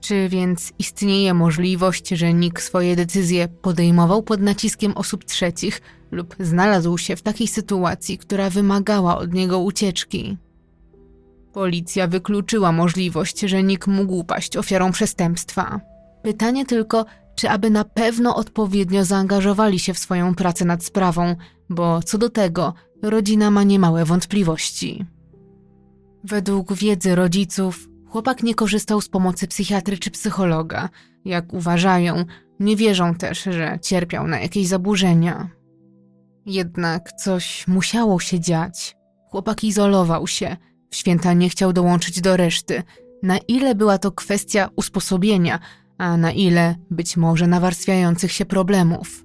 [0.00, 5.80] Czy więc istnieje możliwość, że Nick swoje decyzje podejmował pod naciskiem osób trzecich
[6.10, 10.36] lub znalazł się w takiej sytuacji, która wymagała od niego ucieczki?
[11.56, 15.80] Policja wykluczyła możliwość, że Nick mógł paść ofiarą przestępstwa.
[16.22, 17.04] Pytanie tylko,
[17.34, 21.36] czy aby na pewno odpowiednio zaangażowali się w swoją pracę nad sprawą,
[21.70, 25.04] bo co do tego rodzina ma niemałe wątpliwości.
[26.24, 30.88] Według wiedzy rodziców, chłopak nie korzystał z pomocy psychiatry czy psychologa.
[31.24, 32.24] Jak uważają,
[32.60, 35.48] nie wierzą też, że cierpiał na jakieś zaburzenia.
[36.46, 38.96] Jednak coś musiało się dziać.
[39.30, 40.56] Chłopak izolował się,
[40.90, 42.82] w święta nie chciał dołączyć do reszty.
[43.22, 45.58] Na ile była to kwestia usposobienia,
[45.98, 49.24] a na ile być może nawarstwiających się problemów.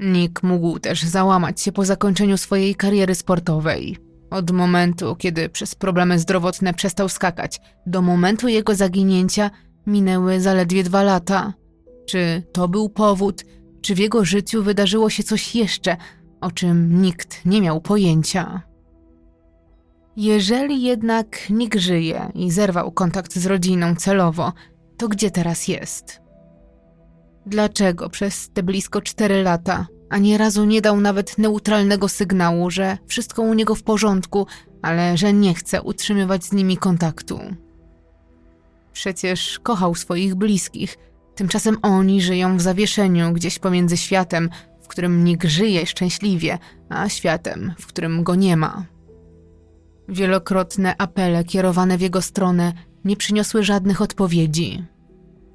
[0.00, 3.96] Nick mógł też załamać się po zakończeniu swojej kariery sportowej.
[4.30, 9.50] Od momentu, kiedy przez problemy zdrowotne przestał skakać, do momentu jego zaginięcia
[9.86, 11.52] minęły zaledwie dwa lata.
[12.06, 13.44] Czy to był powód,
[13.82, 15.96] czy w jego życiu wydarzyło się coś jeszcze,
[16.40, 18.62] o czym nikt nie miał pojęcia?
[20.16, 24.52] Jeżeli jednak Nick żyje i zerwał kontakt z rodziną celowo,
[24.96, 26.20] to gdzie teraz jest?
[27.46, 33.42] Dlaczego przez te blisko cztery lata ani razu nie dał nawet neutralnego sygnału, że wszystko
[33.42, 34.46] u niego w porządku,
[34.82, 37.40] ale że nie chce utrzymywać z nimi kontaktu?
[38.92, 40.98] Przecież kochał swoich bliskich,
[41.36, 44.50] Tymczasem oni żyją w zawieszeniu gdzieś pomiędzy światem,
[44.82, 48.95] w którym nikt żyje szczęśliwie, a światem, w którym go nie ma.
[50.08, 52.72] Wielokrotne apele kierowane w jego stronę
[53.04, 54.84] nie przyniosły żadnych odpowiedzi.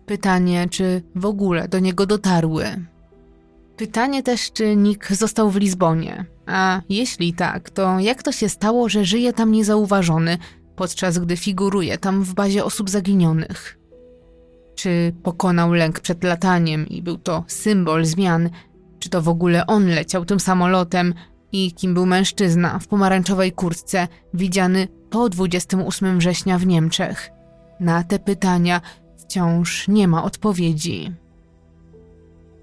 [0.06, 2.66] Pytanie, czy w ogóle do niego dotarły.
[3.78, 6.26] Pytanie też, czy Nick został w Lizbonie.
[6.46, 10.38] A jeśli tak, to jak to się stało, że żyje tam niezauważony,
[10.76, 13.78] podczas gdy figuruje tam w bazie osób zaginionych?
[14.76, 18.50] Czy pokonał lęk przed lataniem i był to symbol zmian?
[19.00, 21.14] Czy to w ogóle on leciał tym samolotem?
[21.52, 27.30] I kim był mężczyzna w pomarańczowej kurtce, widziany po 28 września w Niemczech?
[27.80, 28.82] Na te pytania
[29.18, 31.12] wciąż nie ma odpowiedzi.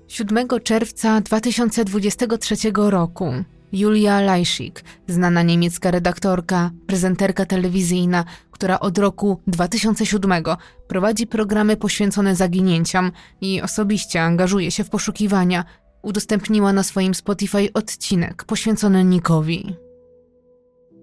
[0.09, 3.33] 7 czerwca 2023 roku
[3.73, 10.45] Julia Leischik, znana niemiecka redaktorka, prezenterka telewizyjna, która od roku 2007
[10.89, 15.65] prowadzi programy poświęcone zaginięciom i osobiście angażuje się w poszukiwania,
[16.03, 19.77] udostępniła na swoim Spotify odcinek poświęcony Nikowi.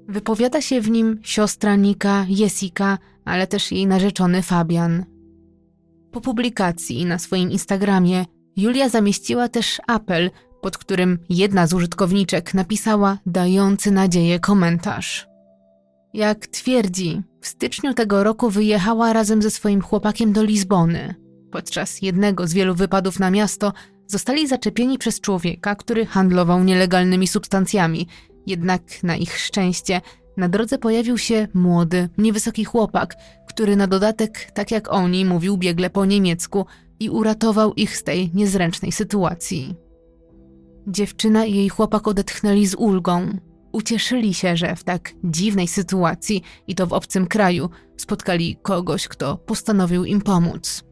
[0.08, 5.06] Wypowiada się w nim siostra Nika, Jessica, ale też jej narzeczony Fabian.
[6.12, 8.26] Po publikacji na swoim Instagramie
[8.58, 10.32] Julia zamieściła też apel,
[10.62, 15.28] pod którym jedna z użytkowniczek napisała dający nadzieję komentarz.
[16.14, 21.16] Jak twierdzi, w styczniu tego roku wyjechała razem ze swoim chłopakiem do Lizbony.
[21.52, 23.74] Podczas jednego z wielu wypadów na miasto
[24.08, 28.08] zostali zaczepieni przez człowieka, który handlował nielegalnymi substancjami,
[28.48, 30.02] jednak na ich szczęście
[30.38, 33.16] na drodze pojawił się młody, niewysoki chłopak,
[33.48, 36.66] który na dodatek, tak jak oni, mówił biegle po niemiecku
[37.00, 39.76] i uratował ich z tej niezręcznej sytuacji.
[40.88, 43.38] Dziewczyna i jej chłopak odetchnęli z ulgą.
[43.72, 49.38] Ucieszyli się, że w tak dziwnej sytuacji i to w obcym kraju spotkali kogoś, kto
[49.38, 50.84] postanowił im pomóc.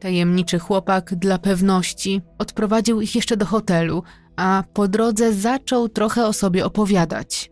[0.00, 4.02] Tajemniczy chłopak dla pewności odprowadził ich jeszcze do hotelu,
[4.36, 7.50] a po drodze zaczął trochę o sobie opowiadać.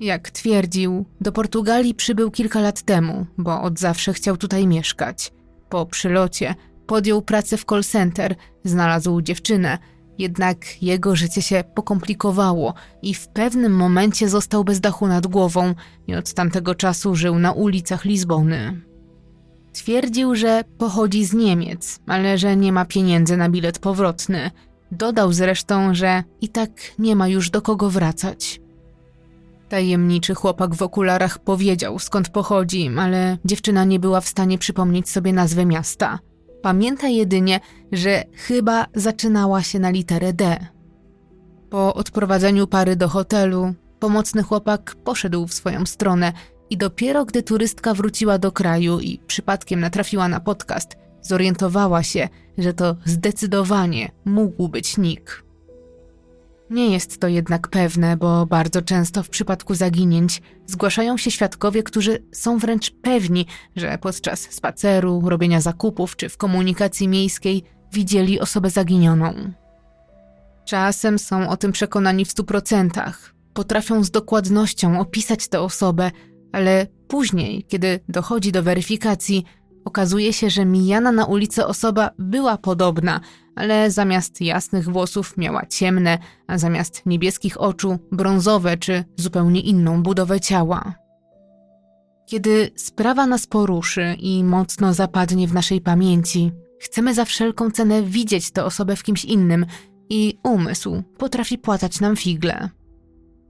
[0.00, 5.32] Jak twierdził, do Portugalii przybył kilka lat temu, bo od zawsze chciał tutaj mieszkać.
[5.68, 6.54] Po przylocie
[6.86, 8.34] podjął pracę w call center,
[8.64, 9.78] znalazł dziewczynę,
[10.18, 15.74] jednak jego życie się pokomplikowało i w pewnym momencie został bez dachu nad głową
[16.06, 18.80] i od tamtego czasu żył na ulicach Lizbony.
[19.74, 24.50] Twierdził, że pochodzi z Niemiec, ale że nie ma pieniędzy na bilet powrotny.
[24.92, 28.60] Dodał zresztą, że i tak nie ma już do kogo wracać.
[29.68, 35.32] Tajemniczy chłopak w okularach powiedział, skąd pochodzi, ale dziewczyna nie była w stanie przypomnieć sobie
[35.32, 36.18] nazwy miasta.
[36.62, 37.60] Pamięta jedynie,
[37.92, 40.66] że chyba zaczynała się na literę D.
[41.70, 46.32] Po odprowadzeniu pary do hotelu, pomocny chłopak poszedł w swoją stronę
[46.70, 52.28] i dopiero gdy turystka wróciła do kraju i przypadkiem natrafiła na podcast, zorientowała się,
[52.58, 55.44] że to zdecydowanie mógł być Nick.
[56.70, 62.24] Nie jest to jednak pewne, bo bardzo często w przypadku zaginięć zgłaszają się świadkowie, którzy
[62.32, 63.46] są wręcz pewni,
[63.76, 67.62] że podczas spaceru, robienia zakupów czy w komunikacji miejskiej
[67.92, 69.52] widzieli osobę zaginioną.
[70.64, 73.34] Czasem są o tym przekonani w stu procentach.
[73.54, 76.10] Potrafią z dokładnością opisać tę osobę,
[76.54, 79.44] ale później, kiedy dochodzi do weryfikacji,
[79.84, 83.20] okazuje się, że mijana na ulicy osoba była podobna,
[83.56, 90.40] ale zamiast jasnych włosów miała ciemne, a zamiast niebieskich oczu brązowe czy zupełnie inną budowę
[90.40, 90.94] ciała.
[92.26, 98.50] Kiedy sprawa nas poruszy i mocno zapadnie w naszej pamięci, chcemy za wszelką cenę widzieć
[98.50, 99.66] tę osobę w kimś innym
[100.10, 102.68] i umysł potrafi płatać nam figle.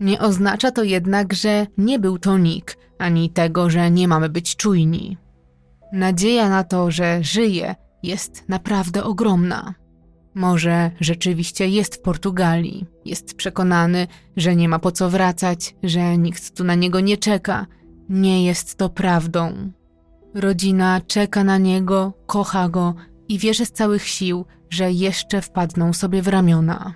[0.01, 4.57] Nie oznacza to jednak, że nie był to Nick, ani tego, że nie mamy być
[4.57, 5.17] czujni.
[5.93, 9.75] Nadzieja na to, że żyje, jest naprawdę ogromna.
[10.35, 12.87] Może rzeczywiście jest w Portugalii.
[13.05, 14.07] Jest przekonany,
[14.37, 17.67] że nie ma po co wracać, że nikt tu na niego nie czeka.
[18.09, 19.73] Nie jest to prawdą.
[20.35, 22.95] Rodzina czeka na niego, kocha go
[23.29, 26.95] i wierzy z całych sił, że jeszcze wpadną sobie w ramiona.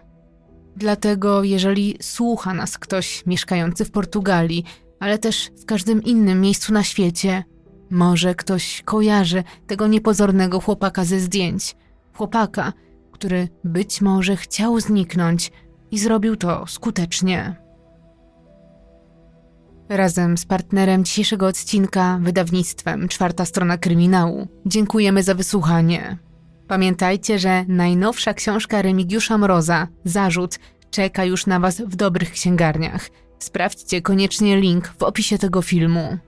[0.77, 4.65] Dlatego, jeżeli słucha nas ktoś mieszkający w Portugalii,
[5.01, 7.45] ale też w każdym innym miejscu na świecie,
[7.91, 11.77] może ktoś kojarzy tego niepozornego chłopaka ze zdjęć.
[12.12, 12.73] Chłopaka,
[13.12, 15.53] który być może chciał zniknąć
[15.91, 17.57] i zrobił to skutecznie.
[19.89, 26.19] Razem z partnerem dzisiejszego odcinka, wydawnictwem Czwarta Strona Kryminału, dziękujemy za wysłuchanie.
[26.69, 30.59] Pamiętajcie, że najnowsza książka Remigiusza Mroza, Zarzut,
[30.91, 33.09] czeka już na Was w dobrych księgarniach.
[33.39, 36.19] Sprawdźcie koniecznie link w opisie tego filmu.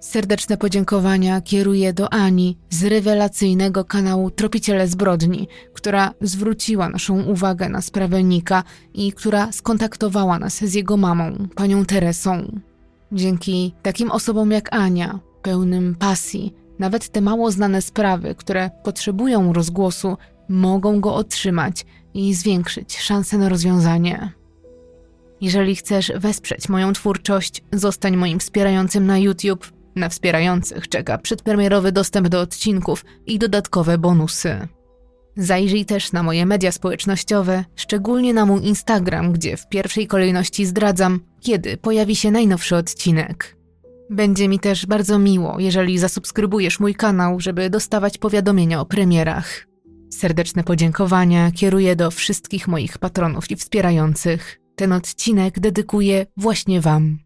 [0.00, 7.82] Serdeczne podziękowania kieruję do Ani z rewelacyjnego kanału Tropiciele Zbrodni, która zwróciła naszą uwagę na
[7.82, 8.62] sprawę Nika
[8.94, 12.60] i która skontaktowała nas z jego mamą, panią Teresą.
[13.12, 20.16] Dzięki takim osobom jak Ania, pełnym pasji, nawet te mało znane sprawy, które potrzebują rozgłosu,
[20.48, 24.32] mogą go otrzymać i zwiększyć szanse na rozwiązanie.
[25.40, 29.72] Jeżeli chcesz wesprzeć moją twórczość, zostań moim wspierającym na YouTube.
[29.96, 34.68] Na wspierających czeka przedpremierowy dostęp do odcinków i dodatkowe bonusy.
[35.36, 41.20] Zajrzyj też na moje media społecznościowe, szczególnie na mój Instagram, gdzie w pierwszej kolejności zdradzam,
[41.40, 43.56] kiedy pojawi się najnowszy odcinek.
[44.10, 49.66] Będzie mi też bardzo miło, jeżeli zasubskrybujesz mój kanał, żeby dostawać powiadomienia o premierach.
[50.10, 54.60] Serdeczne podziękowania kieruję do wszystkich moich patronów i wspierających.
[54.76, 57.25] Ten odcinek dedykuję właśnie Wam.